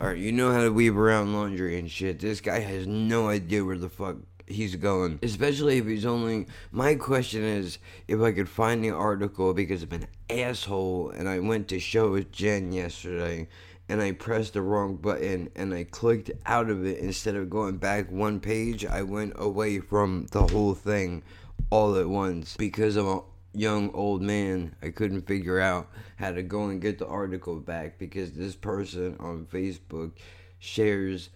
Alright, 0.00 0.18
you 0.18 0.32
know 0.32 0.52
how 0.52 0.62
to 0.62 0.72
weave 0.72 0.98
around 0.98 1.32
laundry 1.32 1.78
and 1.78 1.90
shit. 1.90 2.18
This 2.18 2.40
guy 2.40 2.58
has 2.58 2.86
no 2.86 3.28
idea 3.28 3.64
where 3.64 3.78
the 3.78 3.88
fuck 3.88 4.16
he's 4.46 4.76
going. 4.76 5.18
Especially 5.22 5.78
if 5.78 5.86
he's 5.86 6.04
only. 6.04 6.46
My 6.72 6.94
question 6.96 7.42
is 7.42 7.78
if 8.08 8.20
I 8.20 8.32
could 8.32 8.48
find 8.48 8.82
the 8.82 8.90
article 8.90 9.54
because 9.54 9.82
I'm 9.82 9.92
an 9.92 10.06
asshole 10.28 11.10
and 11.10 11.28
I 11.28 11.38
went 11.38 11.68
to 11.68 11.78
show 11.78 12.10
with 12.10 12.32
Jen 12.32 12.72
yesterday 12.72 13.48
and 13.88 14.00
I 14.00 14.12
pressed 14.12 14.54
the 14.54 14.62
wrong 14.62 14.96
button 14.96 15.50
and 15.54 15.72
I 15.72 15.84
clicked 15.84 16.30
out 16.46 16.70
of 16.70 16.84
it 16.84 16.98
instead 16.98 17.36
of 17.36 17.50
going 17.50 17.76
back 17.76 18.10
one 18.10 18.40
page. 18.40 18.84
I 18.84 19.02
went 19.02 19.34
away 19.36 19.78
from 19.80 20.26
the 20.32 20.46
whole 20.46 20.74
thing 20.74 21.22
all 21.70 21.96
at 21.96 22.08
once 22.08 22.56
because 22.56 22.96
I'm 22.96 23.06
a 23.06 23.22
young 23.54 23.90
old 23.92 24.22
man. 24.22 24.74
I 24.82 24.90
couldn't 24.90 25.26
figure 25.26 25.60
out 25.60 25.88
how 26.16 26.32
to 26.32 26.42
go 26.42 26.64
and 26.64 26.80
get 26.80 26.98
the 26.98 27.06
article 27.06 27.56
back 27.60 27.98
because 27.98 28.32
this 28.32 28.56
person 28.56 29.16
on 29.20 29.46
Facebook 29.46 30.12
shares 30.58 31.30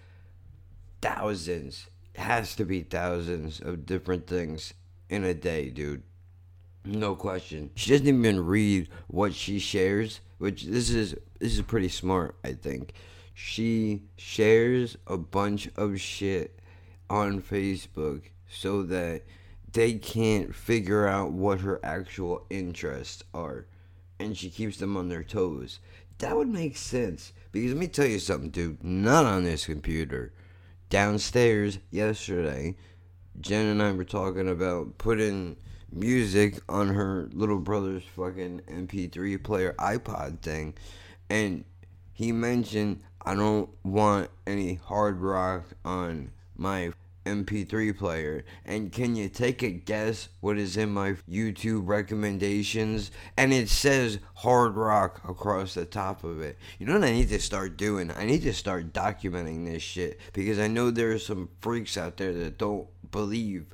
thousands 1.01 1.87
has 2.17 2.57
to 2.57 2.65
be 2.65 2.83
thousands 2.83 3.61
of 3.61 3.87
different 3.87 4.27
things 4.27 4.75
in 5.09 5.25
a 5.25 5.35
day, 5.35 5.71
dude. 5.71 6.03
No 6.85 7.15
question. 7.15 7.71
She 7.75 7.91
doesn't 7.91 8.09
even 8.09 8.45
read 8.45 8.89
what 9.07 9.35
she 9.35 9.59
shares, 9.59 10.21
which 10.39 10.65
this 10.65 10.91
is 10.91 11.15
this 11.39 11.55
is 11.55 11.63
pretty 11.63 11.89
smart, 11.89 12.37
I 12.45 12.53
think. 12.53 12.93
She 13.35 14.03
shares 14.17 14.97
a 15.07 15.17
bunch 15.17 15.69
of 15.77 16.01
shit 16.01 16.59
on 17.09 17.41
Facebook 17.41 18.23
so 18.49 18.83
that 18.85 19.23
they 19.73 19.95
can't 19.95 20.55
figure 20.55 21.07
out 21.07 21.33
what 21.33 21.61
her 21.61 21.81
actual 21.85 22.47
interests 22.51 23.23
are 23.35 23.67
and 24.19 24.37
she 24.37 24.51
keeps 24.51 24.79
them 24.79 24.97
on 24.97 25.09
their 25.09 25.23
toes. 25.23 25.81
That 26.19 26.37
would 26.37 26.49
make 26.49 26.77
sense. 26.77 27.33
Because 27.53 27.73
let 27.73 27.79
me 27.79 27.89
tell 27.89 28.07
you 28.07 28.19
something, 28.19 28.51
dude. 28.51 28.83
Not 28.83 29.25
on 29.25 29.45
this 29.45 29.67
computer. 29.67 30.33
Downstairs 30.91 31.79
yesterday, 31.91 32.77
Jen 33.41 33.67
and 33.67 33.83
I 33.83 33.93
were 33.93 34.05
talking 34.05 34.49
about 34.49 34.99
putting 34.99 35.57
music 35.93 36.61
on 36.69 36.89
her 36.89 37.29
little 37.33 37.59
brother's 37.59 38.03
fucking 38.17 38.63
MP3 38.69 39.43
player 39.43 39.75
iPod 39.79 40.41
thing. 40.41 40.75
And 41.31 41.65
he 42.13 42.33
mentioned, 42.33 43.03
I 43.25 43.35
don't 43.35 43.71
want 43.85 44.31
any 44.47 44.75
hard 44.75 45.21
rock 45.21 45.65
on 45.85 46.33
my 46.57 46.93
MP3 47.29 47.97
player. 47.97 48.45
And 48.65 48.93
can 48.93 49.17
you 49.17 49.29
take 49.29 49.63
a 49.63 49.71
guess 49.71 50.29
what 50.41 50.59
is 50.59 50.77
in 50.77 50.91
my 50.91 51.15
YouTube 51.31 51.89
recommendations? 51.89 53.11
And 53.37 53.53
it 53.53 53.69
says 53.69 54.19
hard 54.35 54.77
rock 54.77 55.21
across 55.29 55.75
the 55.75 55.85
top 55.85 56.25
of 56.25 56.41
it. 56.41 56.59
You 56.79 56.87
know 56.87 56.95
what 56.95 57.09
I 57.09 57.13
need 57.13 57.29
to 57.31 57.41
start 57.41 57.77
doing? 57.77 58.11
I 58.11 58.25
need 58.25 58.43
to 58.43 58.53
start 58.53 58.93
documenting 58.93 59.67
this 59.67 59.83
shit 59.83 60.21
because 60.33 60.59
I 60.59 60.69
know 60.69 60.91
there 60.91 61.13
are 61.13 61.19
some 61.19 61.49
freaks 61.61 61.97
out 61.97 62.17
there 62.17 62.33
that 62.33 62.59
don't 62.59 62.89
believe. 63.11 63.67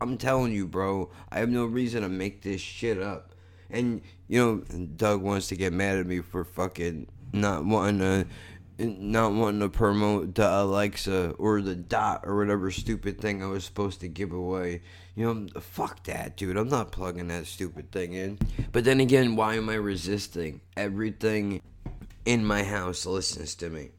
I'm 0.00 0.16
telling 0.16 0.52
you, 0.52 0.66
bro, 0.66 1.10
I 1.30 1.40
have 1.40 1.50
no 1.50 1.66
reason 1.66 2.02
to 2.02 2.08
make 2.08 2.42
this 2.42 2.60
shit 2.60 3.00
up. 3.00 3.34
And, 3.68 4.02
you 4.28 4.40
know, 4.40 4.86
Doug 4.96 5.22
wants 5.22 5.48
to 5.48 5.56
get 5.56 5.72
mad 5.72 5.98
at 5.98 6.06
me 6.06 6.20
for 6.20 6.44
fucking 6.44 7.06
not 7.32 7.64
wanting 7.64 8.00
to 8.00 8.26
not 8.80 9.32
wanting 9.32 9.60
to 9.60 9.68
promote 9.68 10.34
the 10.34 10.48
uh, 10.48 10.64
Alexa 10.64 11.30
uh, 11.30 11.32
or 11.32 11.60
the 11.60 11.74
dot 11.74 12.22
or 12.24 12.36
whatever 12.36 12.70
stupid 12.70 13.20
thing 13.20 13.42
I 13.42 13.46
was 13.46 13.64
supposed 13.64 14.00
to 14.00 14.08
give 14.08 14.32
away. 14.32 14.82
You 15.14 15.34
know, 15.34 15.60
fuck 15.60 16.04
that, 16.04 16.36
dude. 16.36 16.56
I'm 16.56 16.68
not 16.68 16.92
plugging 16.92 17.28
that 17.28 17.46
stupid 17.46 17.92
thing 17.92 18.14
in. 18.14 18.38
But 18.72 18.84
then 18.84 19.00
again, 19.00 19.36
why 19.36 19.56
am 19.56 19.68
I 19.68 19.74
resisting? 19.74 20.60
Everything 20.76 21.60
in 22.24 22.44
my 22.44 22.62
house 22.62 23.06
listens 23.06 23.54
to 23.56 23.68
me. 23.68 23.90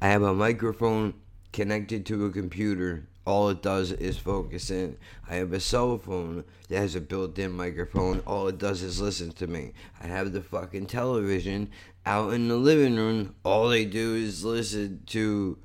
I 0.00 0.08
have 0.08 0.22
a 0.22 0.34
microphone 0.34 1.14
connected 1.52 2.04
to 2.06 2.26
a 2.26 2.30
computer. 2.30 3.08
All 3.26 3.48
it 3.48 3.62
does 3.62 3.90
is 3.90 4.18
focus 4.18 4.70
in. 4.70 4.98
I 5.30 5.36
have 5.36 5.54
a 5.54 5.60
cell 5.60 5.96
phone 5.96 6.44
that 6.68 6.76
has 6.76 6.94
a 6.94 7.00
built 7.00 7.38
in 7.38 7.52
microphone. 7.52 8.20
All 8.26 8.48
it 8.48 8.58
does 8.58 8.82
is 8.82 9.00
listen 9.00 9.32
to 9.32 9.46
me. 9.46 9.72
I 10.02 10.08
have 10.08 10.32
the 10.32 10.42
fucking 10.42 10.86
television 10.86 11.70
out 12.06 12.32
in 12.32 12.48
the 12.48 12.56
living 12.56 12.96
room. 12.96 13.34
All 13.44 13.68
they 13.68 13.84
do 13.84 14.14
is 14.14 14.44
listen 14.44 15.02
to 15.06 15.58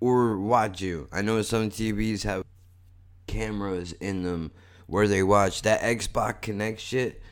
or 0.00 0.38
watch 0.38 0.80
you. 0.80 1.08
I 1.12 1.22
know 1.22 1.42
some 1.42 1.70
TVs 1.70 2.22
have 2.24 2.44
cameras 3.26 3.92
in 3.92 4.22
them 4.22 4.50
where 4.86 5.06
they 5.06 5.22
watch 5.22 5.62
that 5.62 5.82
Xbox 5.82 6.40
Kinect 6.40 6.78
shit. 6.78 7.22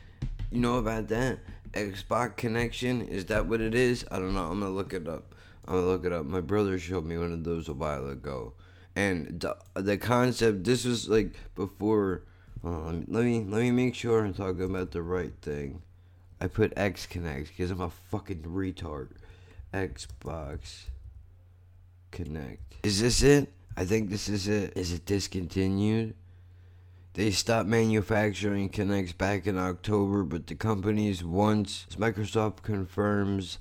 You 0.51 0.59
know 0.59 0.77
about 0.77 1.09
that? 1.09 1.39
Xbox 1.73 2.35
connection? 2.37 3.01
Is 3.01 3.25
that 3.25 3.45
what 3.45 3.61
it 3.61 3.75
is? 3.75 4.05
I 4.11 4.17
don't 4.17 4.33
know. 4.33 4.45
I'm 4.45 4.59
gonna 4.59 4.71
look 4.71 4.93
it 4.93 5.07
up. 5.07 5.35
I'm 5.67 5.75
gonna 5.75 5.87
look 5.87 6.05
it 6.05 6.13
up. 6.13 6.25
My 6.25 6.41
brother 6.41 6.79
showed 6.79 7.05
me 7.05 7.17
one 7.17 7.31
of 7.31 7.43
those 7.43 7.67
a 7.67 7.73
while 7.73 8.09
ago, 8.09 8.53
and 8.95 9.39
the 9.39 9.55
the 9.75 9.97
concept. 9.97 10.63
This 10.63 10.85
was 10.85 11.07
like 11.07 11.35
before. 11.55 12.23
Uh, 12.63 12.91
let 13.07 13.23
me 13.23 13.45
let 13.47 13.61
me 13.61 13.71
make 13.71 13.95
sure 13.95 14.25
I'm 14.25 14.33
talking 14.33 14.63
about 14.63 14.91
the 14.91 15.01
right 15.01 15.33
thing. 15.41 15.81
I 16.41 16.47
put 16.47 16.73
X 16.77 17.05
Connect 17.05 17.49
because 17.49 17.71
I'm 17.71 17.81
a 17.81 17.89
fucking 17.89 18.43
retard. 18.43 19.09
Xbox 19.73 20.85
Kinect. 22.11 22.57
Is 22.83 23.01
this 23.01 23.21
it? 23.21 23.51
I 23.75 23.85
think 23.85 24.09
this 24.09 24.29
is 24.29 24.47
it. 24.47 24.75
Is 24.75 24.93
it 24.93 25.05
discontinued? 25.05 26.15
They 27.13 27.31
stopped 27.31 27.67
manufacturing 27.67 28.69
Kinects 28.69 29.17
back 29.17 29.47
in 29.47 29.57
October, 29.57 30.23
but 30.23 30.47
the 30.47 30.55
company's 30.55 31.23
once 31.23 31.85
Microsoft 31.97 32.61
confirms 32.63 33.59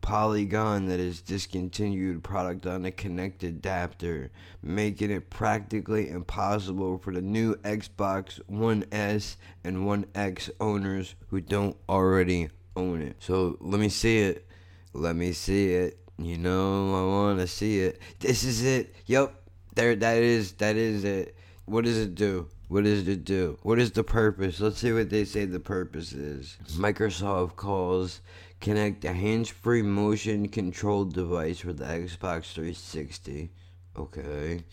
Polygon 0.00 0.86
that 0.86 1.00
is 1.00 1.20
discontinued 1.20 2.22
product 2.22 2.66
on 2.66 2.84
a 2.84 2.90
Kinect 2.90 3.42
adapter, 3.42 4.30
making 4.62 5.10
it 5.10 5.30
practically 5.30 6.08
impossible 6.08 6.98
for 6.98 7.12
the 7.12 7.20
new 7.20 7.54
Xbox 7.56 8.40
One 8.46 8.84
S 8.92 9.36
and 9.64 9.86
One 9.86 10.06
X 10.14 10.50
owners 10.60 11.14
who 11.28 11.40
don't 11.40 11.76
already 11.88 12.48
own 12.76 13.02
it. 13.02 13.16
So 13.18 13.56
let 13.60 13.80
me 13.80 13.88
see 13.88 14.18
it. 14.18 14.46
Let 14.92 15.16
me 15.16 15.32
see 15.32 15.72
it. 15.74 15.98
You 16.18 16.38
know 16.38 16.94
I 16.94 17.06
want 17.06 17.38
to 17.40 17.46
see 17.46 17.80
it. 17.80 18.00
This 18.18 18.44
is 18.44 18.64
it. 18.64 18.94
Yep. 19.06 19.34
There 19.74 19.96
that 19.96 20.16
is 20.18 20.52
that 20.54 20.76
is 20.76 21.04
it. 21.04 21.36
What 21.64 21.84
does 21.84 21.98
it 21.98 22.14
do? 22.14 22.48
What 22.68 22.84
does 22.84 23.06
it 23.08 23.24
do? 23.24 23.58
What 23.62 23.78
is 23.78 23.90
the 23.92 24.04
purpose? 24.04 24.60
Let's 24.60 24.78
see 24.78 24.92
what 24.92 25.10
they 25.10 25.24
say 25.24 25.44
the 25.44 25.58
purpose 25.58 26.12
is. 26.12 26.56
Microsoft 26.76 27.56
calls 27.56 28.20
Kinect 28.60 29.06
a 29.06 29.12
hands-free 29.14 29.80
motion 29.80 30.46
control 30.48 31.06
device 31.06 31.64
with 31.64 31.78
the 31.78 31.86
Xbox 31.86 32.52
360. 32.52 33.50
Okay. 33.96 34.64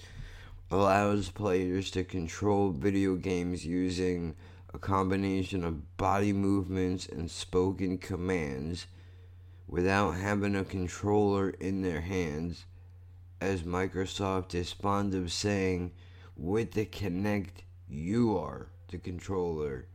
Allows 0.69 1.29
players 1.29 1.89
to 1.91 2.03
control 2.03 2.71
video 2.71 3.15
games 3.15 3.65
using 3.65 4.35
a 4.73 4.77
combination 4.77 5.63
of 5.63 5.95
body 5.95 6.33
movements 6.33 7.07
and 7.07 7.31
spoken 7.31 7.97
commands 7.97 8.87
without 9.69 10.11
having 10.11 10.57
a 10.57 10.65
controller 10.65 11.51
in 11.51 11.81
their 11.81 12.01
hands. 12.01 12.65
As 13.39 13.63
Microsoft 13.63 14.53
is 14.53 14.73
fond 14.73 15.13
of 15.13 15.31
saying, 15.31 15.93
with 16.35 16.73
the 16.73 16.85
Kinect, 16.85 17.63
you 17.87 18.37
are 18.37 18.67
the 18.89 18.97
controller. 18.97 19.87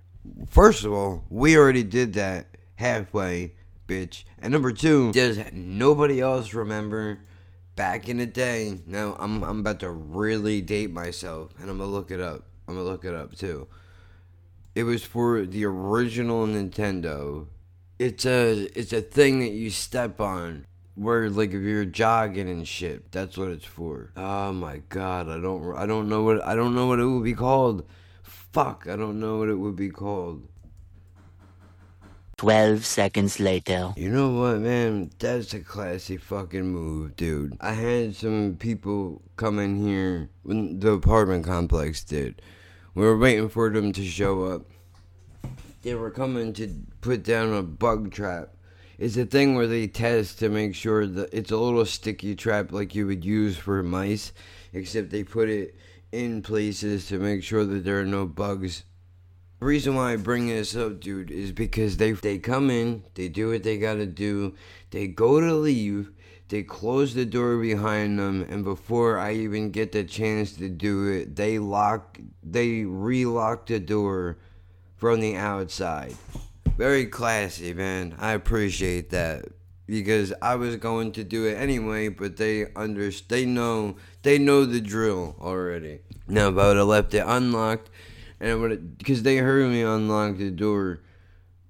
First 0.49 0.85
of 0.85 0.95
all, 0.95 1.25
we 1.29 1.59
already 1.59 1.83
did 1.83 2.15
that 2.15 2.57
halfway 2.77 3.53
bitch. 3.93 4.25
And 4.41 4.53
number 4.53 4.73
two, 4.73 5.13
does 5.13 5.39
nobody 5.53 6.21
else 6.21 6.55
remember 6.55 7.21
back 7.77 8.09
in 8.09 8.19
the 8.19 8.27
day? 8.27 8.79
Now 8.87 9.17
I'm 9.19 9.43
I'm 9.43 9.61
about 9.61 9.81
to 9.81 9.91
really 9.91 10.61
date 10.61 10.91
myself, 10.91 11.53
and 11.61 11.69
I'm 11.71 11.79
gonna 11.79 11.91
look 11.91 12.11
it 12.11 12.21
up. 12.21 12.45
I'm 12.67 12.75
gonna 12.75 12.89
look 12.89 13.05
it 13.05 13.15
up 13.15 13.37
too. 13.37 13.69
It 14.75 14.85
was 14.85 15.05
for 15.05 15.45
the 15.45 15.67
original 15.67 16.47
Nintendo. 16.47 17.47
It's 17.99 18.25
a 18.25 18.69
it's 18.79 18.93
a 18.93 19.03
thing 19.03 19.41
that 19.41 19.53
you 19.53 19.71
step 19.71 20.21
on 20.21 20.67
where 20.95 21.29
like 21.31 21.51
if 21.51 21.63
you're 21.63 21.87
jogging 21.87 22.51
and 22.51 22.69
shit 22.69 23.11
that's 23.13 23.39
what 23.39 23.49
it's 23.49 23.65
for 23.65 24.13
oh 24.15 24.53
my 24.53 24.83
god 24.91 25.27
i 25.27 25.41
don't 25.41 25.75
i 25.75 25.87
don't 25.87 26.07
know 26.07 26.23
what 26.23 26.45
i 26.45 26.55
don't 26.55 26.75
know 26.75 26.87
what 26.87 27.01
it 27.01 27.07
would 27.07 27.25
be 27.25 27.33
called 27.33 27.83
fuck 28.23 28.87
i 28.87 28.95
don't 28.95 29.19
know 29.19 29.39
what 29.39 29.49
it 29.49 29.55
would 29.55 29.75
be 29.75 29.89
called 29.89 30.47
12 32.43 32.85
seconds 32.85 33.39
later. 33.39 33.95
You 33.97 34.09
know 34.09 34.31
what, 34.31 34.59
man? 34.59 35.13
That's 35.21 35.55
a 35.55 35.61
classy 35.61 36.17
fucking 36.17 36.67
move, 36.67 37.15
dude. 37.15 37.57
I 37.61 37.71
had 37.71 38.17
some 38.17 38.57
people 38.59 39.23
come 39.37 39.61
in 39.61 39.77
here 39.77 40.29
when 40.43 40.81
the 40.81 40.91
apartment 40.91 41.45
complex 41.45 42.03
did. 42.03 42.43
We 42.97 43.05
were 43.05 43.17
waiting 43.17 43.49
for 43.49 43.71
them 43.71 43.93
to 43.93 44.05
show 44.05 44.43
up. 44.47 44.63
They 45.83 45.95
were 45.95 46.11
coming 46.11 46.53
to 46.55 46.69
put 47.01 47.23
down 47.23 47.53
a 47.53 47.63
bug 47.63 48.11
trap. 48.11 48.49
It's 48.99 49.17
a 49.17 49.25
thing 49.25 49.55
where 49.55 49.69
they 49.69 49.87
test 49.87 50.41
to 50.41 50.49
make 50.49 50.75
sure 50.75 51.07
that 51.07 51.33
it's 51.33 51.53
a 51.53 51.57
little 51.57 51.87
sticky 51.87 52.35
trap 52.35 52.73
like 52.73 52.97
you 52.97 53.07
would 53.07 53.25
use 53.25 53.57
for 53.57 53.81
mice, 53.85 54.33
except 54.73 55.11
they 55.11 55.23
put 55.23 55.49
it 55.49 55.77
in 56.11 56.43
places 56.43 57.07
to 57.07 57.21
make 57.21 57.45
sure 57.45 57.65
that 57.65 57.85
there 57.85 58.01
are 58.01 58.05
no 58.05 58.27
bugs 58.27 58.83
the 59.63 59.69
reason 59.69 59.95
why 59.95 60.15
I 60.15 60.17
bring 60.17 60.49
this 60.49 60.75
up, 60.75 60.99
dude, 60.99 61.31
is 61.31 61.53
because 61.53 61.97
they 61.97 62.11
they 62.11 62.39
come 62.41 62.69
in, 62.69 63.05
they 63.15 63.29
do 63.29 63.51
what 63.51 63.63
they 63.63 63.79
gotta 63.79 64.07
do, 64.07 64.57
they 64.91 65.07
go 65.07 65.41
to 65.41 65.55
leave, 65.55 66.11
they 66.49 66.65
close 66.65 67.15
the 67.15 67.25
door 67.25 67.59
behind 67.59 68.19
them, 68.19 68.45
and 68.51 68.65
before 68.65 69.21
I 69.21 69.35
even 69.35 69.71
get 69.71 69.93
the 69.93 70.03
chance 70.03 70.55
to 70.55 70.69
do 70.69 71.07
it, 71.07 71.37
they 71.37 71.61
lock, 71.61 72.19
they 72.43 72.83
relock 72.83 73.67
the 73.67 73.79
door 73.79 74.39
from 74.97 75.21
the 75.21 75.37
outside. 75.37 76.17
Very 76.77 77.07
classy, 77.07 77.73
man. 77.73 78.17
I 78.19 78.33
appreciate 78.33 79.11
that 79.11 79.45
because 79.87 80.33
I 80.43 80.57
was 80.57 80.75
going 80.75 81.13
to 81.13 81.23
do 81.23 81.47
it 81.47 81.55
anyway, 81.55 82.09
but 82.09 82.37
they 82.37 82.67
under 82.75 83.13
they 83.29 83.47
know 83.47 83.95
they 84.23 84.41
know 84.41 84.65
the 84.65 84.81
drill 84.81 85.37
already. 85.41 86.01
Now, 86.27 86.49
if 86.49 86.59
I 86.59 86.67
would 86.67 86.79
have 86.79 86.87
left 86.89 87.15
it 87.15 87.25
unlocked 87.25 87.91
and 88.43 88.99
because 88.99 89.23
they 89.23 89.37
heard 89.37 89.71
me 89.71 89.83
unlock 89.83 90.37
the 90.37 90.51
door 90.51 91.01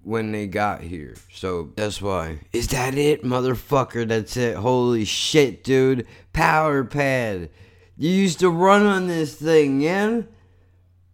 when 0.02 0.32
they 0.32 0.46
got 0.46 0.80
here. 0.80 1.14
So 1.30 1.70
that's 1.76 2.00
why. 2.00 2.40
Is 2.52 2.68
that 2.68 2.96
it, 2.96 3.22
motherfucker? 3.22 4.08
That's 4.08 4.36
it. 4.36 4.56
Holy 4.56 5.04
shit, 5.04 5.62
dude. 5.62 6.06
Power 6.32 6.82
pad. 6.82 7.50
You 7.98 8.10
used 8.10 8.40
to 8.40 8.48
run 8.48 8.86
on 8.86 9.06
this 9.06 9.34
thing, 9.34 9.82
yeah? 9.82 10.22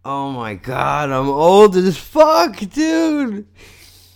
Oh 0.05 0.31
my 0.31 0.55
god, 0.55 1.11
I'm 1.11 1.27
old 1.27 1.75
as 1.75 1.97
fuck, 1.97 2.57
dude. 2.57 3.45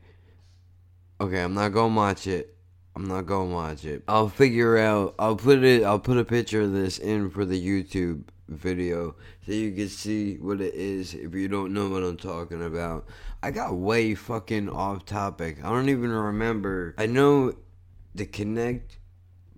okay. 1.20 1.40
I'm 1.40 1.54
not 1.54 1.70
gonna 1.70 1.94
watch 1.94 2.26
it. 2.26 2.54
I'm 2.94 3.08
not 3.08 3.24
gonna 3.24 3.52
watch 3.52 3.86
it. 3.86 4.02
I'll 4.08 4.28
figure 4.28 4.76
out. 4.76 5.14
I'll 5.18 5.36
put 5.36 5.64
it. 5.64 5.84
I'll 5.84 5.98
put 5.98 6.18
a 6.18 6.24
picture 6.24 6.62
of 6.62 6.72
this 6.72 6.98
in 6.98 7.30
for 7.30 7.46
the 7.46 7.60
YouTube 7.60 8.24
video 8.48 9.16
so 9.44 9.52
you 9.52 9.72
can 9.72 9.88
see 9.88 10.36
what 10.36 10.60
it 10.60 10.74
is 10.74 11.14
if 11.14 11.34
you 11.34 11.48
don't 11.48 11.72
know 11.72 11.88
what 11.88 12.02
I'm 12.02 12.18
talking 12.18 12.62
about. 12.62 13.06
I 13.42 13.50
got 13.50 13.74
way 13.74 14.14
fucking 14.14 14.68
off 14.68 15.06
topic. 15.06 15.64
I 15.64 15.70
don't 15.70 15.88
even 15.88 16.10
remember. 16.10 16.94
I 16.98 17.06
know 17.06 17.54
the 18.14 18.26
Kinect 18.26 18.98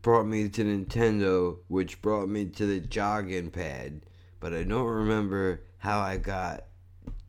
brought 0.08 0.26
me 0.26 0.48
to 0.48 0.64
Nintendo, 0.64 1.58
which 1.68 2.00
brought 2.00 2.30
me 2.30 2.46
to 2.46 2.64
the 2.64 2.80
jogging 2.80 3.50
pad, 3.50 4.00
but 4.40 4.54
I 4.54 4.62
don't 4.62 4.86
remember 4.86 5.60
how 5.76 6.00
I 6.00 6.16
got 6.16 6.64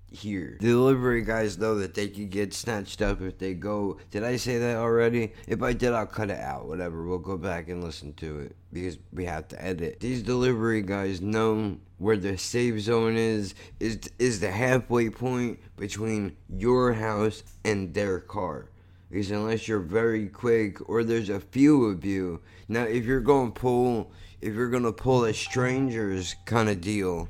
here. 0.10 0.56
The 0.62 0.68
delivery 0.68 1.24
guys 1.24 1.58
know 1.58 1.76
that 1.80 1.94
they 1.94 2.08
can 2.08 2.30
get 2.30 2.54
snatched 2.54 3.02
up 3.02 3.22
if 3.22 3.38
they 3.38 3.54
go. 3.54 3.98
Did 4.12 4.24
I 4.24 4.38
say 4.38 4.60
that 4.60 4.78
already? 4.78 5.34
If 5.46 5.62
I 5.62 5.74
did, 5.74 5.92
I'll 5.92 6.06
cut 6.06 6.30
it 6.30 6.40
out. 6.40 6.70
Whatever. 6.70 7.06
We'll 7.06 7.18
go 7.18 7.36
back 7.36 7.68
and 7.68 7.84
listen 7.84 8.14
to 8.14 8.40
it 8.40 8.56
because 8.72 8.98
we 9.12 9.26
have 9.26 9.50
to 9.50 9.62
edit. 9.62 10.00
These 10.00 10.24
delivery 10.24 10.82
guys 10.82 11.20
know 11.20 11.80
where 11.98 12.16
the 12.16 12.38
safe 12.38 12.80
zone 12.80 13.18
is. 13.18 13.56
Is 13.82 14.00
is 14.20 14.40
the 14.40 14.52
halfway 14.52 15.10
point 15.10 15.60
between 15.76 16.38
your 16.48 16.94
house 16.94 17.44
and 17.66 17.94
their 17.94 18.22
car. 18.22 18.70
Because 19.10 19.32
unless 19.32 19.68
you're 19.68 19.80
very 19.80 20.28
quick 20.28 20.88
or 20.88 21.04
there's 21.04 21.30
a 21.30 21.40
few 21.40 21.86
of 21.86 22.06
you. 22.06 22.42
Now, 22.68 22.84
if 22.84 23.06
you're 23.06 23.22
going 23.22 23.52
to 23.52 23.60
pull, 23.60 24.12
if 24.42 24.54
you're 24.54 24.70
going 24.70 24.84
to 24.84 24.92
pull 24.92 25.26
a 25.26 25.34
stranger's 25.34 26.36
kind 26.46 26.70
of 26.70 26.80
deal, 26.82 27.28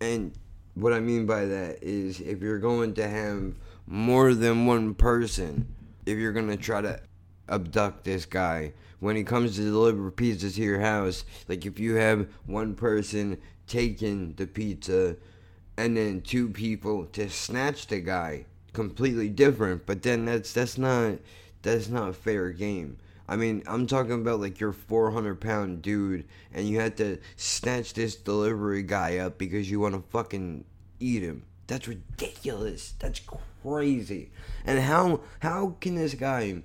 and 0.00 0.32
what 0.74 0.92
I 0.92 1.00
mean 1.00 1.26
by 1.26 1.44
that 1.44 1.82
is 1.82 2.20
if 2.20 2.40
you're 2.40 2.58
going 2.58 2.94
to 2.94 3.08
have 3.08 3.54
more 3.86 4.34
than 4.34 4.66
one 4.66 4.94
person, 4.94 5.74
if 6.06 6.16
you're 6.16 6.32
going 6.32 6.48
to 6.48 6.56
try 6.56 6.80
to 6.80 7.00
abduct 7.48 8.04
this 8.04 8.24
guy, 8.24 8.72
when 9.00 9.16
he 9.16 9.24
comes 9.24 9.56
to 9.56 9.62
deliver 9.62 10.10
pizzas 10.10 10.54
to 10.54 10.62
your 10.62 10.80
house, 10.80 11.24
like 11.48 11.66
if 11.66 11.78
you 11.78 11.94
have 11.94 12.28
one 12.46 12.74
person 12.74 13.38
taking 13.66 14.34
the 14.34 14.46
pizza 14.46 15.16
and 15.76 15.96
then 15.96 16.20
two 16.20 16.48
people 16.48 17.06
to 17.06 17.28
snatch 17.28 17.86
the 17.86 18.00
guy, 18.00 18.44
completely 18.72 19.28
different. 19.28 19.86
But 19.86 20.02
then 20.02 20.24
that's 20.24 20.52
that's 20.52 20.78
not 20.78 21.18
that's 21.62 21.88
not 21.88 22.16
fair 22.16 22.50
game. 22.50 22.98
I 23.28 23.36
mean, 23.36 23.62
I'm 23.66 23.86
talking 23.86 24.12
about 24.12 24.40
like 24.40 24.58
your 24.58 24.72
400 24.72 25.40
pound 25.40 25.82
dude, 25.82 26.26
and 26.52 26.68
you 26.68 26.80
had 26.80 26.96
to 26.96 27.18
snatch 27.36 27.94
this 27.94 28.16
delivery 28.16 28.82
guy 28.82 29.18
up 29.18 29.38
because 29.38 29.70
you 29.70 29.78
want 29.78 29.94
to 29.94 30.02
fucking 30.10 30.64
eat 30.98 31.22
him. 31.22 31.44
That's 31.68 31.86
ridiculous. 31.86 32.94
That's 32.98 33.20
crazy. 33.62 34.32
And 34.64 34.80
how 34.80 35.20
how 35.38 35.76
can 35.80 35.94
this 35.94 36.14
guy? 36.14 36.62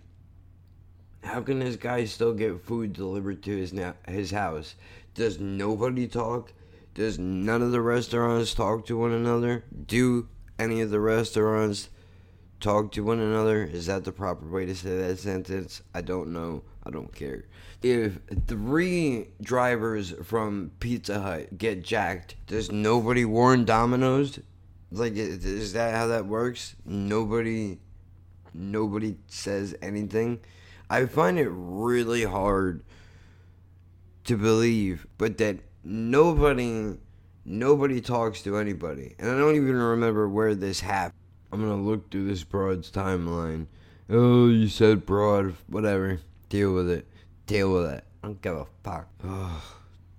How 1.24 1.42
can 1.42 1.60
this 1.60 1.76
guy 1.76 2.06
still 2.06 2.34
get 2.34 2.62
food 2.62 2.94
delivered 2.94 3.44
to 3.44 3.56
his 3.56 3.72
na- 3.72 3.94
his 4.08 4.32
house? 4.32 4.76
Does 5.14 5.40
nobody 5.40 6.08
talk? 6.08 6.52
Does 6.96 7.20
none 7.20 7.62
of 7.62 7.72
the 7.72 7.82
restaurants 7.82 8.56
talk 8.56 8.88
to 8.88 8.98
one 8.98 9.12
another? 9.12 9.66
Do 9.86 10.30
any 10.58 10.82
of 10.82 10.90
the 10.90 11.00
restaurants 11.00 11.90
talk 12.66 12.92
to 12.92 13.04
one 13.04 13.20
another? 13.20 13.64
Is 13.64 13.86
that 13.86 14.06
the 14.06 14.12
proper 14.12 14.48
way 14.48 14.66
to 14.66 14.76
say 14.76 14.98
that 14.98 15.20
sentence? 15.20 15.84
I 15.94 16.02
don't 16.02 16.34
know. 16.34 16.64
I 16.84 16.90
don't 16.90 17.14
care. 17.14 17.46
If 17.84 18.18
three 18.48 19.28
drivers 19.40 20.16
from 20.24 20.72
Pizza 20.80 21.20
Hut 21.20 21.60
get 21.60 21.84
jacked, 21.84 22.36
does 22.48 22.72
nobody 22.72 23.24
warn 23.24 23.66
Domino's? 23.66 24.40
Like, 24.92 25.14
is 25.16 25.74
that 25.74 25.94
how 25.94 26.08
that 26.08 26.26
works? 26.26 26.76
Nobody, 26.86 27.78
nobody 28.52 29.18
says 29.28 29.76
anything. 29.84 30.40
I 30.90 31.06
find 31.06 31.38
it 31.38 31.50
really 31.52 32.24
hard 32.24 32.84
to 34.24 34.38
believe, 34.38 35.06
but 35.20 35.38
that 35.38 35.60
nobody, 35.84 36.98
nobody 37.46 38.02
talks 38.02 38.42
to 38.42 38.58
anybody, 38.58 39.16
and 39.20 39.30
I 39.30 39.38
don't 39.38 39.56
even 39.56 39.76
remember 39.76 40.28
where 40.28 40.56
this 40.56 40.80
happened. 40.80 41.25
I'm 41.56 41.62
gonna 41.62 41.82
look 41.82 42.12
through 42.12 42.28
this 42.28 42.44
broad's 42.44 42.92
timeline. 42.92 43.68
Oh, 44.10 44.50
you 44.50 44.68
said 44.68 45.06
broad. 45.06 45.56
Whatever. 45.68 46.20
Deal 46.50 46.74
with 46.74 46.90
it. 46.90 47.08
Deal 47.48 47.72
with 47.72 47.92
it. 47.92 48.04
I 48.22 48.28
don't 48.28 48.42
give 48.42 48.58
a 48.58 48.66
fuck. 48.84 49.08
Oh, 49.24 49.64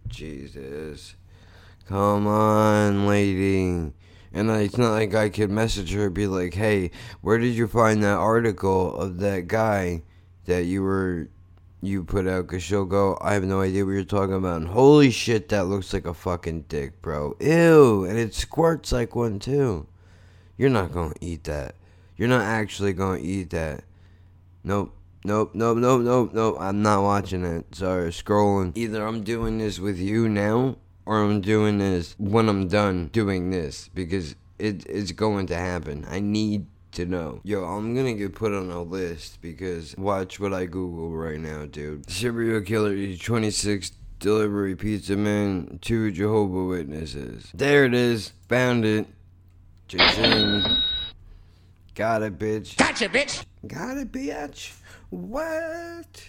Jesus. 0.08 1.14
Come 1.86 2.26
on, 2.26 3.06
lady. 3.06 3.92
And 4.32 4.50
it's 4.50 4.78
not 4.78 4.92
like 4.92 5.14
I 5.14 5.28
could 5.28 5.50
message 5.50 5.92
her 5.92 6.06
and 6.06 6.14
be 6.14 6.26
like, 6.26 6.54
hey, 6.54 6.90
where 7.20 7.36
did 7.36 7.54
you 7.54 7.68
find 7.68 8.02
that 8.02 8.16
article 8.16 8.96
of 8.96 9.18
that 9.18 9.46
guy 9.46 10.04
that 10.46 10.64
you 10.64 10.82
were 10.82 11.28
you 11.82 12.02
put 12.02 12.26
out? 12.26 12.46
Because 12.46 12.62
she'll 12.62 12.86
go, 12.86 13.18
I 13.20 13.34
have 13.34 13.44
no 13.44 13.60
idea 13.60 13.84
what 13.84 13.92
you're 13.92 14.04
talking 14.04 14.36
about. 14.36 14.62
And 14.62 14.68
holy 14.68 15.10
shit, 15.10 15.50
that 15.50 15.66
looks 15.66 15.92
like 15.92 16.06
a 16.06 16.14
fucking 16.14 16.62
dick, 16.70 17.02
bro. 17.02 17.36
Ew. 17.40 18.06
And 18.06 18.18
it 18.18 18.32
squirts 18.32 18.90
like 18.90 19.14
one, 19.14 19.38
too. 19.38 19.86
You're 20.56 20.70
not 20.70 20.92
going 20.92 21.12
to 21.12 21.24
eat 21.24 21.44
that. 21.44 21.74
You're 22.16 22.28
not 22.28 22.42
actually 22.42 22.92
going 22.92 23.22
to 23.22 23.28
eat 23.28 23.50
that. 23.50 23.84
Nope. 24.64 24.92
Nope, 25.24 25.54
nope, 25.54 25.78
nope, 25.78 26.02
nope, 26.02 26.30
nope. 26.32 26.56
I'm 26.60 26.82
not 26.82 27.02
watching 27.02 27.44
it. 27.44 27.74
Sorry, 27.74 28.10
scrolling. 28.10 28.76
Either 28.76 29.04
I'm 29.04 29.24
doing 29.24 29.58
this 29.58 29.80
with 29.80 29.98
you 29.98 30.28
now, 30.28 30.76
or 31.04 31.22
I'm 31.22 31.40
doing 31.40 31.78
this 31.78 32.14
when 32.18 32.48
I'm 32.48 32.68
done 32.68 33.08
doing 33.12 33.50
this 33.50 33.88
because 33.92 34.36
it, 34.58 34.86
it's 34.86 35.12
going 35.12 35.46
to 35.48 35.56
happen. 35.56 36.06
I 36.08 36.20
need 36.20 36.66
to 36.92 37.06
know. 37.06 37.40
Yo, 37.44 37.64
I'm 37.64 37.94
gonna 37.94 38.14
get 38.14 38.34
put 38.34 38.52
on 38.52 38.70
a 38.70 38.82
list 38.82 39.40
because 39.42 39.96
watch 39.96 40.40
what 40.40 40.52
I 40.52 40.66
Google 40.66 41.10
right 41.10 41.38
now, 41.38 41.66
dude. 41.66 42.08
Serial 42.10 42.60
killer, 42.62 43.14
26 43.16 43.92
delivery 44.18 44.74
pizza 44.76 45.16
man, 45.16 45.78
two 45.82 46.10
Jehovah 46.10 46.64
Witnesses. 46.64 47.50
There 47.54 47.84
it 47.84 47.94
is. 47.94 48.32
Found 48.48 48.84
it. 48.84 49.06
Cha-ching. 49.88 50.62
Got 51.94 52.22
it, 52.22 52.38
bitch. 52.38 52.76
Gotcha, 52.76 53.08
bitch. 53.08 53.44
Got 53.66 53.98
it, 53.98 54.12
bitch. 54.12 54.72
What? 55.10 56.24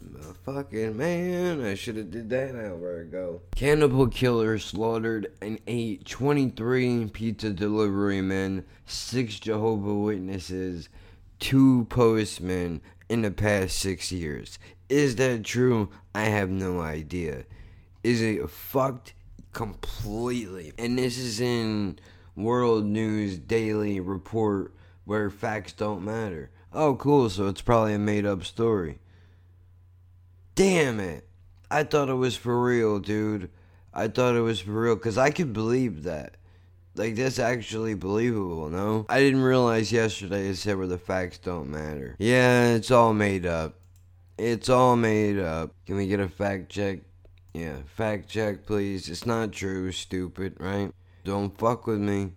The 0.00 0.34
Fucking 0.44 0.96
man, 0.96 1.64
I 1.64 1.74
should 1.74 1.96
have 1.96 2.10
did 2.10 2.28
that 2.30 2.56
hour 2.56 3.00
ago. 3.00 3.42
Cannibal 3.54 4.08
killer 4.08 4.58
slaughtered 4.58 5.32
and 5.40 5.60
ate 5.68 6.04
23 6.04 7.10
pizza 7.12 7.50
delivery 7.50 8.20
men, 8.20 8.64
6 8.86 9.38
Jehovah 9.38 9.94
Witnesses, 9.94 10.88
2 11.38 11.84
postmen 11.84 12.80
in 13.08 13.22
the 13.22 13.30
past 13.30 13.78
6 13.78 14.10
years. 14.10 14.58
Is 14.88 15.14
that 15.16 15.44
true? 15.44 15.90
I 16.12 16.24
have 16.24 16.50
no 16.50 16.80
idea. 16.80 17.44
Is 18.02 18.20
it 18.20 18.50
fucked? 18.50 19.14
Completely. 19.52 20.72
And 20.78 20.98
this 20.98 21.18
is 21.18 21.40
in 21.40 21.98
World 22.36 22.84
News 22.84 23.38
Daily 23.38 24.00
Report 24.00 24.74
where 25.04 25.30
facts 25.30 25.72
don't 25.72 26.04
matter. 26.04 26.50
Oh, 26.72 26.94
cool, 26.94 27.28
so 27.28 27.48
it's 27.48 27.62
probably 27.62 27.94
a 27.94 27.98
made 27.98 28.24
up 28.24 28.44
story. 28.44 28.98
Damn 30.54 31.00
it. 31.00 31.28
I 31.70 31.84
thought 31.84 32.08
it 32.08 32.14
was 32.14 32.36
for 32.36 32.62
real, 32.62 32.98
dude. 32.98 33.50
I 33.92 34.08
thought 34.08 34.36
it 34.36 34.40
was 34.40 34.60
for 34.60 34.72
real 34.72 34.96
because 34.96 35.18
I 35.18 35.30
could 35.30 35.52
believe 35.52 36.04
that. 36.04 36.36
Like, 36.94 37.16
that's 37.16 37.38
actually 37.38 37.94
believable, 37.94 38.68
no? 38.68 39.06
I 39.08 39.18
didn't 39.18 39.42
realize 39.42 39.92
yesterday 39.92 40.48
it 40.48 40.56
said 40.56 40.76
where 40.76 40.86
the 40.86 40.98
facts 40.98 41.38
don't 41.38 41.70
matter. 41.70 42.16
Yeah, 42.18 42.74
it's 42.74 42.90
all 42.90 43.14
made 43.14 43.46
up. 43.46 43.76
It's 44.36 44.68
all 44.68 44.96
made 44.96 45.38
up. 45.38 45.74
Can 45.86 45.96
we 45.96 46.06
get 46.06 46.20
a 46.20 46.28
fact 46.28 46.70
check? 46.70 47.00
Yeah, 47.54 47.76
fact 47.96 48.28
check, 48.28 48.66
please. 48.66 49.08
It's 49.08 49.26
not 49.26 49.52
true, 49.52 49.92
stupid, 49.92 50.56
right? 50.58 50.92
Don't 51.24 51.56
fuck 51.56 51.86
with 51.86 52.00
me. 52.00 52.32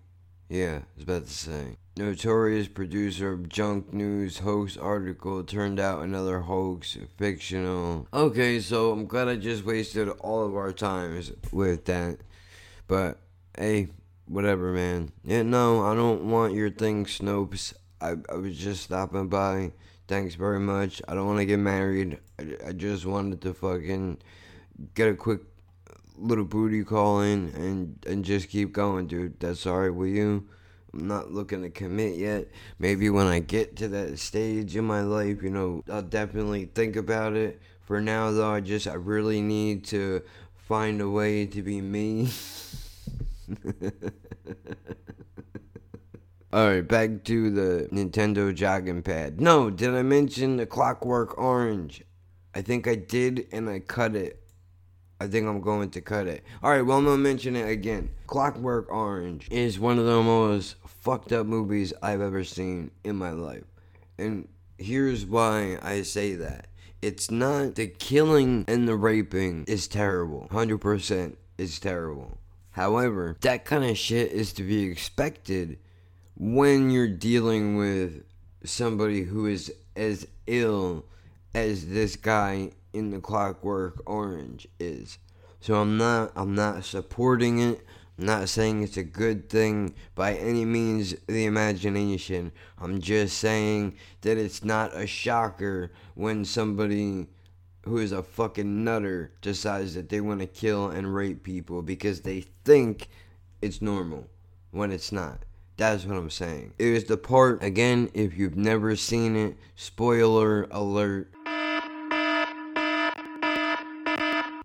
Yeah, 0.50 0.82
I 0.82 0.96
was 0.96 1.04
about 1.04 1.26
to 1.26 1.34
say. 1.34 1.78
Notorious 1.98 2.68
producer 2.68 3.32
of 3.32 3.50
junk 3.50 3.94
news 3.94 4.40
hoax 4.40 4.78
article 4.78 5.44
turned 5.44 5.80
out 5.80 6.04
another 6.04 6.42
hoax, 6.42 6.98
fictional. 7.18 8.08
Okay, 8.14 8.60
so 8.60 8.92
I'm 8.92 9.08
glad 9.08 9.28
I 9.28 9.38
just 9.38 9.66
wasted 9.66 10.10
all 10.10 10.46
of 10.46 10.56
our 10.56 10.72
times 10.72 11.32
with 11.52 11.86
that. 11.86 12.18
But 12.88 13.20
hey, 13.58 13.88
whatever, 14.28 14.72
man. 14.72 15.14
Yeah, 15.24 15.42
no, 15.42 15.84
I 15.84 15.96
don't 15.96 16.30
want 16.30 16.54
your 16.54 16.70
thing, 16.70 17.06
Snopes. 17.06 17.74
I, 18.00 18.16
I 18.30 18.36
was 18.36 18.58
just 18.58 18.84
stopping 18.84 19.30
by. 19.30 19.72
Thanks 20.08 20.36
very 20.36 20.60
much. 20.60 21.02
I 21.08 21.16
don't 21.16 21.26
want 21.26 21.40
to 21.40 21.46
get 21.46 21.58
married. 21.60 22.20
I, 22.38 22.58
I 22.68 22.72
just 22.74 23.06
wanted 23.06 23.42
to 23.42 23.54
fucking 23.54 24.20
get 24.94 25.10
a 25.10 25.16
quick 25.16 25.42
little 26.18 26.46
booty 26.46 26.84
call 26.84 27.22
in 27.22 27.50
and, 27.56 28.04
and 28.08 28.26
just 28.26 28.50
keep 28.50 28.72
going, 28.74 29.08
dude. 29.08 29.40
That's 29.40 29.66
alright 29.66 29.94
with 29.94 30.10
you. 30.10 30.48
I'm 30.94 31.08
not 31.08 31.32
looking 31.32 31.62
to 31.64 31.70
commit 31.70 32.16
yet. 32.16 32.48
Maybe 32.80 33.10
when 33.10 33.28
I 33.28 33.40
get 33.40 33.76
to 33.78 33.88
that 33.90 34.18
stage 34.20 34.76
in 34.76 34.86
my 34.86 35.02
life, 35.02 35.44
you 35.44 35.50
know, 35.50 35.84
I'll 35.92 36.02
definitely 36.02 36.66
think 36.66 36.96
about 36.96 37.36
it. 37.36 37.62
For 37.82 38.02
now, 38.02 38.32
though, 38.32 38.52
I 38.52 38.62
just, 38.62 38.88
I 38.88 38.94
really 38.94 39.42
need 39.42 39.86
to 39.86 40.22
find 40.56 41.02
a 41.02 41.10
way 41.10 41.46
to 41.48 41.62
be 41.62 41.82
me. 41.82 42.30
Alright, 46.54 46.88
back 46.88 47.26
to 47.26 47.50
the 47.52 47.90
Nintendo 47.92 48.56
jogging 48.56 49.02
pad. 49.04 49.42
No, 49.42 49.70
did 49.70 49.94
I 49.94 50.04
mention 50.04 50.56
the 50.56 50.66
Clockwork 50.66 51.38
Orange? 51.38 52.02
I 52.56 52.62
think 52.62 52.88
I 52.88 52.96
did, 52.96 53.48
and 53.52 53.70
I 53.70 53.80
cut 53.80 54.16
it. 54.16 54.45
I 55.20 55.28
think 55.28 55.48
I'm 55.48 55.62
going 55.62 55.90
to 55.92 56.02
cut 56.02 56.28
it. 56.28 56.44
Alright, 56.64 56.86
well, 56.86 56.98
I'm 56.98 57.06
gonna 57.06 57.18
mention 57.18 57.56
it 57.56 57.70
again. 57.70 58.10
Clockwork 58.28 58.92
Orange 58.92 59.48
is 59.50 59.80
one 59.80 59.98
of 59.98 60.06
the 60.06 60.22
most 60.22 60.76
fucked 60.86 61.32
up 61.32 61.46
movies 61.46 61.94
I've 62.02 62.22
ever 62.22 62.44
seen 62.44 62.92
in 63.04 63.16
my 63.16 63.32
life. 63.32 63.64
And 64.18 64.48
here's 64.78 65.26
why 65.26 65.78
I 65.82 66.02
say 66.02 66.36
that. 66.36 66.68
It's 67.02 67.30
not 67.30 67.76
the 67.76 67.88
killing 67.88 68.66
and 68.68 68.88
the 68.88 68.96
raping 68.96 69.66
is 69.68 69.88
terrible. 69.88 70.48
100% 70.52 71.36
is 71.58 71.80
terrible. 71.80 72.38
However, 72.72 73.38
that 73.42 73.64
kind 73.64 73.86
of 73.86 73.98
shit 73.98 74.32
is 74.32 74.52
to 74.54 74.64
be 74.64 74.84
expected 74.84 75.78
when 76.36 76.90
you're 76.90 77.08
dealing 77.08 77.78
with 77.78 78.24
somebody 78.66 79.24
who 79.24 79.46
is 79.46 79.72
as 79.96 80.28
ill 80.48 81.06
as 81.54 81.88
this 81.88 82.16
guy 82.18 82.72
in 82.96 83.12
the 83.12 83.20
Clockwork 83.20 84.02
Orange 84.06 84.68
is. 84.80 85.18
So 85.60 85.76
I'm 85.76 85.98
not 85.98 86.32
I'm 86.36 86.56
not 86.56 86.86
supporting 86.86 87.60
it. 87.60 87.86
I'm 88.18 88.26
not 88.26 88.50
saying 88.50 88.82
it's 88.82 88.98
a 88.98 89.04
good 89.04 89.50
thing 89.50 89.94
by 90.16 90.36
any 90.36 90.64
means 90.64 91.16
the 91.28 91.46
imagination. 91.46 92.52
I'm 92.80 93.02
just 93.02 93.38
saying 93.38 93.96
that 94.22 94.38
it's 94.38 94.64
not 94.64 94.96
a 94.96 95.06
shocker 95.06 95.92
when 96.14 96.46
somebody 96.46 97.28
who 97.84 97.98
is 97.98 98.12
a 98.12 98.24
fucking 98.24 98.84
nutter 98.84 99.34
decides 99.42 99.94
that 99.96 100.10
they 100.10 100.22
want 100.22 100.40
to 100.40 100.48
kill 100.48 100.90
and 100.90 101.14
rape 101.14 101.44
people 101.44 101.82
because 101.82 102.22
they 102.22 102.42
think 102.64 103.10
it's 103.62 103.82
normal 103.82 104.28
when 104.72 104.92
it's 104.92 105.12
not. 105.12 105.40
That's 105.78 106.06
what 106.06 106.18
I'm 106.18 106.30
saying. 106.30 106.74
It 106.80 106.94
was 106.94 107.04
the 107.04 107.18
part, 107.18 107.62
again, 107.62 108.10
if 108.14 108.38
you've 108.38 108.56
never 108.56 108.96
seen 108.96 109.36
it, 109.36 109.58
spoiler 109.76 110.68
alert. 110.72 111.34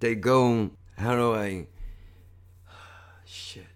They 0.00 0.14
go, 0.14 0.70
how 0.96 1.14
do 1.14 1.34
I. 1.34 1.66
Shit. 3.26 3.66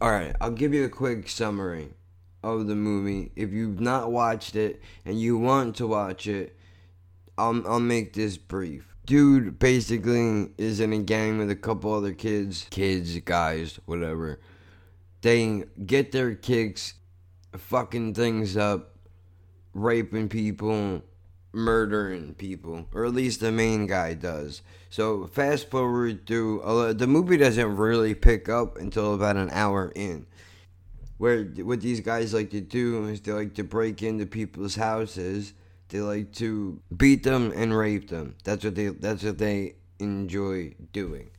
Alright, 0.00 0.36
I'll 0.40 0.50
give 0.50 0.74
you 0.74 0.84
a 0.84 0.90
quick 0.90 1.28
summary 1.28 1.94
of 2.42 2.66
the 2.66 2.74
movie. 2.76 3.32
If 3.34 3.50
you've 3.50 3.80
not 3.80 4.12
watched 4.12 4.56
it 4.56 4.82
and 5.06 5.18
you 5.18 5.38
want 5.38 5.76
to 5.76 5.86
watch 5.86 6.26
it, 6.26 6.56
I'll, 7.38 7.66
I'll 7.66 7.80
make 7.80 8.12
this 8.12 8.36
brief. 8.36 8.94
Dude 9.06 9.58
basically 9.58 10.50
is 10.58 10.80
in 10.80 10.92
a 10.92 10.98
gang 10.98 11.38
with 11.38 11.50
a 11.50 11.56
couple 11.56 11.94
other 11.94 12.12
kids, 12.12 12.66
kids, 12.70 13.18
guys, 13.20 13.80
whatever. 13.86 14.40
They 15.22 15.64
get 15.86 16.12
their 16.12 16.34
kicks, 16.34 16.94
fucking 17.56 18.12
things 18.14 18.58
up, 18.58 18.96
raping 19.72 20.28
people, 20.28 21.02
murdering 21.54 22.34
people, 22.34 22.86
or 22.92 23.04
at 23.04 23.14
least 23.14 23.40
the 23.40 23.52
main 23.52 23.86
guy 23.86 24.14
does. 24.14 24.62
So 24.90 25.26
fast 25.28 25.70
forward 25.70 26.26
through, 26.26 26.60
uh, 26.62 26.92
the 26.92 27.06
movie 27.06 27.36
doesn't 27.36 27.76
really 27.76 28.14
pick 28.14 28.48
up 28.48 28.76
until 28.76 29.14
about 29.14 29.36
an 29.36 29.50
hour 29.50 29.92
in. 29.94 30.26
Where 31.18 31.44
what 31.44 31.80
these 31.80 32.00
guys 32.00 32.34
like 32.34 32.50
to 32.50 32.60
do 32.60 33.06
is 33.06 33.20
they 33.20 33.32
like 33.32 33.54
to 33.54 33.64
break 33.64 34.02
into 34.02 34.26
people's 34.26 34.74
houses 34.74 35.54
they 35.88 36.00
like 36.00 36.32
to 36.32 36.80
beat 36.96 37.22
them 37.22 37.52
and 37.54 37.76
rape 37.76 38.08
them. 38.08 38.36
That's 38.42 38.64
what 38.64 38.74
they 38.74 38.88
that's 38.88 39.22
what 39.22 39.38
they 39.38 39.76
enjoy 39.98 40.74
doing. 40.92 41.30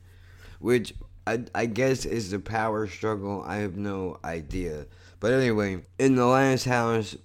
Which 0.60 0.94
I 1.26 1.44
I 1.54 1.66
guess 1.66 2.06
is 2.06 2.30
the 2.30 2.38
power 2.38 2.86
struggle. 2.86 3.42
I 3.46 3.56
have 3.56 3.76
no 3.76 4.18
idea. 4.24 4.86
But 5.20 5.32
anyway, 5.32 5.82
in 5.98 6.14
the 6.14 6.26
last 6.26 6.64
house, 6.64 7.16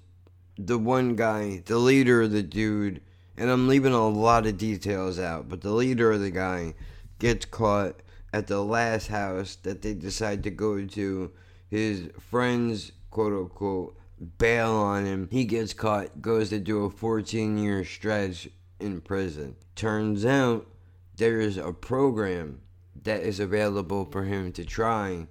the 0.67 0.77
one 0.77 1.15
guy, 1.15 1.63
the 1.65 1.77
leader 1.77 2.21
of 2.21 2.31
the 2.31 2.43
dude, 2.43 3.01
and 3.37 3.49
I'm 3.49 3.67
leaving 3.67 3.93
a 3.93 4.07
lot 4.07 4.45
of 4.45 4.57
details 4.57 5.19
out, 5.19 5.49
but 5.49 5.61
the 5.61 5.71
leader 5.71 6.11
of 6.11 6.21
the 6.21 6.31
guy 6.31 6.75
gets 7.19 7.45
caught 7.45 8.01
at 8.33 8.47
the 8.47 8.63
last 8.63 9.07
house 9.07 9.55
that 9.63 9.81
they 9.81 9.93
decide 9.93 10.43
to 10.43 10.51
go 10.51 10.85
to. 10.85 11.31
His 11.69 12.09
friends, 12.19 12.91
quote 13.09 13.33
unquote, 13.33 13.97
bail 14.37 14.71
on 14.71 15.05
him. 15.05 15.27
He 15.31 15.45
gets 15.45 15.73
caught, 15.73 16.21
goes 16.21 16.49
to 16.49 16.59
do 16.59 16.85
a 16.85 16.89
14 16.89 17.57
year 17.57 17.83
stretch 17.85 18.49
in 18.79 19.01
prison. 19.01 19.55
Turns 19.75 20.25
out 20.25 20.67
there's 21.15 21.57
a 21.57 21.71
program 21.71 22.61
that 23.03 23.21
is 23.21 23.39
available 23.39 24.05
for 24.05 24.23
him 24.23 24.51
to 24.53 24.65
try. 24.65 25.27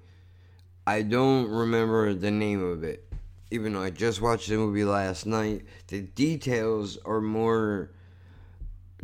I 0.86 1.02
don't 1.02 1.48
remember 1.48 2.14
the 2.14 2.30
name 2.30 2.64
of 2.64 2.82
it. 2.82 3.09
Even 3.50 3.72
though 3.72 3.82
I 3.82 3.90
just 3.90 4.20
watched 4.20 4.48
the 4.48 4.56
movie 4.56 4.84
last 4.84 5.26
night, 5.26 5.64
the 5.88 6.02
details 6.02 6.98
are 7.04 7.20
more 7.20 7.90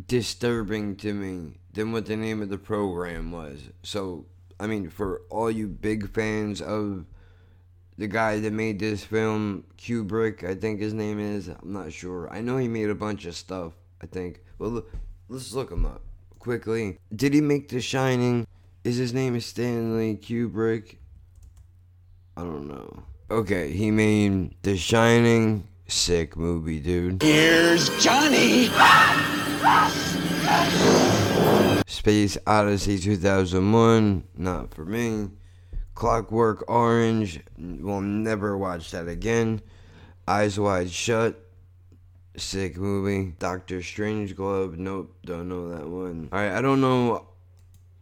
disturbing 0.06 0.96
to 0.96 1.12
me 1.12 1.58
than 1.72 1.92
what 1.92 2.06
the 2.06 2.16
name 2.16 2.42
of 2.42 2.48
the 2.48 2.58
program 2.58 3.32
was. 3.32 3.60
So, 3.82 4.26
I 4.60 4.66
mean, 4.66 4.88
for 4.88 5.22
all 5.30 5.50
you 5.50 5.66
big 5.66 6.12
fans 6.12 6.60
of 6.60 7.06
the 7.98 8.06
guy 8.06 8.38
that 8.40 8.52
made 8.52 8.78
this 8.78 9.04
film, 9.04 9.64
Kubrick, 9.78 10.44
I 10.44 10.54
think 10.54 10.80
his 10.80 10.94
name 10.94 11.18
is. 11.18 11.48
I'm 11.48 11.72
not 11.72 11.92
sure. 11.92 12.32
I 12.32 12.40
know 12.40 12.58
he 12.58 12.68
made 12.68 12.90
a 12.90 12.94
bunch 12.94 13.24
of 13.24 13.34
stuff. 13.34 13.72
I 14.00 14.06
think. 14.06 14.40
Well, 14.58 14.84
let's 15.28 15.52
look 15.52 15.70
him 15.70 15.86
up 15.86 16.02
quickly. 16.38 16.98
Did 17.14 17.34
he 17.34 17.40
make 17.40 17.68
The 17.68 17.80
Shining? 17.80 18.46
Is 18.84 18.96
his 18.96 19.12
name 19.12 19.38
Stanley 19.40 20.16
Kubrick? 20.16 20.96
I 22.36 22.42
don't 22.42 22.68
know. 22.68 23.02
Okay, 23.28 23.72
he 23.72 23.90
made 23.90 24.54
The 24.62 24.76
Shining. 24.76 25.66
Sick 25.88 26.36
movie, 26.36 26.78
dude. 26.78 27.22
Here's 27.22 27.88
Johnny. 28.02 28.68
Space 31.88 32.38
Odyssey 32.46 33.00
2001. 33.00 34.22
Not 34.36 34.72
for 34.72 34.84
me. 34.84 35.30
Clockwork 35.96 36.64
Orange, 36.68 37.40
will 37.58 38.00
never 38.00 38.56
watch 38.56 38.92
that 38.92 39.08
again. 39.08 39.60
Eyes 40.28 40.60
Wide 40.60 40.90
Shut, 40.90 41.36
sick 42.36 42.76
movie. 42.76 43.34
Doctor 43.40 43.82
Strange 43.82 44.36
Glove, 44.36 44.76
nope, 44.78 45.16
don't 45.24 45.48
know 45.48 45.70
that 45.70 45.88
one. 45.88 46.28
Alright, 46.32 46.52
I 46.52 46.60
don't 46.60 46.80
know. 46.80 47.26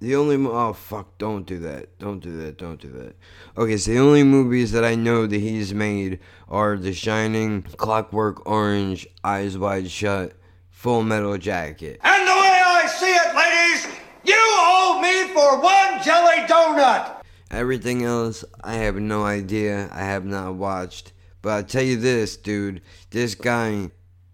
The 0.01 0.17
only 0.17 0.37
mo- 0.37 0.53
oh 0.53 0.73
fuck, 0.73 1.17
don't 1.19 1.47
do 1.47 1.59
that, 1.61 1.99
don't 1.99 2.21
do 2.21 2.37
that, 2.39 2.59
don't 2.59 2.81
do 2.81 2.91
that. 2.91 3.17
Okay, 3.57 3.77
so 3.77 3.91
the 3.93 3.99
only 3.99 4.23
movies 4.23 4.73
that 4.73 4.85
I 4.85 4.95
know 4.97 5.27
that 5.27 5.41
he's 5.41 5.73
made 5.73 6.19
are 6.49 6.77
The 6.77 6.93
Shining, 6.93 7.63
Clockwork 7.63 8.47
Orange, 8.47 9.07
Eyes 9.23 9.57
Wide 9.57 9.91
Shut, 9.91 10.33
Full 10.71 11.03
Metal 11.03 11.39
Jacket. 11.39 12.01
And 12.03 12.29
the 12.29 12.33
way 12.33 12.61
I 12.65 12.87
see 12.87 13.15
it, 13.15 13.35
ladies, 13.35 13.99
you 14.25 14.37
owe 14.37 15.01
me 15.01 15.33
for 15.33 15.61
one 15.61 16.03
jelly 16.03 16.47
donut. 16.47 17.23
Everything 17.51 18.03
else, 18.05 18.45
I 18.63 18.75
have 18.75 18.97
no 18.97 19.25
idea. 19.25 19.89
I 19.93 20.03
have 20.03 20.25
not 20.25 20.55
watched. 20.55 21.13
But 21.41 21.51
I'll 21.51 21.65
tell 21.65 21.83
you 21.83 21.97
this, 21.97 22.37
dude. 22.37 22.83
This 23.11 23.35
guy 23.35 23.91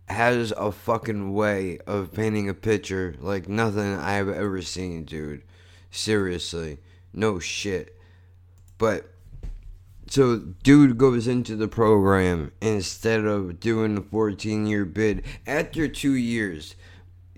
has 0.08 0.52
a 0.56 0.72
fucking 0.72 1.32
way 1.32 1.78
of 1.86 2.12
painting 2.12 2.48
a 2.48 2.54
picture 2.54 3.14
like 3.20 3.48
nothing 3.48 3.94
I 3.94 4.14
have 4.14 4.28
ever 4.28 4.62
seen, 4.62 5.04
dude. 5.04 5.42
Seriously. 5.90 6.78
No 7.12 7.38
shit. 7.38 7.98
But, 8.78 9.12
so, 10.06 10.38
dude 10.38 10.98
goes 10.98 11.26
into 11.26 11.56
the 11.56 11.68
program 11.68 12.52
instead 12.60 13.24
of 13.24 13.60
doing 13.60 13.96
a 13.98 14.02
14 14.02 14.66
year 14.66 14.84
bid. 14.84 15.24
After 15.46 15.88
two 15.88 16.14
years, 16.14 16.76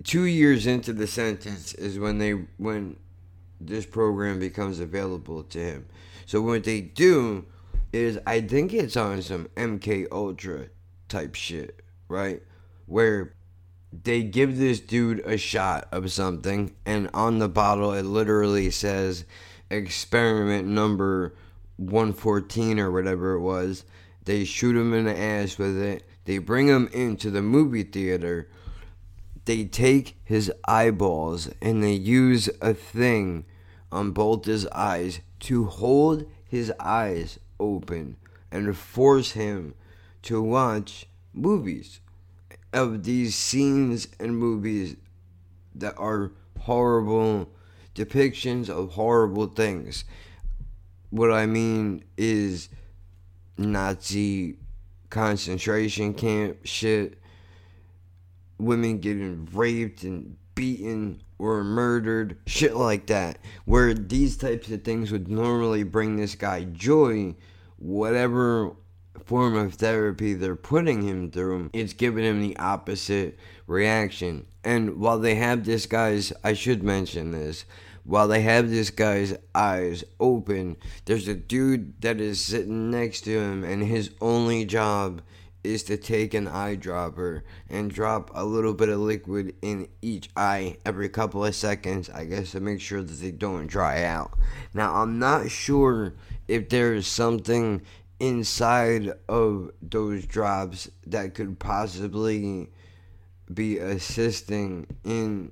two 0.05 0.25
years 0.25 0.67
into 0.67 0.93
the 0.93 1.07
sentence 1.07 1.75
is 1.75 1.99
when 1.99 2.19
they, 2.19 2.33
when 2.59 2.97
this 3.61 3.87
program 3.87 4.39
becomes 4.39 4.81
available 4.81 5.43
to 5.45 5.59
him. 5.59 5.87
So 6.27 6.41
what 6.41 6.65
they 6.65 6.81
do 6.81 7.47
is 7.93 8.19
I 8.27 8.41
think 8.41 8.73
it's 8.73 8.97
on 8.97 9.23
some 9.23 9.49
MK 9.57 10.07
Ultra 10.11 10.67
type 11.09 11.35
shit, 11.35 11.83
right? 12.09 12.43
Where 12.87 13.35
they 13.93 14.23
give 14.23 14.57
this 14.57 14.81
dude 14.81 15.21
a 15.21 15.37
shot 15.37 15.87
of 15.93 16.11
something 16.11 16.75
and 16.87 17.11
on 17.13 17.39
the 17.39 17.49
bottle 17.49 17.93
it 17.93 18.05
literally 18.05 18.71
says 18.71 19.25
experiment 19.71 20.67
number 20.67 21.35
114 21.77 22.79
or 22.79 22.91
whatever 22.91 23.35
it 23.35 23.41
was. 23.41 23.85
They 24.25 24.45
shoot 24.45 24.77
him 24.77 24.95
in 24.95 25.05
the 25.05 25.19
ass 25.19 25.59
with 25.59 25.77
it. 25.81 26.05
They 26.25 26.39
bring 26.39 26.69
him 26.69 26.89
into 26.93 27.31
the 27.31 27.43
movie 27.43 27.83
theater. 27.83 28.49
They 29.45 29.65
take 29.65 30.17
his 30.23 30.53
eyeballs 30.67 31.51
and 31.61 31.83
they 31.83 31.95
use 31.95 32.49
a 32.61 32.75
thing 32.75 33.45
on 33.91 34.13
both 34.13 34.45
his 34.45 34.67
eyes 34.69 35.21
to 35.41 35.65
hold 35.65 36.25
his 36.47 36.73
eyes 36.79 37.39
open 37.59 38.17
and 38.51 38.77
force 38.77 39.33
him 39.33 39.75
to 40.23 40.41
watch 40.41 41.07
movies 41.35 42.01
of 42.73 43.05
these 43.05 43.35
scenes 43.35 44.09
and 44.19 44.37
movies 44.37 44.97
that 45.75 45.95
are 45.99 46.33
horrible 46.61 47.49
depictions 47.95 48.69
of 48.69 48.93
horrible 48.93 49.47
things. 49.47 50.05
What 51.11 51.31
I 51.31 51.47
mean 51.47 52.05
is 52.17 52.69
Nazi 53.59 54.57
concentration 55.11 56.15
camp 56.15 56.59
shit, 56.65 57.19
women 58.59 58.99
getting 58.99 59.47
raped 59.53 60.05
and 60.05 60.37
beaten 60.55 61.23
or 61.39 61.65
murdered, 61.65 62.39
shit 62.47 62.77
like 62.77 63.07
that. 63.07 63.39
Where 63.65 63.93
these 63.93 64.37
types 64.37 64.71
of 64.71 64.85
things 64.85 65.11
would 65.11 65.29
normally 65.29 65.83
bring 65.83 66.17
this 66.17 66.35
guy 66.35 66.65
joy, 66.65 67.35
whatever 67.77 68.77
form 69.25 69.57
of 69.57 69.75
therapy 69.75 70.35
they're 70.35 70.57
putting 70.57 71.03
him 71.03 71.31
through, 71.31 71.71
it's 71.73 71.93
giving 71.93 72.25
him 72.25 72.41
the 72.41 72.57
opposite 72.57 73.39
reaction. 73.67 74.47
And 74.65 74.99
while 74.99 75.19
they 75.19 75.37
have 75.37 75.65
this 75.65 75.87
guy's, 75.87 76.33
I 76.45 76.53
should 76.55 76.83
mention 76.83 77.33
this, 77.33 77.65
while 78.05 78.27
they 78.27 78.43
have 78.43 78.69
this 78.69 78.91
guy's 78.91 79.37
eyes 79.55 80.05
open, 80.19 80.77
there's 81.05 81.29
a 81.29 81.35
dude 81.35 82.01
that 82.03 82.21
is 82.21 82.41
sitting 82.41 82.91
next 82.91 83.23
to 83.23 83.39
him, 83.39 83.65
and 83.65 83.83
his 83.83 84.11
only 84.21 84.65
job 84.65 85.23
is 85.63 85.85
to 85.85 85.97
take 85.97 86.35
an 86.35 86.47
eyedropper 86.49 87.43
and 87.71 87.93
drop 87.93 88.31
a 88.35 88.45
little 88.45 88.75
bit 88.75 88.89
of 88.89 88.99
liquid 88.99 89.55
in 89.63 89.89
each 90.01 90.29
eye 90.37 90.77
every 90.85 91.09
couple 91.09 91.45
of 91.45 91.55
seconds, 91.55 92.11
I 92.11 92.25
guess, 92.25 92.51
to 92.53 92.61
make 92.61 92.81
sure 92.81 93.03
that 93.03 93.13
they 93.13 93.31
don't 93.31 93.69
dry 93.69 94.03
out. 94.03 94.37
Now, 94.75 94.97
I'm 94.97 95.21
not 95.21 95.51
sure 95.51 96.15
if 96.49 96.69
there's 96.69 97.07
something 97.07 97.83
inside 98.23 99.13
of 99.29 99.73
those 99.83 100.25
drops 100.25 100.89
that 101.09 101.35
could 101.35 101.59
possibly 101.59 102.71
be 103.53 103.79
assisting 103.79 104.87
in 105.05 105.51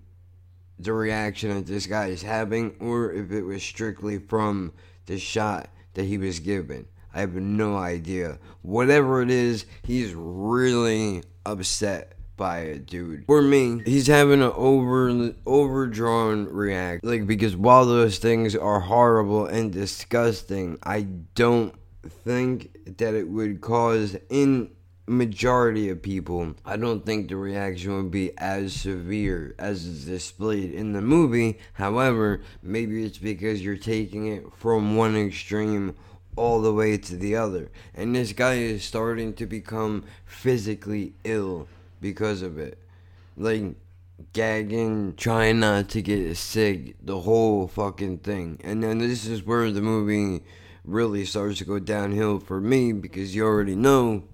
the 0.79 0.93
reaction 0.93 1.53
that 1.53 1.67
this 1.67 1.87
guy 1.87 2.07
is 2.07 2.23
having, 2.23 2.77
or 2.79 3.13
if 3.13 3.33
it 3.33 3.43
was 3.43 3.61
strictly 3.63 4.19
from 4.19 4.73
the 5.07 5.19
shot 5.19 5.69
that 5.95 6.05
he 6.05 6.17
was 6.17 6.39
given. 6.39 6.87
I 7.13 7.21
have 7.21 7.35
no 7.35 7.77
idea. 7.77 8.39
Whatever 8.63 9.21
it 9.21 9.31
is, 9.31 9.67
he's 9.83 10.15
really 10.15 11.25
upset 11.45 12.13
by 12.37 12.61
it, 12.61 12.87
dude. 12.87 13.27
For 13.27 13.43
me, 13.43 13.83
he's 13.85 14.07
having 14.07 14.43
an 14.43 14.53
over 14.55 15.35
overdrawn 15.45 16.47
react. 16.47 17.05
Like 17.05 17.27
because 17.27 17.57
while 17.57 17.85
those 17.85 18.19
things 18.19 18.55
are 18.55 18.79
horrible 18.79 19.47
and 19.47 19.73
disgusting, 19.73 20.79
I 20.85 21.03
don't 21.03 21.75
think 22.09 22.97
that 22.99 23.15
it 23.15 23.29
would 23.29 23.61
cause 23.61 24.17
in 24.29 24.71
majority 25.07 25.89
of 25.89 26.01
people, 26.01 26.55
I 26.65 26.77
don't 26.77 27.05
think 27.05 27.29
the 27.29 27.37
reaction 27.37 27.97
would 27.97 28.11
be 28.11 28.37
as 28.39 28.73
severe 28.73 29.55
as 29.59 29.85
is 29.85 30.05
displayed 30.05 30.73
in 30.73 30.93
the 30.93 31.03
movie. 31.03 31.59
However, 31.75 32.43
maybe 32.63 33.05
it's 33.05 33.19
because 33.19 33.63
you're 33.63 33.77
taking 33.77 34.29
it 34.29 34.47
from 34.55 34.97
one 34.97 35.17
extreme 35.17 35.97
all 36.37 36.63
the 36.63 36.73
way 36.73 36.97
to 36.97 37.17
the 37.17 37.37
other. 37.37 37.71
And 37.95 38.15
this 38.15 38.33
guy 38.33 38.55
is 38.55 38.85
starting 38.85 39.35
to 39.35 39.47
become 39.47 40.05
physically 40.25 41.15
ill 41.25 41.69
because 42.01 42.43
of 42.43 42.59
it. 42.59 42.79
Like, 43.37 43.75
gagging, 44.33 45.15
trying 45.17 45.61
not 45.61 45.89
to 45.91 46.03
get 46.03 46.37
sick, 46.37 46.95
the 47.03 47.21
whole 47.21 47.67
fucking 47.67 48.19
thing. 48.19 48.61
And 48.63 48.83
then 48.83 48.99
this 48.99 49.27
is 49.27 49.45
where 49.45 49.71
the 49.71 49.83
movie 49.83 50.45
really 50.85 51.25
starts 51.25 51.59
to 51.59 51.65
go 51.65 51.79
downhill 51.79 52.39
for 52.39 52.61
me 52.61 52.93
because 52.93 53.35
you 53.35 53.45
already 53.45 53.75
know 53.75 54.25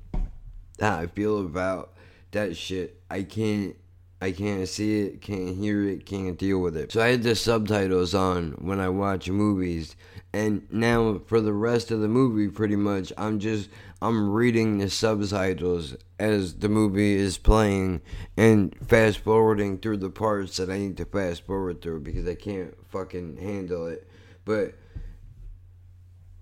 how 0.80 0.98
I 0.98 1.06
feel 1.06 1.40
about 1.40 1.94
that 2.32 2.56
shit. 2.56 3.00
I 3.10 3.22
can't 3.22 3.76
I 4.20 4.32
can't 4.32 4.66
see 4.66 5.00
it, 5.02 5.20
can't 5.20 5.56
hear 5.56 5.86
it, 5.86 6.06
can't 6.06 6.38
deal 6.38 6.58
with 6.58 6.74
it. 6.74 6.90
So 6.90 7.02
I 7.02 7.08
had 7.08 7.22
the 7.22 7.34
subtitles 7.34 8.14
on 8.14 8.52
when 8.52 8.80
I 8.80 8.88
watch 8.88 9.28
movies. 9.28 9.94
And 10.32 10.66
now 10.70 11.20
for 11.26 11.40
the 11.40 11.52
rest 11.52 11.90
of 11.90 12.00
the 12.00 12.08
movie 12.08 12.48
pretty 12.48 12.76
much 12.76 13.12
I'm 13.16 13.38
just 13.38 13.68
I'm 14.00 14.32
reading 14.32 14.78
the 14.78 14.90
subtitles 14.90 15.96
as 16.18 16.54
the 16.54 16.68
movie 16.68 17.14
is 17.14 17.38
playing 17.38 18.02
and 18.36 18.74
fast 18.86 19.18
forwarding 19.18 19.78
through 19.78 19.98
the 19.98 20.10
parts 20.10 20.56
that 20.56 20.70
I 20.70 20.78
need 20.78 20.96
to 20.98 21.04
fast 21.04 21.46
forward 21.46 21.80
through 21.80 22.00
because 22.00 22.26
I 22.26 22.34
can't 22.34 22.74
fucking 22.88 23.36
handle 23.36 23.86
it. 23.86 24.08
But 24.44 24.74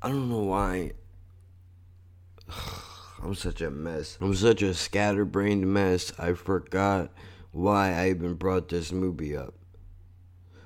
I 0.04 0.08
don't 0.08 0.28
know 0.28 0.42
why 0.42 0.92
I'm 3.22 3.34
such 3.34 3.62
a 3.62 3.70
mess. 3.70 4.18
I'm 4.20 4.34
such 4.34 4.60
a 4.60 4.74
scatterbrained 4.74 5.66
mess. 5.66 6.12
I 6.18 6.34
forgot 6.34 7.10
why 7.52 7.94
I 7.94 8.10
even 8.10 8.34
brought 8.34 8.68
this 8.68 8.92
movie 8.92 9.34
up. 9.34 9.54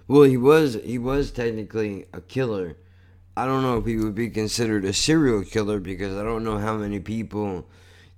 Well, 0.09 0.25
he 0.25 0.37
was 0.37 0.75
he 0.83 0.99
was 0.99 1.31
technically 1.31 2.07
a 2.13 2.21
killer. 2.21 2.79
I 3.37 3.47
don't 3.47 3.63
know 3.63 3.79
if 3.79 3.87
he 3.87 3.97
would 3.97 4.17
be 4.17 4.29
considered 4.29 4.85
a 4.85 4.93
serial 4.93 5.45
killer 5.45 5.79
because 5.79 6.17
I 6.17 6.25
don't 6.25 6.43
know 6.43 6.59
how 6.59 6.77
many 6.77 6.99
people 6.99 7.69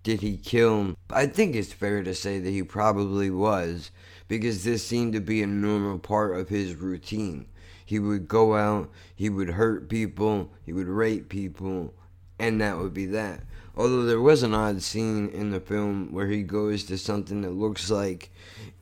did 0.02 0.22
he 0.22 0.38
kill. 0.38 0.94
I 1.10 1.26
think 1.26 1.54
it's 1.54 1.74
fair 1.74 2.02
to 2.02 2.14
say 2.14 2.38
that 2.38 2.48
he 2.48 2.62
probably 2.62 3.28
was 3.28 3.90
because 4.26 4.64
this 4.64 4.86
seemed 4.86 5.12
to 5.12 5.20
be 5.20 5.42
a 5.42 5.46
normal 5.46 5.98
part 5.98 6.34
of 6.34 6.48
his 6.48 6.76
routine. 6.76 7.44
He 7.90 7.98
would 7.98 8.28
go 8.28 8.54
out, 8.54 8.88
he 9.16 9.28
would 9.28 9.50
hurt 9.50 9.88
people, 9.88 10.52
he 10.64 10.72
would 10.72 10.86
rape 10.86 11.28
people, 11.28 11.92
and 12.38 12.60
that 12.60 12.78
would 12.78 12.94
be 12.94 13.06
that. 13.06 13.40
Although 13.76 14.04
there 14.04 14.20
was 14.20 14.44
an 14.44 14.54
odd 14.54 14.80
scene 14.80 15.28
in 15.30 15.50
the 15.50 15.58
film 15.58 16.12
where 16.12 16.28
he 16.28 16.44
goes 16.44 16.84
to 16.84 16.96
something 16.96 17.42
that 17.42 17.50
looks 17.50 17.90
like 17.90 18.30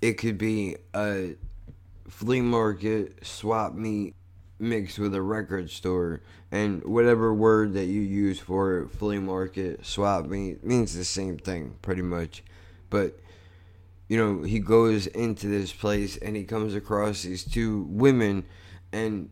it 0.03 0.19
could 0.19 0.37
be 0.37 0.77
a 0.93 1.37
flea 2.07 2.43
market 2.43 3.25
swap 3.27 3.73
meet 3.73 4.15
mixed 4.59 4.99
with 4.99 5.15
a 5.15 5.23
record 5.23 5.71
store, 5.71 6.21
and 6.53 6.85
whatever 6.85 7.33
word 7.33 7.73
that 7.73 7.87
you 7.87 8.03
use 8.03 8.39
for 8.39 8.89
flea 8.89 9.21
market, 9.21 9.87
swap 9.87 10.27
meet, 10.27 10.63
means 10.63 10.95
the 10.95 11.03
same 11.03 11.39
thing 11.39 11.77
pretty 11.81 12.03
much. 12.03 12.45
But 12.91 13.19
you 14.07 14.19
know, 14.19 14.43
he 14.43 14.59
goes 14.59 15.07
into 15.07 15.47
this 15.47 15.73
place 15.73 16.19
and 16.19 16.37
he 16.37 16.45
comes 16.45 16.75
across 16.75 17.23
these 17.23 17.43
two 17.43 17.87
women, 17.89 18.45
and 18.93 19.31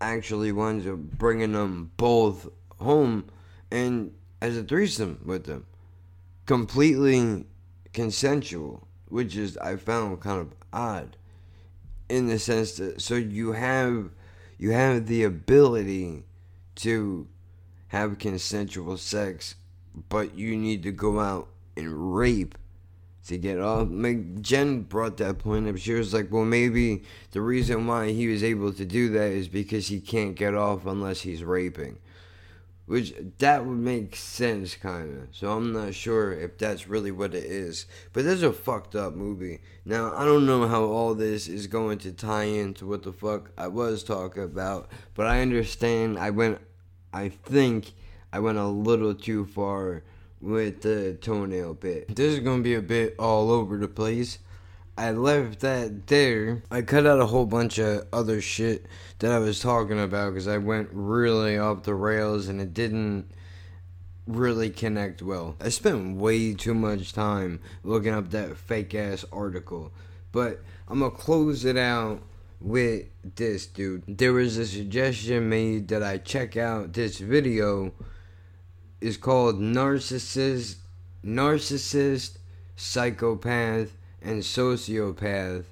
actually 0.00 0.52
winds 0.52 0.86
up 0.86 0.98
bringing 0.98 1.52
them 1.52 1.90
both 1.96 2.48
home, 2.78 3.24
and 3.70 4.12
as 4.40 4.56
a 4.56 4.62
threesome 4.62 5.20
with 5.24 5.44
them. 5.44 5.66
Completely 6.44 7.46
consensual, 7.92 8.86
which 9.08 9.36
is 9.36 9.56
I 9.58 9.76
found 9.76 10.20
kind 10.20 10.40
of 10.40 10.54
odd 10.72 11.16
in 12.08 12.28
the 12.28 12.38
sense 12.38 12.76
that 12.76 13.00
so 13.00 13.14
you 13.14 13.52
have 13.52 14.10
you 14.58 14.72
have 14.72 15.06
the 15.06 15.24
ability 15.24 16.24
to 16.76 17.26
have 17.88 18.18
consensual 18.18 18.96
sex, 18.96 19.56
but 20.08 20.36
you 20.36 20.56
need 20.56 20.82
to 20.82 20.92
go 20.92 21.20
out 21.20 21.48
and 21.76 22.14
rape 22.14 22.56
to 23.26 23.38
get 23.38 23.60
off. 23.60 23.88
Like 23.90 24.40
Jen 24.40 24.82
brought 24.82 25.16
that 25.18 25.38
point 25.38 25.68
up. 25.68 25.76
She 25.76 25.92
was 25.92 26.14
like, 26.14 26.30
"Well, 26.30 26.44
maybe 26.44 27.02
the 27.32 27.40
reason 27.40 27.86
why 27.86 28.12
he 28.12 28.28
was 28.28 28.42
able 28.44 28.72
to 28.72 28.84
do 28.84 29.08
that 29.10 29.30
is 29.32 29.48
because 29.48 29.88
he 29.88 30.00
can't 30.00 30.34
get 30.34 30.54
off 30.54 30.86
unless 30.86 31.22
he's 31.22 31.44
raping." 31.44 31.98
Which 32.86 33.14
that 33.38 33.66
would 33.66 33.78
make 33.78 34.14
sense, 34.14 34.76
kind 34.76 35.22
of. 35.22 35.28
So 35.34 35.50
I'm 35.50 35.72
not 35.72 35.92
sure 35.92 36.32
if 36.32 36.56
that's 36.56 36.86
really 36.86 37.10
what 37.10 37.34
it 37.34 37.42
is. 37.42 37.86
But 38.12 38.24
that's 38.24 38.42
a 38.42 38.52
fucked 38.52 38.94
up 38.94 39.14
movie. 39.14 39.60
Now 39.84 40.14
I 40.14 40.24
don't 40.24 40.46
know 40.46 40.68
how 40.68 40.84
all 40.84 41.14
this 41.14 41.48
is 41.48 41.66
going 41.66 41.98
to 41.98 42.12
tie 42.12 42.44
into 42.44 42.86
what 42.86 43.02
the 43.02 43.12
fuck 43.12 43.50
I 43.58 43.66
was 43.66 44.04
talking 44.04 44.44
about, 44.44 44.88
but 45.14 45.26
I 45.26 45.40
understand. 45.42 46.18
I 46.18 46.30
went. 46.30 46.60
I 47.12 47.30
think 47.30 47.92
I 48.32 48.38
went 48.38 48.58
a 48.58 48.66
little 48.66 49.14
too 49.14 49.46
far 49.46 50.04
with 50.40 50.82
the 50.82 51.18
toenail 51.20 51.74
bit. 51.74 52.14
This 52.14 52.34
is 52.34 52.40
gonna 52.40 52.62
be 52.62 52.74
a 52.74 52.82
bit 52.82 53.14
all 53.18 53.50
over 53.50 53.76
the 53.76 53.88
place. 53.88 54.38
I 54.98 55.10
left 55.10 55.60
that 55.60 56.06
there. 56.06 56.62
I 56.70 56.82
cut 56.82 57.06
out 57.06 57.20
a 57.20 57.26
whole 57.26 57.44
bunch 57.44 57.78
of 57.78 58.06
other 58.12 58.40
shit 58.40 58.86
that 59.18 59.30
I 59.30 59.38
was 59.38 59.60
talking 59.60 60.00
about 60.00 60.30
because 60.30 60.48
I 60.48 60.58
went 60.58 60.88
really 60.92 61.58
off 61.58 61.82
the 61.82 61.94
rails 61.94 62.48
and 62.48 62.60
it 62.60 62.72
didn't 62.72 63.30
really 64.26 64.70
connect 64.70 65.22
well. 65.22 65.56
I 65.60 65.68
spent 65.68 66.16
way 66.16 66.54
too 66.54 66.74
much 66.74 67.12
time 67.12 67.60
looking 67.84 68.14
up 68.14 68.30
that 68.30 68.56
fake 68.56 68.94
ass 68.94 69.24
article. 69.32 69.92
But 70.32 70.62
I'm 70.88 71.00
gonna 71.00 71.10
close 71.10 71.64
it 71.64 71.76
out 71.76 72.22
with 72.60 73.06
this, 73.36 73.66
dude. 73.66 74.02
There 74.06 74.32
was 74.32 74.56
a 74.56 74.66
suggestion 74.66 75.48
made 75.48 75.88
that 75.88 76.02
I 76.02 76.18
check 76.18 76.56
out 76.56 76.94
this 76.94 77.18
video. 77.18 77.92
It's 79.00 79.16
called 79.16 79.60
Narcissist, 79.60 80.76
Narcissist, 81.24 82.38
Psychopath, 82.76 83.96
and 84.22 84.42
Sociopath, 84.42 85.64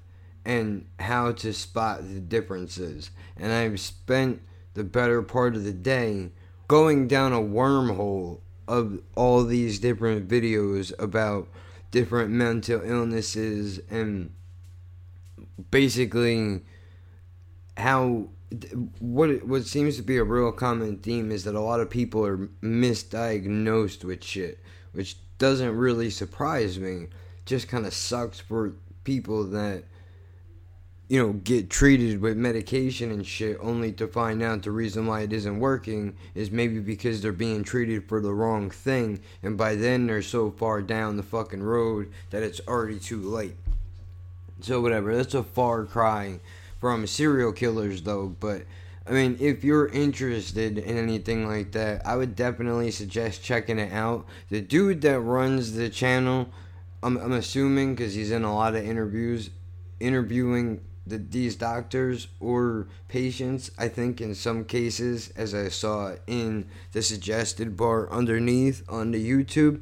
and 0.44 0.86
how 1.00 1.32
to 1.32 1.52
spot 1.52 2.02
the 2.02 2.20
differences. 2.20 3.10
And 3.36 3.52
I've 3.52 3.80
spent 3.80 4.42
the 4.74 4.84
better 4.84 5.22
part 5.22 5.54
of 5.54 5.64
the 5.64 5.72
day 5.72 6.30
going 6.68 7.08
down 7.08 7.32
a 7.32 7.40
wormhole 7.40 8.40
of 8.66 9.00
all 9.14 9.44
these 9.44 9.78
different 9.78 10.28
videos 10.28 10.92
about 10.98 11.48
different 11.90 12.30
mental 12.30 12.82
illnesses 12.82 13.80
and 13.90 14.32
basically 15.70 16.60
how 17.76 18.28
what 18.98 19.44
what 19.46 19.64
seems 19.64 19.96
to 19.96 20.02
be 20.02 20.16
a 20.16 20.24
real 20.24 20.52
common 20.52 20.98
theme 20.98 21.30
is 21.30 21.44
that 21.44 21.54
a 21.54 21.60
lot 21.60 21.80
of 21.80 21.90
people 21.90 22.24
are 22.24 22.48
misdiagnosed 22.62 24.04
with 24.04 24.22
shit, 24.22 24.58
which 24.92 25.16
doesn't 25.38 25.76
really 25.76 26.10
surprise 26.10 26.78
me. 26.78 27.08
Just 27.46 27.68
kind 27.68 27.86
of 27.86 27.94
sucks 27.94 28.40
for 28.40 28.74
people 29.04 29.44
that 29.44 29.84
you 31.08 31.18
know 31.18 31.34
get 31.34 31.68
treated 31.70 32.20
with 32.20 32.36
medication 32.36 33.10
and 33.10 33.26
shit 33.26 33.58
only 33.60 33.92
to 33.92 34.06
find 34.08 34.42
out 34.42 34.62
the 34.62 34.70
reason 34.70 35.06
why 35.06 35.20
it 35.20 35.32
isn't 35.32 35.60
working 35.60 36.16
is 36.34 36.50
maybe 36.50 36.80
because 36.80 37.20
they're 37.20 37.32
being 37.32 37.62
treated 37.62 38.08
for 38.08 38.20
the 38.20 38.32
wrong 38.32 38.70
thing 38.70 39.20
and 39.42 39.58
by 39.58 39.74
then 39.74 40.06
they're 40.06 40.22
so 40.22 40.50
far 40.50 40.80
down 40.80 41.16
the 41.16 41.22
fucking 41.22 41.62
road 41.62 42.10
that 42.30 42.42
it's 42.42 42.60
already 42.66 42.98
too 42.98 43.20
late. 43.20 43.56
So 44.60 44.80
whatever, 44.80 45.14
that's 45.14 45.34
a 45.34 45.42
far 45.42 45.84
cry 45.84 46.40
from 46.84 47.06
serial 47.06 47.50
killers 47.50 48.02
though, 48.02 48.36
but 48.40 48.62
I 49.06 49.12
mean, 49.12 49.38
if 49.40 49.64
you're 49.64 49.86
interested 49.86 50.76
in 50.76 50.98
anything 50.98 51.48
like 51.48 51.72
that, 51.72 52.06
I 52.06 52.14
would 52.14 52.36
definitely 52.36 52.90
suggest 52.90 53.42
checking 53.42 53.78
it 53.78 53.90
out. 53.90 54.26
The 54.50 54.60
dude 54.60 55.00
that 55.00 55.18
runs 55.18 55.72
the 55.72 55.88
channel, 55.88 56.50
I'm, 57.02 57.16
I'm 57.16 57.32
assuming 57.32 57.94
because 57.94 58.12
he's 58.12 58.30
in 58.30 58.44
a 58.44 58.54
lot 58.54 58.74
of 58.74 58.84
interviews, 58.84 59.48
interviewing 59.98 60.82
the, 61.06 61.16
these 61.16 61.56
doctors 61.56 62.28
or 62.38 62.88
patients, 63.08 63.70
I 63.78 63.88
think 63.88 64.20
in 64.20 64.34
some 64.34 64.66
cases, 64.66 65.32
as 65.36 65.54
I 65.54 65.70
saw 65.70 66.16
in 66.26 66.66
the 66.92 67.00
suggested 67.00 67.78
bar 67.78 68.12
underneath 68.12 68.84
on 68.90 69.10
the 69.10 69.26
YouTube, 69.26 69.80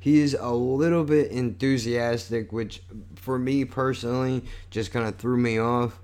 he 0.00 0.18
is 0.18 0.36
a 0.40 0.50
little 0.50 1.04
bit 1.04 1.30
enthusiastic, 1.30 2.52
which 2.52 2.82
for 3.14 3.38
me 3.38 3.64
personally 3.64 4.42
just 4.68 4.90
kind 4.90 5.06
of 5.06 5.14
threw 5.14 5.36
me 5.36 5.56
off 5.56 5.99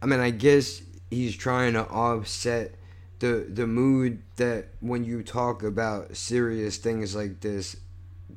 I 0.00 0.06
mean, 0.06 0.20
I 0.20 0.30
guess 0.30 0.82
he's 1.10 1.36
trying 1.36 1.74
to 1.74 1.86
offset 1.86 2.74
the 3.18 3.46
the 3.48 3.66
mood 3.66 4.22
that 4.36 4.68
when 4.80 5.04
you 5.04 5.22
talk 5.22 5.62
about 5.62 6.16
serious 6.16 6.76
things 6.76 7.14
like 7.16 7.40
this 7.40 7.76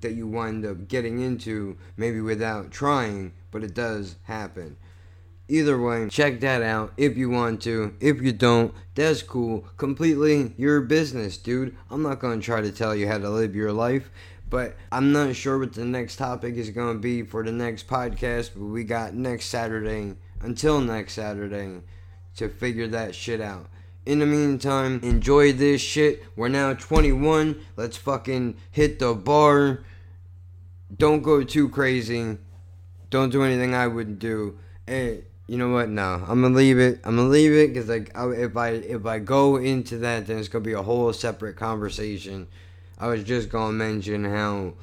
that 0.02 0.14
you 0.14 0.28
wind 0.28 0.66
up 0.66 0.88
getting 0.88 1.20
into 1.20 1.78
maybe 1.98 2.22
without 2.22 2.72
trying, 2.72 3.34
but 3.52 3.64
it 3.64 3.74
does 3.74 4.16
happen. 4.24 4.78
Either 5.50 5.82
way, 5.82 6.08
check 6.10 6.40
that 6.40 6.62
out 6.62 6.94
if 6.96 7.18
you 7.18 7.30
want 7.30 7.62
to. 7.64 7.94
If 8.00 8.22
you 8.22 8.32
don't, 8.32 8.74
that's 8.94 9.24
cool. 9.24 9.66
Completely 9.78 10.54
your 10.58 10.80
business, 10.82 11.38
dude. 11.38 11.76
I'm 11.90 12.04
not 12.04 12.20
going 12.20 12.40
to 12.40 12.46
try 12.46 12.62
to 12.62 12.72
tell 12.72 12.96
you 12.96 13.08
how 13.08 13.18
to 13.18 13.30
live 13.30 13.56
your 13.56 13.74
life, 13.74 14.12
but 14.48 14.78
I'm 14.92 15.12
not 15.12 15.36
sure 15.36 15.58
what 15.58 15.74
the 15.74 15.86
next 15.86 16.18
topic 16.18 16.56
is 16.56 16.70
going 16.70 16.94
to 16.94 17.00
be 17.00 17.24
for 17.24 17.44
the 17.44 17.52
next 17.52 17.88
podcast, 17.88 18.52
but 18.56 18.66
we 18.66 18.84
got 18.84 19.16
next 19.16 19.46
Saturday 19.46 20.16
until 20.42 20.82
next 20.82 21.14
Saturday 21.14 21.82
to 22.36 22.50
figure 22.50 22.88
that 22.88 23.16
shit 23.16 23.42
out. 23.42 23.70
In 24.06 24.20
the 24.20 24.26
meantime, 24.26 25.00
enjoy 25.04 25.54
this 25.54 25.82
shit. 25.82 26.24
We're 26.36 26.48
now 26.48 26.74
21. 26.74 27.62
Let's 27.76 27.98
fucking 27.98 28.56
hit 28.72 29.00
the 29.00 29.14
bar. 29.14 29.84
Don't 30.96 31.22
go 31.22 31.44
too 31.44 31.70
crazy. 31.70 32.38
Don't 33.10 33.30
do 33.30 33.44
anything 33.44 33.76
I 33.76 33.88
wouldn't 33.88 34.20
do. 34.20 34.58
And 34.88 35.24
you 35.48 35.58
know 35.58 35.70
what? 35.70 35.90
No, 35.90 36.24
I'm 36.28 36.42
gonna 36.42 36.56
leave 36.56 36.80
it. 36.80 37.02
I'm 37.04 37.18
gonna 37.18 37.28
leave 37.28 37.52
it 37.52 37.74
because 37.74 37.90
like 37.90 38.16
I, 38.16 38.30
if 38.30 38.56
I 38.56 38.70
if 38.70 39.06
I 39.06 39.20
go 39.20 39.58
into 39.58 39.98
that, 40.00 40.28
then 40.28 40.38
it's 40.38 40.48
gonna 40.48 40.64
be 40.64 40.74
a 40.74 40.82
whole 40.82 41.12
separate 41.12 41.56
conversation. 41.56 42.48
I 42.98 43.08
was 43.08 43.24
just 43.24 43.50
gonna 43.50 43.74
mention 43.74 44.26
how 44.26 44.74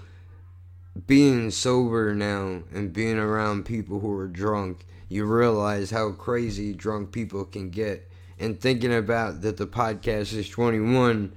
being 1.06 1.50
sober 1.50 2.14
now 2.14 2.62
and 2.72 2.92
being 2.92 3.18
around 3.18 3.64
people 3.64 4.00
who 4.00 4.12
are 4.16 4.28
drunk 4.28 4.86
you 5.08 5.24
realize 5.24 5.90
how 5.90 6.12
crazy 6.12 6.72
drunk 6.72 7.12
people 7.12 7.44
can 7.44 7.70
get. 7.70 8.10
And 8.38 8.60
thinking 8.60 8.94
about 8.94 9.40
that 9.42 9.56
the 9.56 9.66
podcast 9.66 10.34
is 10.34 10.48
21, 10.48 11.32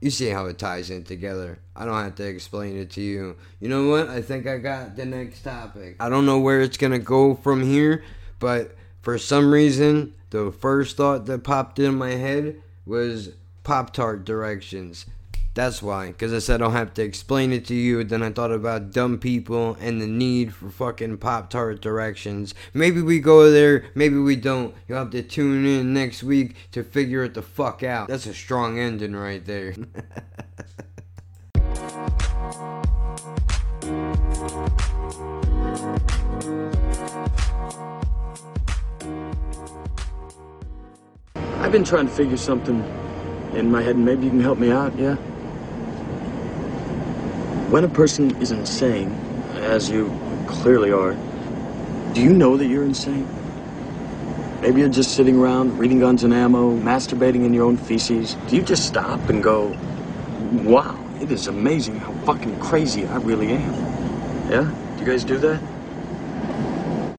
you 0.00 0.10
see 0.10 0.28
how 0.28 0.46
it 0.46 0.58
ties 0.58 0.90
in 0.90 1.04
together. 1.04 1.58
I 1.74 1.84
don't 1.84 2.02
have 2.02 2.14
to 2.16 2.26
explain 2.26 2.76
it 2.76 2.90
to 2.92 3.02
you. 3.02 3.36
You 3.60 3.68
know 3.68 3.88
what? 3.88 4.08
I 4.08 4.22
think 4.22 4.46
I 4.46 4.58
got 4.58 4.96
the 4.96 5.04
next 5.04 5.42
topic. 5.42 5.96
I 6.00 6.08
don't 6.08 6.26
know 6.26 6.38
where 6.38 6.60
it's 6.60 6.76
going 6.76 6.92
to 6.92 6.98
go 6.98 7.34
from 7.34 7.62
here, 7.62 8.04
but 8.38 8.74
for 9.02 9.18
some 9.18 9.52
reason, 9.52 10.14
the 10.30 10.50
first 10.50 10.96
thought 10.96 11.26
that 11.26 11.44
popped 11.44 11.78
in 11.78 11.96
my 11.96 12.12
head 12.12 12.62
was 12.86 13.30
Pop 13.64 13.92
Tart 13.92 14.24
directions. 14.24 15.06
That's 15.56 15.82
why, 15.82 16.08
because 16.08 16.34
I 16.34 16.38
said 16.38 16.60
I 16.60 16.66
don't 16.66 16.74
have 16.74 16.92
to 16.92 17.02
explain 17.02 17.50
it 17.50 17.64
to 17.68 17.74
you. 17.74 18.04
Then 18.04 18.22
I 18.22 18.30
thought 18.30 18.52
about 18.52 18.92
dumb 18.92 19.18
people 19.18 19.78
and 19.80 20.02
the 20.02 20.06
need 20.06 20.52
for 20.52 20.68
fucking 20.68 21.16
Pop 21.16 21.48
Tart 21.48 21.80
directions. 21.80 22.52
Maybe 22.74 23.00
we 23.00 23.20
go 23.20 23.50
there, 23.50 23.86
maybe 23.94 24.18
we 24.18 24.36
don't. 24.36 24.74
You'll 24.86 24.98
have 24.98 25.12
to 25.12 25.22
tune 25.22 25.64
in 25.64 25.94
next 25.94 26.22
week 26.22 26.56
to 26.72 26.84
figure 26.84 27.24
it 27.24 27.32
the 27.32 27.40
fuck 27.40 27.82
out. 27.82 28.08
That's 28.08 28.26
a 28.26 28.34
strong 28.34 28.78
ending 28.78 29.16
right 29.16 29.42
there. 29.46 29.74
I've 41.62 41.72
been 41.72 41.82
trying 41.82 42.08
to 42.08 42.12
figure 42.12 42.36
something 42.36 42.84
in 43.54 43.70
my 43.70 43.80
head, 43.80 43.96
and 43.96 44.04
maybe 44.04 44.24
you 44.24 44.30
can 44.30 44.42
help 44.42 44.58
me 44.58 44.70
out, 44.70 44.94
yeah? 44.98 45.16
When 47.70 47.82
a 47.82 47.88
person 47.88 48.30
is 48.40 48.52
insane, 48.52 49.10
as 49.56 49.90
you 49.90 50.08
clearly 50.46 50.92
are, 50.92 51.16
do 52.14 52.22
you 52.22 52.32
know 52.32 52.56
that 52.56 52.66
you're 52.66 52.84
insane? 52.84 53.26
Maybe 54.62 54.80
you're 54.80 54.88
just 54.88 55.16
sitting 55.16 55.36
around 55.36 55.76
reading 55.76 55.98
guns 55.98 56.22
and 56.22 56.32
ammo, 56.32 56.76
masturbating 56.76 57.44
in 57.44 57.52
your 57.52 57.64
own 57.66 57.76
feces. 57.76 58.34
Do 58.46 58.54
you 58.54 58.62
just 58.62 58.86
stop 58.86 59.28
and 59.28 59.42
go, 59.42 59.76
wow, 60.62 60.96
it 61.20 61.32
is 61.32 61.48
amazing 61.48 61.96
how 61.96 62.12
fucking 62.24 62.60
crazy 62.60 63.04
I 63.04 63.16
really 63.16 63.50
am? 63.50 63.74
Yeah? 64.48 64.70
Do 64.96 65.04
you 65.04 65.10
guys 65.10 65.24
do 65.24 65.36
that? 65.38 65.60